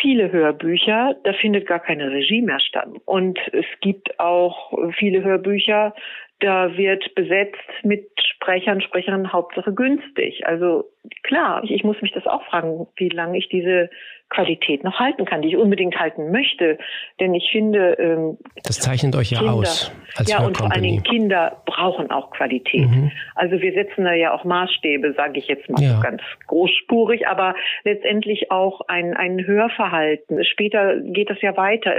viele 0.00 0.30
Hörbücher, 0.30 1.16
da 1.24 1.32
findet 1.32 1.66
gar 1.66 1.80
keine 1.80 2.10
Regie 2.10 2.42
mehr 2.42 2.60
statt. 2.60 2.88
Und 3.04 3.38
es 3.52 3.66
gibt 3.80 4.20
auch 4.20 4.72
viele 4.96 5.24
Hörbücher, 5.24 5.94
da 6.40 6.76
wird 6.76 7.14
besetzt 7.16 7.56
mit 7.82 8.08
Sprechern, 8.20 8.80
Sprecherinnen 8.80 9.32
Hauptsache 9.32 9.74
günstig. 9.74 10.46
Also 10.46 10.84
klar, 11.24 11.64
ich, 11.64 11.72
ich 11.72 11.84
muss 11.84 12.00
mich 12.00 12.12
das 12.12 12.26
auch 12.26 12.44
fragen, 12.44 12.86
wie 12.96 13.08
lange 13.08 13.38
ich 13.38 13.48
diese 13.48 13.90
Qualität 14.30 14.84
noch 14.84 14.98
halten 14.98 15.24
kann, 15.24 15.42
die 15.42 15.48
ich 15.48 15.56
unbedingt 15.56 15.98
halten 15.98 16.30
möchte. 16.30 16.78
Denn 17.18 17.34
ich 17.34 17.48
finde, 17.50 17.94
ähm, 17.98 18.38
das 18.62 18.80
zeichnet 18.80 19.16
euch 19.16 19.30
ja 19.30 19.38
Kinder, 19.38 19.54
aus. 19.54 19.92
Als 20.16 20.30
ja, 20.30 20.44
und 20.44 20.56
vor 20.56 20.70
allen 20.70 20.82
Dingen 20.82 21.02
Kinder 21.02 21.62
brauchen 21.64 22.10
auch 22.10 22.30
Qualität. 22.30 22.88
Mhm. 22.88 23.10
Also 23.34 23.60
wir 23.60 23.72
setzen 23.72 24.04
da 24.04 24.12
ja 24.12 24.32
auch 24.32 24.44
Maßstäbe, 24.44 25.14
sage 25.14 25.38
ich 25.38 25.48
jetzt 25.48 25.68
mal 25.70 25.82
ja. 25.82 26.00
ganz 26.00 26.20
großspurig, 26.46 27.26
aber 27.26 27.54
letztendlich 27.84 28.50
auch 28.50 28.82
ein, 28.88 29.14
ein 29.14 29.46
Hörverhalten. 29.46 30.44
Später 30.44 31.00
geht 31.00 31.30
das 31.30 31.40
ja 31.40 31.56
weiter, 31.56 31.92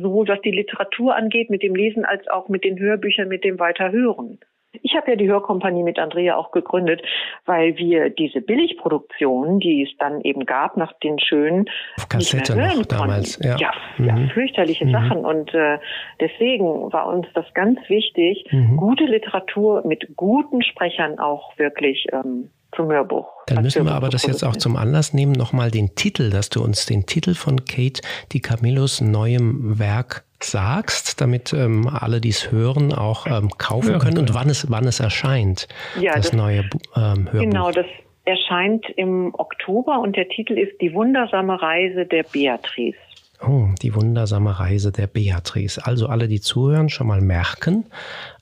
sowohl 0.00 0.26
was 0.28 0.40
die 0.42 0.50
Literatur 0.50 1.14
angeht, 1.14 1.50
mit 1.50 1.62
dem 1.62 1.74
Lesen, 1.74 2.04
als 2.04 2.26
auch 2.28 2.48
mit 2.48 2.64
den 2.64 2.78
Hörbüchern, 2.78 3.28
mit 3.28 3.44
dem 3.44 3.58
Weiterhören. 3.58 4.38
Ich 4.82 4.94
habe 4.94 5.10
ja 5.10 5.16
die 5.16 5.28
Hörkompanie 5.28 5.82
mit 5.82 5.98
Andrea 5.98 6.36
auch 6.36 6.50
gegründet, 6.50 7.02
weil 7.46 7.76
wir 7.76 8.10
diese 8.10 8.40
Billigproduktion, 8.40 9.60
die 9.60 9.82
es 9.82 9.96
dann 9.98 10.20
eben 10.22 10.46
gab 10.46 10.76
nach 10.76 10.92
den 11.02 11.18
schönen 11.18 11.68
Auf 11.96 12.08
Kassette 12.08 12.54
hören 12.54 12.84
damals, 12.88 13.38
ja. 13.42 13.56
Ja, 13.58 13.72
mhm. 13.98 14.06
ja 14.06 14.16
fürchterliche 14.34 14.86
mhm. 14.86 14.92
Sachen. 14.92 15.24
Und 15.24 15.54
äh, 15.54 15.78
deswegen 16.20 16.92
war 16.92 17.06
uns 17.06 17.26
das 17.34 17.46
ganz 17.54 17.78
wichtig, 17.88 18.46
mhm. 18.50 18.76
gute 18.76 19.04
Literatur 19.04 19.86
mit 19.86 20.16
guten 20.16 20.62
Sprechern 20.62 21.18
auch 21.18 21.56
wirklich 21.58 22.06
ähm, 22.12 22.50
zum 22.74 22.90
Hörbuch. 22.90 23.28
Dann 23.46 23.62
müssen 23.62 23.86
wir 23.86 23.92
aber 23.92 24.08
das 24.08 24.26
jetzt 24.26 24.44
auch 24.44 24.56
zum 24.56 24.76
Anlass 24.76 25.14
nehmen, 25.14 25.32
nochmal 25.32 25.70
den 25.70 25.94
Titel, 25.94 26.30
dass 26.30 26.50
du 26.50 26.62
uns 26.62 26.86
den 26.86 27.06
Titel 27.06 27.34
von 27.34 27.64
Kate 27.64 28.02
Di 28.32 28.40
Camillos 28.40 29.00
neuem 29.00 29.78
Werk 29.78 30.24
sagst, 30.40 31.20
damit 31.20 31.52
ähm, 31.52 31.88
alle, 31.88 32.20
die 32.20 32.30
es 32.30 32.50
hören, 32.50 32.92
auch 32.92 33.26
ähm, 33.26 33.50
kaufen 33.58 33.92
ja, 33.92 33.98
können 33.98 34.18
und 34.18 34.34
wann 34.34 34.48
es, 34.50 34.70
wann 34.70 34.86
es 34.86 35.00
erscheint, 35.00 35.68
ja, 36.00 36.14
das, 36.14 36.26
das 36.26 36.32
neue 36.32 36.60
ähm, 36.96 37.28
Hörbuch. 37.30 37.40
Genau, 37.40 37.70
das 37.70 37.86
erscheint 38.24 38.86
im 38.96 39.34
Oktober 39.34 40.00
und 40.00 40.16
der 40.16 40.28
Titel 40.28 40.58
ist 40.58 40.80
Die 40.80 40.92
wundersame 40.92 41.60
Reise 41.60 42.06
der 42.06 42.22
Beatrice. 42.22 42.98
Oh, 43.40 43.68
die 43.80 43.94
wundersame 43.94 44.58
Reise 44.58 44.90
der 44.90 45.06
Beatrice. 45.06 45.80
Also 45.84 46.08
alle, 46.08 46.28
die 46.28 46.40
zuhören, 46.40 46.88
schon 46.88 47.06
mal 47.06 47.20
merken. 47.20 47.86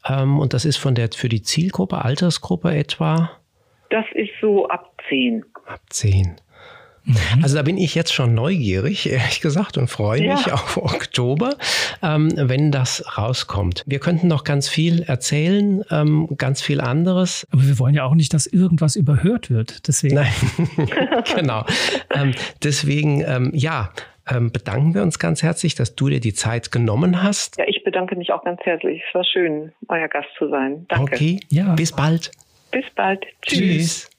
Ähm, 0.09 0.39
und 0.39 0.55
das 0.55 0.65
ist 0.65 0.79
von 0.79 0.95
der 0.95 1.11
für 1.15 1.29
die 1.29 1.43
Zielgruppe, 1.43 2.05
Altersgruppe 2.05 2.75
etwa? 2.75 3.31
Das 3.91 4.07
ist 4.15 4.31
so 4.41 4.67
ab 4.69 4.91
zehn. 5.09 5.45
Ab 5.67 5.81
zehn. 5.91 6.37
Mhm. 7.07 7.43
Also 7.43 7.57
da 7.57 7.63
bin 7.63 7.79
ich 7.79 7.95
jetzt 7.95 8.13
schon 8.13 8.35
neugierig, 8.35 9.11
ehrlich 9.11 9.41
gesagt, 9.41 9.79
und 9.79 9.89
freue 9.89 10.21
mich 10.23 10.47
ja. 10.47 10.53
auf 10.55 10.77
Oktober, 10.77 11.55
ähm, 12.03 12.33
wenn 12.37 12.73
das 12.73 13.17
rauskommt. 13.17 13.85
Wir 13.87 14.01
könnten 14.01 14.27
noch 14.29 14.45
ganz 14.45 14.69
viel 14.69 15.03
erzählen, 15.03 15.85
ähm, 15.91 16.29
ganz 16.37 16.61
viel 16.63 16.81
anderes. 16.81 17.47
Aber 17.53 17.63
wir 17.63 17.79
wollen 17.79 17.95
ja 17.95 18.05
auch 18.05 18.15
nicht, 18.15 18.35
dass 18.35 18.47
irgendwas 18.47 18.97
überhört 18.97 19.51
wird. 19.51 19.87
Deswegen. 19.89 20.17
Nein, 20.17 20.33
genau. 21.35 21.65
ähm, 22.15 22.35
deswegen, 22.63 23.23
ähm, 23.27 23.53
ja, 23.55 23.93
ähm, 24.29 24.51
bedanken 24.51 24.95
wir 24.95 25.03
uns 25.03 25.21
ganz 25.21 25.43
herzlich, 25.43 25.77
dass 25.77 25.95
du 25.95 26.09
dir 26.09 26.19
die 26.19 26.35
Zeit 26.35 26.73
genommen 26.73 27.23
hast. 27.23 27.59
Ja, 27.59 27.65
ich 27.69 27.85
bedanke 27.85 28.17
mich 28.17 28.33
auch 28.33 28.43
ganz 28.43 28.61
herzlich. 28.65 29.01
Es 29.09 29.15
war 29.15 29.25
schön, 29.25 29.73
euer 29.89 30.09
Gast 30.09 30.29
zu 30.37 30.49
sein. 30.49 30.87
Danke. 30.89 31.15
Okay, 31.15 31.41
ja. 31.49 31.75
bis 31.75 31.93
bald. 31.93 32.33
Bis 32.73 32.85
bald. 32.97 33.25
Tschüss. 33.43 34.11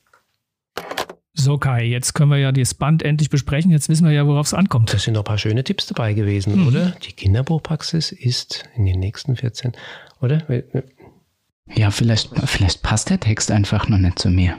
Tschüss. 0.75 1.13
So 1.39 1.59
Kai, 1.59 1.85
jetzt 1.85 2.13
können 2.13 2.31
wir 2.31 2.39
ja 2.39 2.51
das 2.51 2.73
Band 2.73 3.03
endlich 3.03 3.29
besprechen. 3.29 3.69
Jetzt 3.69 3.89
wissen 3.89 4.05
wir 4.05 4.11
ja, 4.11 4.25
worauf 4.25 4.47
es 4.47 4.55
ankommt. 4.55 4.91
Da 4.91 4.97
sind 4.97 5.13
noch 5.13 5.21
ein 5.21 5.25
paar 5.25 5.37
schöne 5.37 5.63
Tipps 5.63 5.85
dabei 5.85 6.13
gewesen, 6.13 6.61
mhm. 6.61 6.67
oder? 6.67 6.95
Die 7.03 7.11
Kinderbuchpraxis 7.13 8.11
ist 8.11 8.63
in 8.75 8.87
den 8.87 8.99
nächsten 8.99 9.35
14, 9.35 9.73
oder? 10.19 10.41
Ja, 11.75 11.91
vielleicht, 11.91 12.31
vielleicht 12.45 12.81
passt 12.81 13.11
der 13.11 13.19
Text 13.19 13.51
einfach 13.51 13.87
noch 13.87 13.99
nicht 13.99 14.17
zu 14.17 14.29
mir. 14.29 14.57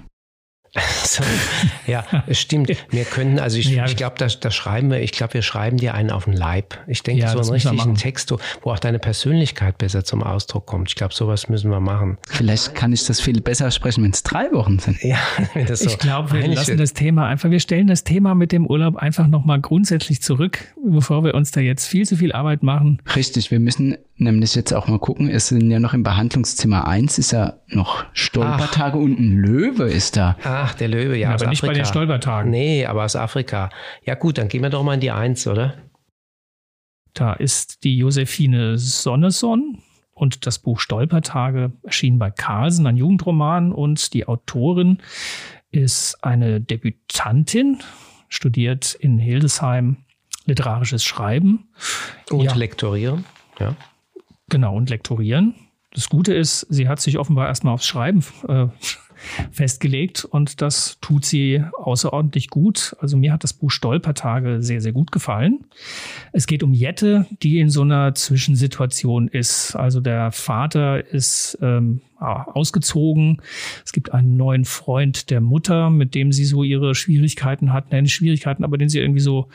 So, 1.05 1.25
ja, 1.87 2.05
es 2.27 2.39
stimmt. 2.39 2.71
Wir 2.91 3.05
können, 3.05 3.39
also 3.39 3.57
ich, 3.57 3.71
ja. 3.71 3.87
ich 3.87 3.97
glaube, 3.97 4.17
da, 4.19 4.27
da 4.27 4.51
schreiben 4.51 4.91
wir, 4.91 5.01
ich 5.01 5.13
glaube, 5.13 5.35
wir 5.35 5.43
schreiben 5.43 5.79
dir 5.79 5.95
einen 5.95 6.11
auf 6.11 6.25
den 6.25 6.35
Leib. 6.35 6.79
Ich 6.87 7.03
denke, 7.03 7.23
ja, 7.23 7.31
so 7.31 7.39
einen 7.39 7.51
richtigen 7.51 7.95
Text, 7.95 8.33
wo 8.63 8.71
auch 8.71 8.79
deine 8.79 8.99
Persönlichkeit 8.99 9.79
besser 9.79 10.05
zum 10.05 10.23
Ausdruck 10.23 10.67
kommt. 10.67 10.91
Ich 10.91 10.97
glaube, 10.97 11.15
sowas 11.15 11.49
müssen 11.49 11.71
wir 11.71 11.81
machen. 11.81 12.19
Vielleicht 12.29 12.75
kann 12.75 12.93
ich 12.93 13.07
das 13.07 13.21
viel 13.21 13.41
besser 13.41 13.71
sprechen, 13.71 14.05
wenn 14.05 14.11
es 14.11 14.23
drei 14.23 14.53
Wochen 14.53 14.79
sind. 14.79 14.99
Ja, 15.09 15.17
wenn 15.55 15.65
das 15.65 15.81
so 15.81 15.87
Ich 15.89 15.99
glaube, 15.99 16.33
wir 16.33 16.47
lassen 16.49 16.77
das 16.77 16.93
Thema 16.93 17.27
einfach, 17.29 17.51
wir 17.51 17.61
stellen 17.61 17.87
das 17.87 18.05
Thema 18.05 18.35
mit 18.35 18.53
dem 18.53 18.67
Urlaub 18.67 18.97
einfach 18.97 19.27
nochmal 19.27 19.61
grundsätzlich 19.61 20.21
zurück, 20.21 20.75
bevor 20.85 21.25
wir 21.25 21.35
uns 21.35 21.51
da 21.51 21.61
jetzt 21.61 21.87
viel 21.87 22.05
zu 22.05 22.17
viel 22.17 22.33
Arbeit 22.33 22.63
machen. 22.63 23.01
Richtig, 23.17 23.51
wir 23.51 23.61
müssen 23.61 23.97
nämlich 24.19 24.55
jetzt 24.55 24.73
auch 24.73 24.89
mal 24.89 24.99
gucken, 24.99 25.29
es 25.29 25.49
sind 25.49 25.71
ja 25.71 25.81
noch 25.81 25.95
im 25.95 26.03
Behandlungszimmer 26.03 26.87
1 26.87 27.19
ist 27.19 27.33
ja 27.33 27.55
noch 27.69 28.05
Stolpertage 28.13 28.97
Ach. 28.97 29.03
und 29.03 29.19
ein 29.19 29.39
Löwe 29.39 29.85
ist 29.85 30.17
da. 30.17 30.37
Ach, 30.45 30.75
der 30.75 30.89
Löwe, 30.89 31.17
ja. 31.17 31.31
ja 31.31 31.35
aber 31.35 31.47
nicht 31.47 31.61
Afrika. 31.61 31.67
bei 31.67 31.75
den 31.75 31.85
Stolpertagen. 31.85 32.51
Nee, 32.51 32.87
aber 32.87 33.05
aus 33.05 33.17
Afrika. 33.17 33.71
Ja 34.05 34.15
gut, 34.15 34.39
dann 34.39 34.49
gehen 34.49 34.63
wir 34.63 34.71
doch 34.71 34.83
mal 34.83 34.95
in 34.95 35.01
die 35.01 35.11
1, 35.11 35.47
oder? 35.47 35.75
Da 37.15 37.33
ist 37.33 37.85
die 37.85 37.99
Josephine 37.99 38.79
Sonneson 38.79 39.79
und 40.13 40.47
das 40.47 40.59
Buch 40.59 40.81
Stolpertage 40.81 41.73
erschienen 41.83 42.19
bei 42.19 42.31
Carlsen, 42.31 42.87
ein 42.87 42.97
Jugendroman 42.97 43.73
und 43.73 44.15
die 44.15 44.27
Autorin 44.27 44.99
ist 45.71 46.23
eine 46.23 46.61
Debütantin, 46.61 47.79
studiert 48.29 48.95
in 48.95 49.19
Hildesheim 49.19 49.99
literarisches 50.49 51.05
Schreiben. 51.05 51.69
Und 52.31 52.45
ja. 52.45 52.55
lektorieren, 52.55 53.25
ja. 53.61 53.77
Genau, 54.49 54.77
und 54.77 54.91
lektorieren. 54.91 55.55
Das 55.93 56.09
Gute 56.09 56.35
ist, 56.35 56.67
sie 56.69 56.89
hat 56.89 57.01
sich 57.01 57.19
offenbar 57.19 57.49
erstmal 57.49 57.75
aufs 57.75 57.87
Schreiben 57.87 58.23
äh, 58.47 58.67
festgelegt 59.51 60.25
und 60.25 60.61
das 60.61 60.99
tut 61.01 61.25
sie 61.25 61.65
außerordentlich 61.77 62.51
gut. 62.51 62.95
Also 63.01 63.17
mir 63.17 63.33
hat 63.33 63.43
das 63.43 63.53
Buch 63.53 63.71
Stolpertage 63.71 64.63
sehr, 64.63 64.81
sehr 64.81 64.93
gut 64.93 65.13
gefallen. 65.13 65.65
Es 66.33 66.47
geht 66.47 66.63
um 66.63 66.73
Jette, 66.73 67.27
die 67.43 67.59
in 67.59 67.71
so 67.71 67.83
einer 67.83 68.15
Zwischensituation 68.15 69.29
ist. 69.29 69.75
Also 69.75 70.01
der 70.01 70.31
Vater 70.31 71.05
ist 71.05 71.59
ähm, 71.63 72.03
ausgezogen. 72.21 73.41
Es 73.85 73.93
gibt 73.93 74.13
einen 74.13 74.37
neuen 74.37 74.65
Freund 74.65 75.31
der 75.31 75.41
Mutter, 75.41 75.91
mit 75.91 76.15
dem 76.15 76.33
sie 76.33 76.45
so 76.45 76.65
ihre 76.65 76.95
Schwierigkeiten 76.95 77.73
hat. 77.73 77.93
Nein, 77.93 78.09
Schwierigkeiten, 78.09 78.65
aber 78.65 78.79
den 78.79 78.89
sie 78.89 78.99
irgendwie 78.99 79.21
so 79.21 79.49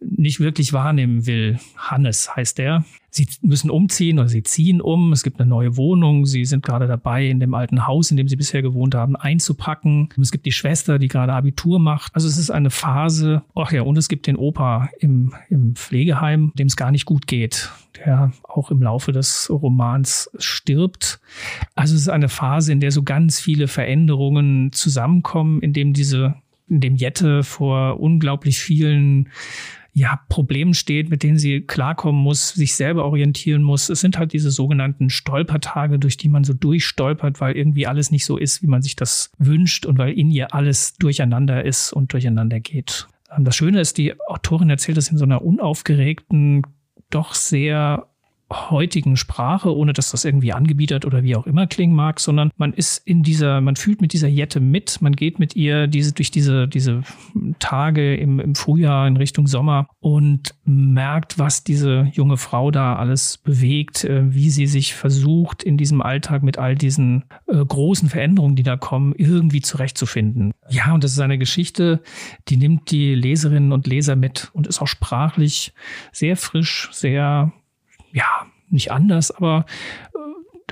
nicht 0.00 0.40
wirklich 0.40 0.72
wahrnehmen 0.72 1.26
will. 1.26 1.58
Hannes 1.76 2.34
heißt 2.34 2.58
der. 2.58 2.84
Sie 3.12 3.26
müssen 3.42 3.70
umziehen 3.70 4.20
oder 4.20 4.28
sie 4.28 4.44
ziehen 4.44 4.80
um. 4.80 5.12
Es 5.12 5.24
gibt 5.24 5.40
eine 5.40 5.48
neue 5.48 5.76
Wohnung. 5.76 6.26
Sie 6.26 6.44
sind 6.44 6.64
gerade 6.64 6.86
dabei, 6.86 7.26
in 7.26 7.40
dem 7.40 7.54
alten 7.54 7.86
Haus, 7.86 8.10
in 8.10 8.16
dem 8.16 8.28
sie 8.28 8.36
bisher 8.36 8.62
gewohnt 8.62 8.94
haben, 8.94 9.16
einzupacken. 9.16 10.10
Es 10.20 10.30
gibt 10.30 10.46
die 10.46 10.52
Schwester, 10.52 10.98
die 10.98 11.08
gerade 11.08 11.32
Abitur 11.32 11.80
macht. 11.80 12.14
Also 12.14 12.28
es 12.28 12.38
ist 12.38 12.50
eine 12.50 12.70
Phase. 12.70 13.42
Ach 13.54 13.72
ja, 13.72 13.82
und 13.82 13.98
es 13.98 14.08
gibt 14.08 14.28
den 14.28 14.36
Opa 14.36 14.90
im, 15.00 15.34
im 15.48 15.74
Pflegeheim, 15.74 16.52
dem 16.56 16.68
es 16.68 16.76
gar 16.76 16.92
nicht 16.92 17.04
gut 17.04 17.26
geht, 17.26 17.70
der 17.98 18.32
auch 18.42 18.70
im 18.70 18.82
Laufe 18.82 19.12
des 19.12 19.48
Romans 19.50 20.30
stirbt. 20.38 21.20
Also 21.74 21.94
es 21.94 22.02
ist 22.02 22.08
eine 22.08 22.28
Phase, 22.28 22.72
in 22.72 22.80
der 22.80 22.92
so 22.92 23.02
ganz 23.02 23.40
viele 23.40 23.68
Veränderungen 23.68 24.72
zusammenkommen, 24.72 25.60
in 25.60 25.72
dem 25.72 25.92
diese, 25.92 26.34
in 26.68 26.80
dem 26.80 26.96
Jette 26.96 27.42
vor 27.42 28.00
unglaublich 28.00 28.60
vielen 28.60 29.28
ja, 29.92 30.20
Problemen 30.28 30.74
steht, 30.74 31.10
mit 31.10 31.22
denen 31.22 31.38
sie 31.38 31.62
klarkommen 31.62 32.22
muss, 32.22 32.50
sich 32.50 32.74
selber 32.74 33.04
orientieren 33.04 33.62
muss. 33.62 33.88
Es 33.88 34.00
sind 34.00 34.18
halt 34.18 34.32
diese 34.32 34.50
sogenannten 34.50 35.10
Stolpertage, 35.10 35.98
durch 35.98 36.16
die 36.16 36.28
man 36.28 36.44
so 36.44 36.52
durchstolpert, 36.52 37.40
weil 37.40 37.56
irgendwie 37.56 37.86
alles 37.86 38.10
nicht 38.10 38.24
so 38.24 38.36
ist, 38.36 38.62
wie 38.62 38.68
man 38.68 38.82
sich 38.82 38.94
das 38.94 39.32
wünscht 39.38 39.86
und 39.86 39.98
weil 39.98 40.12
in 40.12 40.30
ihr 40.30 40.54
alles 40.54 40.94
durcheinander 40.94 41.64
ist 41.64 41.92
und 41.92 42.12
durcheinander 42.12 42.60
geht. 42.60 43.08
Ähm, 43.36 43.44
das 43.44 43.56
Schöne 43.56 43.80
ist, 43.80 43.98
die 43.98 44.14
Autorin 44.28 44.70
erzählt 44.70 44.98
es 44.98 45.10
in 45.10 45.18
so 45.18 45.24
einer 45.24 45.42
unaufgeregten, 45.42 46.62
doch 47.10 47.34
sehr 47.34 48.09
heutigen 48.50 49.16
Sprache, 49.16 49.74
ohne 49.74 49.92
dass 49.92 50.10
das 50.10 50.24
irgendwie 50.24 50.52
angebietet 50.52 51.04
oder 51.04 51.22
wie 51.22 51.36
auch 51.36 51.46
immer 51.46 51.66
klingen 51.66 51.94
mag, 51.94 52.20
sondern 52.20 52.50
man 52.56 52.72
ist 52.72 52.98
in 53.06 53.22
dieser, 53.22 53.60
man 53.60 53.76
fühlt 53.76 54.00
mit 54.00 54.12
dieser 54.12 54.28
Jette 54.28 54.60
mit, 54.60 55.00
man 55.00 55.14
geht 55.14 55.38
mit 55.38 55.56
ihr 55.56 55.86
diese, 55.86 56.12
durch 56.12 56.30
diese, 56.30 56.66
diese 56.68 57.02
Tage 57.58 58.16
im, 58.16 58.40
im 58.40 58.54
Frühjahr 58.54 59.06
in 59.06 59.16
Richtung 59.16 59.46
Sommer 59.46 59.88
und 60.00 60.54
merkt, 60.64 61.38
was 61.38 61.64
diese 61.64 62.10
junge 62.12 62.36
Frau 62.36 62.70
da 62.70 62.96
alles 62.96 63.38
bewegt, 63.38 64.04
äh, 64.04 64.34
wie 64.34 64.50
sie 64.50 64.66
sich 64.66 64.94
versucht, 64.94 65.62
in 65.62 65.76
diesem 65.76 66.02
Alltag 66.02 66.42
mit 66.42 66.58
all 66.58 66.74
diesen 66.74 67.24
äh, 67.46 67.64
großen 67.64 68.08
Veränderungen, 68.08 68.56
die 68.56 68.62
da 68.62 68.76
kommen, 68.76 69.14
irgendwie 69.16 69.60
zurechtzufinden. 69.60 70.52
Ja, 70.68 70.92
und 70.92 71.04
das 71.04 71.12
ist 71.12 71.20
eine 71.20 71.38
Geschichte, 71.38 72.02
die 72.48 72.56
nimmt 72.56 72.90
die 72.90 73.14
Leserinnen 73.14 73.72
und 73.72 73.86
Leser 73.86 74.16
mit 74.16 74.50
und 74.52 74.66
ist 74.66 74.80
auch 74.80 74.88
sprachlich 74.88 75.72
sehr 76.12 76.36
frisch, 76.36 76.88
sehr 76.92 77.52
ja, 78.12 78.46
nicht 78.68 78.92
anders, 78.92 79.30
aber 79.30 79.66
äh, 80.14 80.18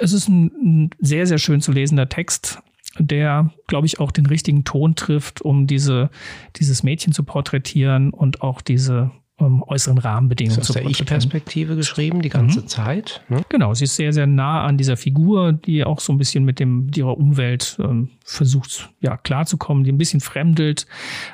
es 0.01 0.13
ist 0.13 0.29
ein, 0.29 0.47
ein 0.47 0.91
sehr, 1.01 1.27
sehr 1.27 1.39
schön 1.39 1.61
zu 1.61 1.73
lesender 1.73 2.09
Text, 2.09 2.61
der, 2.99 3.53
glaube 3.67 3.87
ich, 3.87 4.01
auch 4.01 4.11
den 4.11 4.27
richtigen 4.27 4.65
Ton 4.65 4.95
trifft, 4.95 5.43
um 5.43 5.67
diese, 5.67 6.11
dieses 6.57 6.83
Mädchen 6.83 7.13
zu 7.13 7.23
porträtieren 7.23 8.11
und 8.11 8.43
auch 8.43 8.61
diese 8.61 9.11
um, 9.39 9.63
äußeren 9.63 9.99
Rahmenbedingungen 9.99 10.63
zu 10.63 10.73
Aus 10.73 10.75
der 10.75 10.91
Ich-Perspektive 10.91 11.77
geschrieben, 11.77 12.23
die 12.23 12.29
ganze 12.29 12.63
mhm. 12.63 12.67
Zeit. 12.67 13.23
Ne? 13.29 13.43
Genau, 13.49 13.73
sie 13.73 13.85
ist 13.85 13.97
sehr, 13.97 14.13
sehr 14.13 14.27
nah 14.27 14.65
an 14.65 14.77
dieser 14.77 14.97
Figur, 14.97 15.53
die 15.53 15.85
auch 15.85 16.01
so 16.01 16.13
ein 16.13 16.19
bisschen 16.19 16.45
mit 16.45 16.59
dem 16.59 16.91
ihrer 16.95 17.17
Umwelt 17.17 17.79
ähm, 17.81 18.11
versucht, 18.25 18.91
ja, 19.01 19.17
klarzukommen, 19.17 19.85
die 19.85 19.93
ein 19.93 19.99
bisschen 19.99 20.21
fremdelt, 20.21 20.87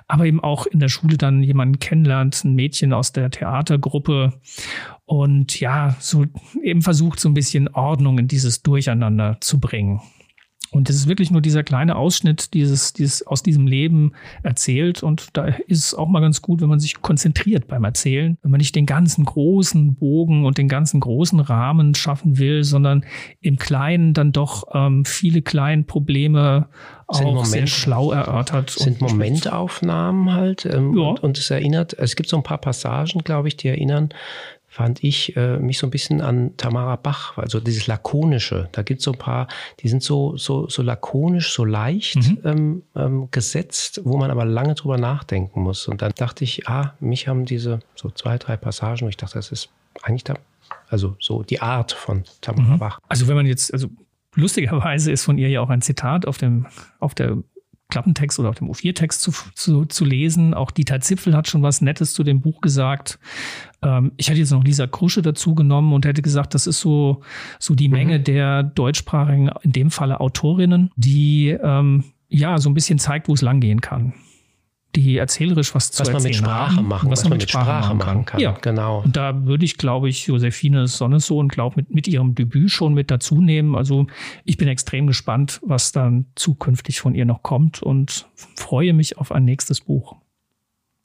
aber 0.06 0.26
eben 0.26 0.40
auch 0.40 0.66
in 0.66 0.80
der 0.80 0.88
Schule 0.88 1.16
dann 1.16 1.42
jemanden 1.42 1.78
kennenlernt, 1.78 2.44
ein 2.44 2.54
Mädchen 2.54 2.92
aus 2.92 3.12
der 3.12 3.30
Theatergruppe 3.30 4.34
und 5.06 5.60
ja, 5.60 5.96
so 6.00 6.24
eben 6.62 6.82
versucht, 6.82 7.20
so 7.20 7.28
ein 7.28 7.34
bisschen 7.34 7.68
Ordnung 7.68 8.18
in 8.18 8.28
dieses 8.28 8.62
Durcheinander 8.62 9.38
zu 9.40 9.60
bringen. 9.60 10.00
Und 10.74 10.90
es 10.90 10.96
ist 10.96 11.08
wirklich 11.08 11.30
nur 11.30 11.40
dieser 11.40 11.62
kleine 11.62 11.94
Ausschnitt 11.94 12.52
dieses, 12.52 12.92
dieses, 12.92 13.24
aus 13.24 13.44
diesem 13.44 13.68
Leben 13.68 14.12
erzählt. 14.42 15.04
Und 15.04 15.28
da 15.34 15.44
ist 15.44 15.84
es 15.86 15.94
auch 15.94 16.08
mal 16.08 16.20
ganz 16.20 16.42
gut, 16.42 16.60
wenn 16.60 16.68
man 16.68 16.80
sich 16.80 17.00
konzentriert 17.00 17.68
beim 17.68 17.84
Erzählen, 17.84 18.38
wenn 18.42 18.50
man 18.50 18.58
nicht 18.58 18.74
den 18.74 18.84
ganzen 18.84 19.24
großen 19.24 19.94
Bogen 19.94 20.44
und 20.44 20.58
den 20.58 20.66
ganzen 20.66 20.98
großen 20.98 21.38
Rahmen 21.38 21.94
schaffen 21.94 22.38
will, 22.38 22.64
sondern 22.64 23.04
im 23.40 23.56
Kleinen 23.56 24.14
dann 24.14 24.32
doch 24.32 24.64
ähm, 24.74 25.04
viele 25.04 25.42
kleine 25.42 25.84
Probleme 25.84 26.68
auch 27.06 27.22
Moment, 27.22 27.46
sehr 27.46 27.66
schlau 27.68 28.10
erörtert. 28.10 28.70
Sind 28.70 29.00
Momentaufnahmen 29.00 30.32
halt. 30.32 30.66
Ähm, 30.66 30.96
ja. 30.96 31.04
und, 31.04 31.22
und 31.22 31.38
es 31.38 31.50
erinnert, 31.50 31.92
es 31.96 32.16
gibt 32.16 32.28
so 32.28 32.36
ein 32.36 32.42
paar 32.42 32.58
Passagen, 32.58 33.22
glaube 33.22 33.46
ich, 33.46 33.56
die 33.56 33.68
erinnern 33.68 34.08
fand 34.74 35.04
ich 35.04 35.36
äh, 35.36 35.56
mich 35.58 35.78
so 35.78 35.86
ein 35.86 35.90
bisschen 35.90 36.20
an 36.20 36.56
Tamara 36.56 36.96
Bach, 36.96 37.38
also 37.38 37.60
dieses 37.60 37.86
Lakonische. 37.86 38.68
Da 38.72 38.82
gibt 38.82 38.98
es 38.98 39.04
so 39.04 39.12
ein 39.12 39.18
paar, 39.18 39.46
die 39.78 39.88
sind 39.88 40.02
so, 40.02 40.36
so, 40.36 40.68
so 40.68 40.82
lakonisch, 40.82 41.52
so 41.52 41.64
leicht 41.64 42.16
mhm. 42.16 42.38
ähm, 42.42 42.82
ähm, 42.96 43.28
gesetzt, 43.30 44.00
wo 44.02 44.16
man 44.16 44.32
aber 44.32 44.44
lange 44.44 44.74
drüber 44.74 44.98
nachdenken 44.98 45.62
muss. 45.62 45.86
Und 45.86 46.02
dann 46.02 46.10
dachte 46.16 46.42
ich, 46.42 46.66
ah, 46.66 46.94
mich 46.98 47.28
haben 47.28 47.44
diese 47.44 47.78
so 47.94 48.10
zwei, 48.10 48.36
drei 48.36 48.56
Passagen, 48.56 49.02
wo 49.02 49.08
ich 49.08 49.16
dachte, 49.16 49.34
das 49.34 49.52
ist 49.52 49.68
eigentlich 50.02 50.24
da, 50.24 50.34
also 50.88 51.14
so 51.20 51.44
die 51.44 51.60
Art 51.60 51.92
von 51.92 52.24
Tamara 52.40 52.74
mhm. 52.74 52.78
Bach. 52.80 52.98
Also 53.06 53.28
wenn 53.28 53.36
man 53.36 53.46
jetzt, 53.46 53.72
also 53.72 53.86
lustigerweise 54.34 55.12
ist 55.12 55.22
von 55.22 55.38
ihr 55.38 55.50
ja 55.50 55.60
auch 55.60 55.70
ein 55.70 55.82
Zitat 55.82 56.26
auf 56.26 56.36
dem, 56.36 56.66
auf 56.98 57.14
der 57.14 57.36
Klappentext 57.90 58.40
oder 58.40 58.48
auf 58.48 58.56
dem 58.56 58.68
O4-Text 58.70 59.20
zu, 59.20 59.32
zu, 59.54 59.84
zu 59.84 60.04
lesen. 60.04 60.52
Auch 60.54 60.70
Dieter 60.70 61.00
Zipfel 61.00 61.36
hat 61.36 61.48
schon 61.48 61.62
was 61.62 61.80
Nettes 61.80 62.12
zu 62.12 62.24
dem 62.24 62.40
Buch 62.40 62.60
gesagt. 62.60 63.20
Ähm, 63.84 64.12
ich 64.16 64.28
hätte 64.28 64.38
jetzt 64.38 64.50
noch 64.50 64.64
Lisa 64.64 64.86
Krusche 64.86 65.22
dazu 65.22 65.54
genommen 65.54 65.92
und 65.92 66.06
hätte 66.06 66.22
gesagt, 66.22 66.54
das 66.54 66.66
ist 66.66 66.80
so, 66.80 67.22
so 67.58 67.74
die 67.74 67.88
mhm. 67.88 67.94
Menge 67.94 68.20
der 68.20 68.62
deutschsprachigen, 68.62 69.50
in 69.62 69.72
dem 69.72 69.90
Falle 69.90 70.20
Autorinnen, 70.20 70.90
die 70.96 71.50
ähm, 71.50 72.04
ja 72.28 72.58
so 72.58 72.70
ein 72.70 72.74
bisschen 72.74 72.98
zeigt, 72.98 73.28
wo 73.28 73.34
es 73.34 73.42
langgehen 73.42 73.80
kann 73.80 74.14
die 74.96 75.16
erzählerisch 75.16 75.74
was, 75.74 75.98
was 75.98 76.06
zu 76.06 76.12
man 76.12 76.22
mit 76.22 76.36
Sprache 76.36 76.76
haben, 76.76 76.88
machen, 76.88 77.10
was, 77.10 77.22
was 77.22 77.28
man 77.28 77.38
mit 77.38 77.48
Sprache, 77.48 77.64
Sprache 77.64 77.94
machen 77.94 78.24
kann. 78.24 78.40
Ja, 78.40 78.52
genau. 78.52 79.02
Und 79.02 79.16
da 79.16 79.44
würde 79.44 79.64
ich, 79.64 79.76
glaube 79.76 80.08
ich, 80.08 80.26
Josephine 80.26 80.86
Sonnesohn, 80.86 81.48
glaube 81.48 81.76
mit, 81.76 81.94
mit 81.94 82.08
ihrem 82.08 82.34
Debüt 82.34 82.70
schon 82.70 82.94
mit 82.94 83.10
dazu 83.10 83.40
nehmen. 83.40 83.74
Also 83.74 84.06
ich 84.44 84.56
bin 84.56 84.68
extrem 84.68 85.06
gespannt, 85.06 85.60
was 85.64 85.92
dann 85.92 86.26
zukünftig 86.36 87.00
von 87.00 87.14
ihr 87.14 87.24
noch 87.24 87.42
kommt 87.42 87.82
und 87.82 88.26
freue 88.56 88.92
mich 88.92 89.18
auf 89.18 89.32
ein 89.32 89.44
nächstes 89.44 89.80
Buch. 89.80 90.16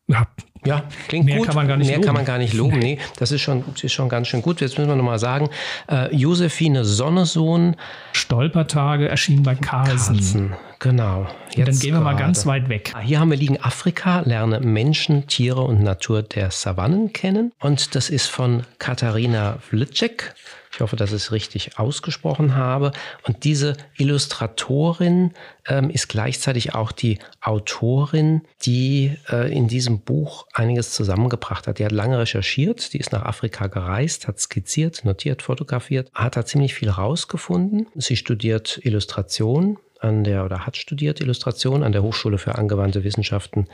Ja, 0.08 0.28
ja, 0.66 0.84
klingt 1.08 1.26
Mehr 1.26 1.38
gut. 1.38 1.48
kann 1.48 1.56
man 1.56 1.68
gar 1.68 1.78
nicht 1.78 1.88
Mehr 1.88 1.98
loben. 1.98 2.06
kann 2.06 2.16
man 2.16 2.26
gar 2.26 2.38
nicht 2.38 2.54
loben. 2.54 2.80
Nee, 2.80 3.00
das 3.18 3.32
ist 3.32 3.42
schon, 3.42 3.64
ist 3.82 3.94
schon 3.94 4.10
ganz 4.10 4.28
schön 4.28 4.42
gut. 4.42 4.62
Jetzt 4.62 4.78
müssen 4.78 4.90
wir 4.90 4.96
nochmal 4.96 5.20
sagen, 5.20 5.50
äh, 5.90 6.14
Josephine 6.16 6.84
Sonnesohn. 6.86 7.76
Stolpertage 8.14 9.08
erschienen 9.08 9.44
bei 9.44 9.56
Carlsen. 9.56 10.16
Carlsen. 10.16 10.54
Genau. 10.80 11.28
Jetzt 11.56 11.68
dann 11.68 11.80
gehen 11.80 11.94
wir 11.94 12.02
mal 12.02 12.16
ganz 12.16 12.46
weit 12.46 12.70
weg. 12.70 12.94
Ah, 12.96 13.00
hier 13.00 13.20
haben 13.20 13.30
wir 13.30 13.38
liegen 13.38 13.62
Afrika, 13.62 14.22
lerne 14.22 14.60
Menschen, 14.62 15.28
Tiere 15.28 15.62
und 15.62 15.82
Natur 15.84 16.24
der 16.24 16.52
Savannen 16.52 17.12
kennen. 17.12 17.52
Und 17.60 17.96
das 17.96 18.10
ist 18.10 18.28
von 18.28 18.64
Katharina 18.80 19.58
Wlitschek. 19.70 20.34
Ich 20.80 20.82
hoffe, 20.82 20.96
dass 20.96 21.10
ich 21.10 21.18
es 21.18 21.32
richtig 21.34 21.78
ausgesprochen 21.78 22.56
habe. 22.56 22.94
Und 23.28 23.44
diese 23.44 23.76
Illustratorin 23.98 25.34
ähm, 25.68 25.90
ist 25.90 26.08
gleichzeitig 26.08 26.74
auch 26.74 26.94
die 26.94 27.20
Autorin, 27.42 28.44
die 28.62 29.18
äh, 29.30 29.54
in 29.54 29.68
diesem 29.68 30.00
Buch 30.00 30.48
einiges 30.54 30.92
zusammengebracht 30.92 31.68
hat. 31.68 31.80
Die 31.80 31.84
hat 31.84 31.92
lange 31.92 32.18
recherchiert, 32.18 32.94
die 32.94 32.98
ist 32.98 33.12
nach 33.12 33.24
Afrika 33.24 33.68
gereist, 33.68 34.30
hat 34.30 34.40
skizziert, 34.40 35.04
notiert, 35.04 35.42
fotografiert, 35.42 36.10
hat 36.14 36.38
da 36.38 36.46
ziemlich 36.46 36.74
viel 36.74 36.90
rausgefunden. 36.90 37.88
Sie 37.96 38.16
studiert 38.16 38.80
Illustration 38.82 39.80
an 40.00 40.24
der 40.24 40.46
oder 40.46 40.66
hat 40.66 40.78
studiert 40.78 41.20
Illustration 41.20 41.84
an 41.84 41.92
der 41.92 42.04
Hochschule 42.04 42.38
für 42.38 42.56
angewandte 42.56 43.04
Wissenschaften 43.04 43.68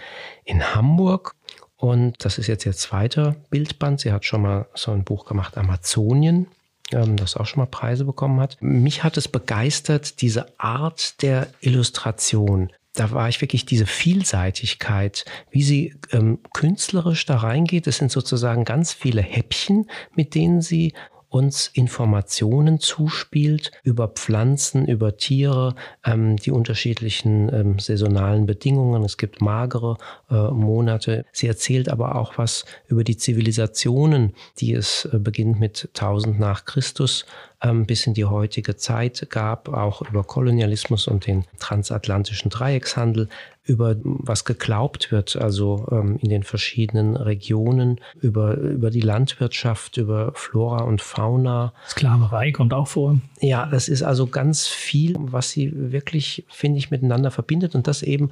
in 0.43 0.73
Hamburg. 0.73 1.35
Und 1.77 2.25
das 2.25 2.39
ist 2.39 2.47
jetzt 2.47 2.65
ihr 2.65 2.73
zweiter 2.73 3.35
Bildband. 3.51 3.99
Sie 3.99 4.11
hat 4.11 4.25
schon 4.25 4.41
mal 4.41 4.65
so 4.73 4.91
ein 4.91 5.03
Buch 5.03 5.25
gemacht, 5.25 5.55
Amazonien, 5.55 6.47
ähm, 6.91 7.17
das 7.17 7.35
auch 7.35 7.45
schon 7.45 7.61
mal 7.61 7.67
Preise 7.67 8.05
bekommen 8.05 8.39
hat. 8.39 8.57
Mich 8.61 9.03
hat 9.03 9.17
es 9.17 9.27
begeistert, 9.27 10.21
diese 10.21 10.59
Art 10.59 11.21
der 11.21 11.47
Illustration. 11.61 12.71
Da 12.93 13.11
war 13.11 13.27
ich 13.27 13.41
wirklich 13.41 13.65
diese 13.65 13.85
Vielseitigkeit, 13.85 15.25
wie 15.51 15.63
sie 15.63 15.95
ähm, 16.11 16.39
künstlerisch 16.53 17.25
da 17.25 17.37
reingeht. 17.37 17.87
Es 17.87 17.97
sind 17.97 18.11
sozusagen 18.11 18.63
ganz 18.63 18.93
viele 18.93 19.21
Häppchen, 19.21 19.89
mit 20.15 20.33
denen 20.33 20.61
sie 20.61 20.93
uns 21.29 21.67
Informationen 21.67 22.79
zuspielt 22.79 23.71
über 23.83 24.07
Pflanzen, 24.07 24.85
über 24.85 25.17
Tiere, 25.17 25.75
ähm, 26.05 26.37
die 26.37 26.51
unterschiedlichen 26.51 27.53
ähm, 27.53 27.79
saisonalen 27.79 28.45
Bedingungen. 28.45 29.03
Es 29.03 29.17
gibt 29.17 29.41
magere 29.41 29.97
äh, 30.29 30.49
Monate. 30.51 31.25
Sie 31.31 31.47
erzählt 31.47 31.89
aber 31.89 32.15
auch 32.15 32.37
was 32.37 32.65
über 32.87 33.03
die 33.03 33.17
Zivilisationen, 33.17 34.33
die 34.59 34.73
es 34.73 35.05
äh, 35.05 35.19
beginnt 35.19 35.59
mit 35.59 35.89
1000 35.93 36.39
nach 36.39 36.65
Christus 36.65 37.25
ähm, 37.61 37.85
bis 37.85 38.05
in 38.07 38.13
die 38.13 38.25
heutige 38.25 38.75
Zeit 38.75 39.27
gab, 39.29 39.69
auch 39.69 40.01
über 40.01 40.23
Kolonialismus 40.23 41.07
und 41.07 41.27
den 41.27 41.45
transatlantischen 41.59 42.49
Dreieckshandel, 42.49 43.29
über 43.65 43.95
was 44.03 44.45
geglaubt 44.45 45.11
wird, 45.11 45.35
also 45.35 45.87
ähm, 45.91 46.17
in 46.21 46.29
den 46.29 46.43
verschiedenen 46.43 47.15
Regionen, 47.15 47.99
über, 48.21 48.57
über 48.57 48.91
die 48.91 49.01
Landwirtschaft, 49.01 49.97
über 49.97 50.31
Flora 50.35 50.83
und 50.83 51.01
Fauna. 51.01 51.73
Sklaverei 51.87 52.51
kommt 52.51 52.73
auch 52.73 52.87
vor. 52.87 53.19
Ja, 53.39 53.65
das 53.65 53.87
ist 53.87 54.03
also 54.03 54.27
ganz 54.27 54.67
viel, 54.67 55.15
was 55.19 55.49
sie 55.49 55.71
wirklich, 55.91 56.45
finde 56.49 56.77
ich, 56.77 56.91
miteinander 56.91 57.31
verbindet 57.31 57.75
und 57.75 57.87
das 57.87 58.03
eben 58.03 58.29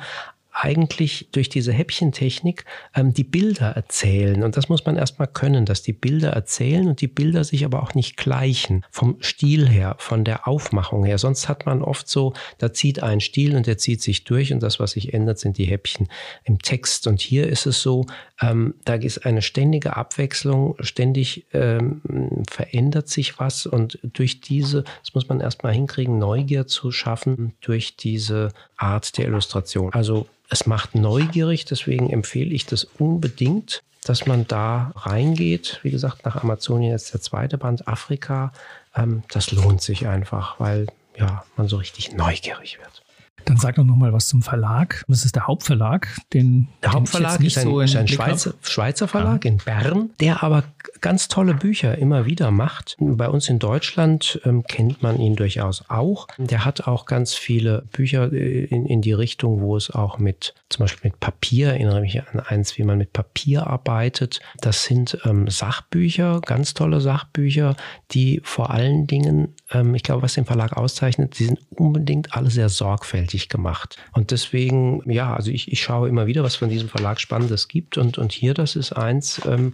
eigentlich 0.54 1.28
durch 1.32 1.50
diese 1.50 1.74
Häppchentechnik 1.74 2.66
ähm, 2.96 3.14
die 3.14 3.24
Bilder 3.24 3.72
erzählen. 3.72 4.44
Und 4.44 4.56
das 4.56 4.70
muss 4.70 4.86
man 4.86 4.96
erstmal 4.96 5.28
können, 5.28 5.66
dass 5.66 5.82
die 5.82 5.94
Bilder 5.94 6.30
erzählen 6.30 6.88
und 6.88 7.02
die 7.02 7.08
Bilder 7.08 7.44
sich 7.44 7.66
aber 7.66 7.82
auch 7.82 7.96
nicht 7.96 8.18
gleichen. 8.18 8.86
Vom 8.92 9.18
Stil 9.20 9.68
her, 9.68 9.96
von 9.98 10.24
der 10.24 10.48
Aufmachung 10.48 11.04
her. 11.04 11.18
Sonst 11.18 11.50
hat 11.50 11.66
man 11.66 11.82
oft 11.82 12.08
so, 12.08 12.34
da 12.60 12.72
zieht 12.72 13.02
ein 13.02 13.20
Stil 13.20 13.56
und 13.56 13.66
der 13.66 13.78
zieht 13.78 14.02
sich 14.02 14.24
durch 14.24 14.54
und 14.54 14.62
das, 14.62 14.80
was 14.80 14.92
sich 14.92 15.14
ändert, 15.14 15.40
sind 15.40 15.58
die 15.58 15.66
Häppchen 15.66 16.08
im 16.44 16.60
Text. 16.60 17.08
Und 17.08 17.20
hier 17.20 17.48
ist 17.48 17.66
es 17.66 17.82
so, 17.82 18.06
ähm, 18.40 18.76
da 18.86 18.94
ist 18.94 19.26
eine 19.26 19.42
ständige 19.42 19.96
Abwechslung, 19.96 20.76
ständig 20.82 21.48
ähm, 21.54 22.02
verändert 22.50 23.10
sich 23.10 23.40
was 23.40 23.66
und 23.66 23.98
durch 24.04 24.42
diese, 24.42 24.84
das 24.84 25.16
muss 25.16 25.28
man 25.28 25.40
erstmal 25.40 25.74
hinkriegen, 25.74 26.20
Neugier 26.20 26.68
zu 26.68 26.92
schaffen, 26.92 27.54
durch 27.62 27.98
diese 27.98 28.50
Art 28.78 29.18
der 29.18 29.26
Illustration. 29.26 29.92
Also 29.94 30.28
es 30.54 30.68
macht 30.68 30.94
neugierig, 30.94 31.66
deswegen 31.66 32.12
empfehle 32.12 32.54
ich 32.54 32.68
das 32.68 32.84
unbedingt, 33.00 33.82
dass 34.06 34.28
man 34.28 34.48
da 34.48 34.92
reingeht. 34.96 35.80
Wie 35.82 35.90
gesagt, 35.90 36.26
nach 36.26 36.44
Amazonien 36.44 36.92
jetzt 36.92 37.12
der 37.12 37.22
zweite 37.22 37.58
Band, 37.58 37.88
Afrika. 37.88 38.54
Ähm, 38.96 39.24
das 39.32 39.52
lohnt 39.52 39.82
sich 39.82 40.08
einfach, 40.08 40.60
weil 40.60 40.86
ja, 41.18 41.44
man 41.58 41.68
so 41.68 41.78
richtig 41.78 42.14
neugierig 42.14 42.78
wird. 42.80 43.02
Dann 43.46 43.58
sag 43.58 43.76
doch 43.76 43.84
noch 43.84 43.96
mal 43.96 44.14
was 44.14 44.28
zum 44.28 44.44
Verlag. 44.44 45.04
Das 45.08 45.26
ist 45.26 45.36
der 45.36 45.48
Hauptverlag. 45.48 46.08
Den, 46.34 46.68
der 46.84 46.94
Hauptverlag 46.94 47.42
ist 47.42 47.58
ein, 47.58 47.64
so 47.64 47.82
ist 47.82 47.96
ein 47.96 48.08
Schweizer, 48.08 48.54
Schweizer, 48.62 49.08
Verlag 49.08 49.44
ja. 49.44 49.52
in 49.52 49.58
Bern, 49.58 50.12
der 50.20 50.44
aber 50.44 50.64
ganz 51.04 51.28
tolle 51.28 51.54
Bücher 51.54 51.98
immer 51.98 52.26
wieder 52.26 52.50
macht. 52.50 52.96
Bei 52.98 53.28
uns 53.28 53.50
in 53.50 53.60
Deutschland 53.60 54.40
ähm, 54.46 54.64
kennt 54.64 55.04
man 55.04 55.20
ihn 55.20 55.36
durchaus 55.36 55.84
auch. 55.90 56.28
Der 56.38 56.64
hat 56.64 56.88
auch 56.88 57.06
ganz 57.06 57.36
viele 57.36 57.84
Bücher 57.92 58.32
äh, 58.32 58.64
in, 58.64 58.86
in 58.86 59.02
die 59.02 59.12
Richtung, 59.12 59.62
wo 59.62 59.76
es 59.76 59.92
auch 59.92 60.18
mit, 60.18 60.56
zum 60.70 60.86
Beispiel 60.86 61.12
mit 61.12 61.20
Papier, 61.20 61.68
erinnere 61.68 62.00
mich 62.00 62.22
an 62.26 62.40
eins, 62.40 62.78
wie 62.78 62.84
man 62.84 62.98
mit 62.98 63.12
Papier 63.12 63.68
arbeitet. 63.68 64.40
Das 64.62 64.86
sind 64.86 65.20
ähm, 65.26 65.50
Sachbücher, 65.50 66.40
ganz 66.40 66.74
tolle 66.74 67.02
Sachbücher, 67.02 67.76
die 68.12 68.40
vor 68.44 68.70
allen 68.70 69.06
Dingen, 69.06 69.56
ähm, 69.72 69.96
ich 69.96 70.04
glaube, 70.04 70.22
was 70.22 70.36
den 70.36 70.46
Verlag 70.46 70.78
auszeichnet, 70.78 71.38
die 71.38 71.46
sind 71.46 71.60
unbedingt 71.72 72.34
alle 72.34 72.50
sehr 72.50 72.70
sorgfältig 72.70 73.50
gemacht. 73.50 73.98
Und 74.14 74.32
deswegen, 74.32 75.02
ja, 75.12 75.36
also 75.36 75.52
ich, 75.52 75.70
ich 75.70 75.82
schaue 75.82 76.08
immer 76.08 76.28
wieder, 76.28 76.44
was 76.44 76.56
von 76.56 76.70
diesem 76.70 76.88
Verlag 76.88 77.20
Spannendes 77.20 77.68
gibt. 77.68 77.98
Und, 77.98 78.18
und 78.18 78.32
hier, 78.32 78.54
das 78.54 78.78
ist 78.78 78.94
eins, 78.94 79.42
ähm, 79.46 79.74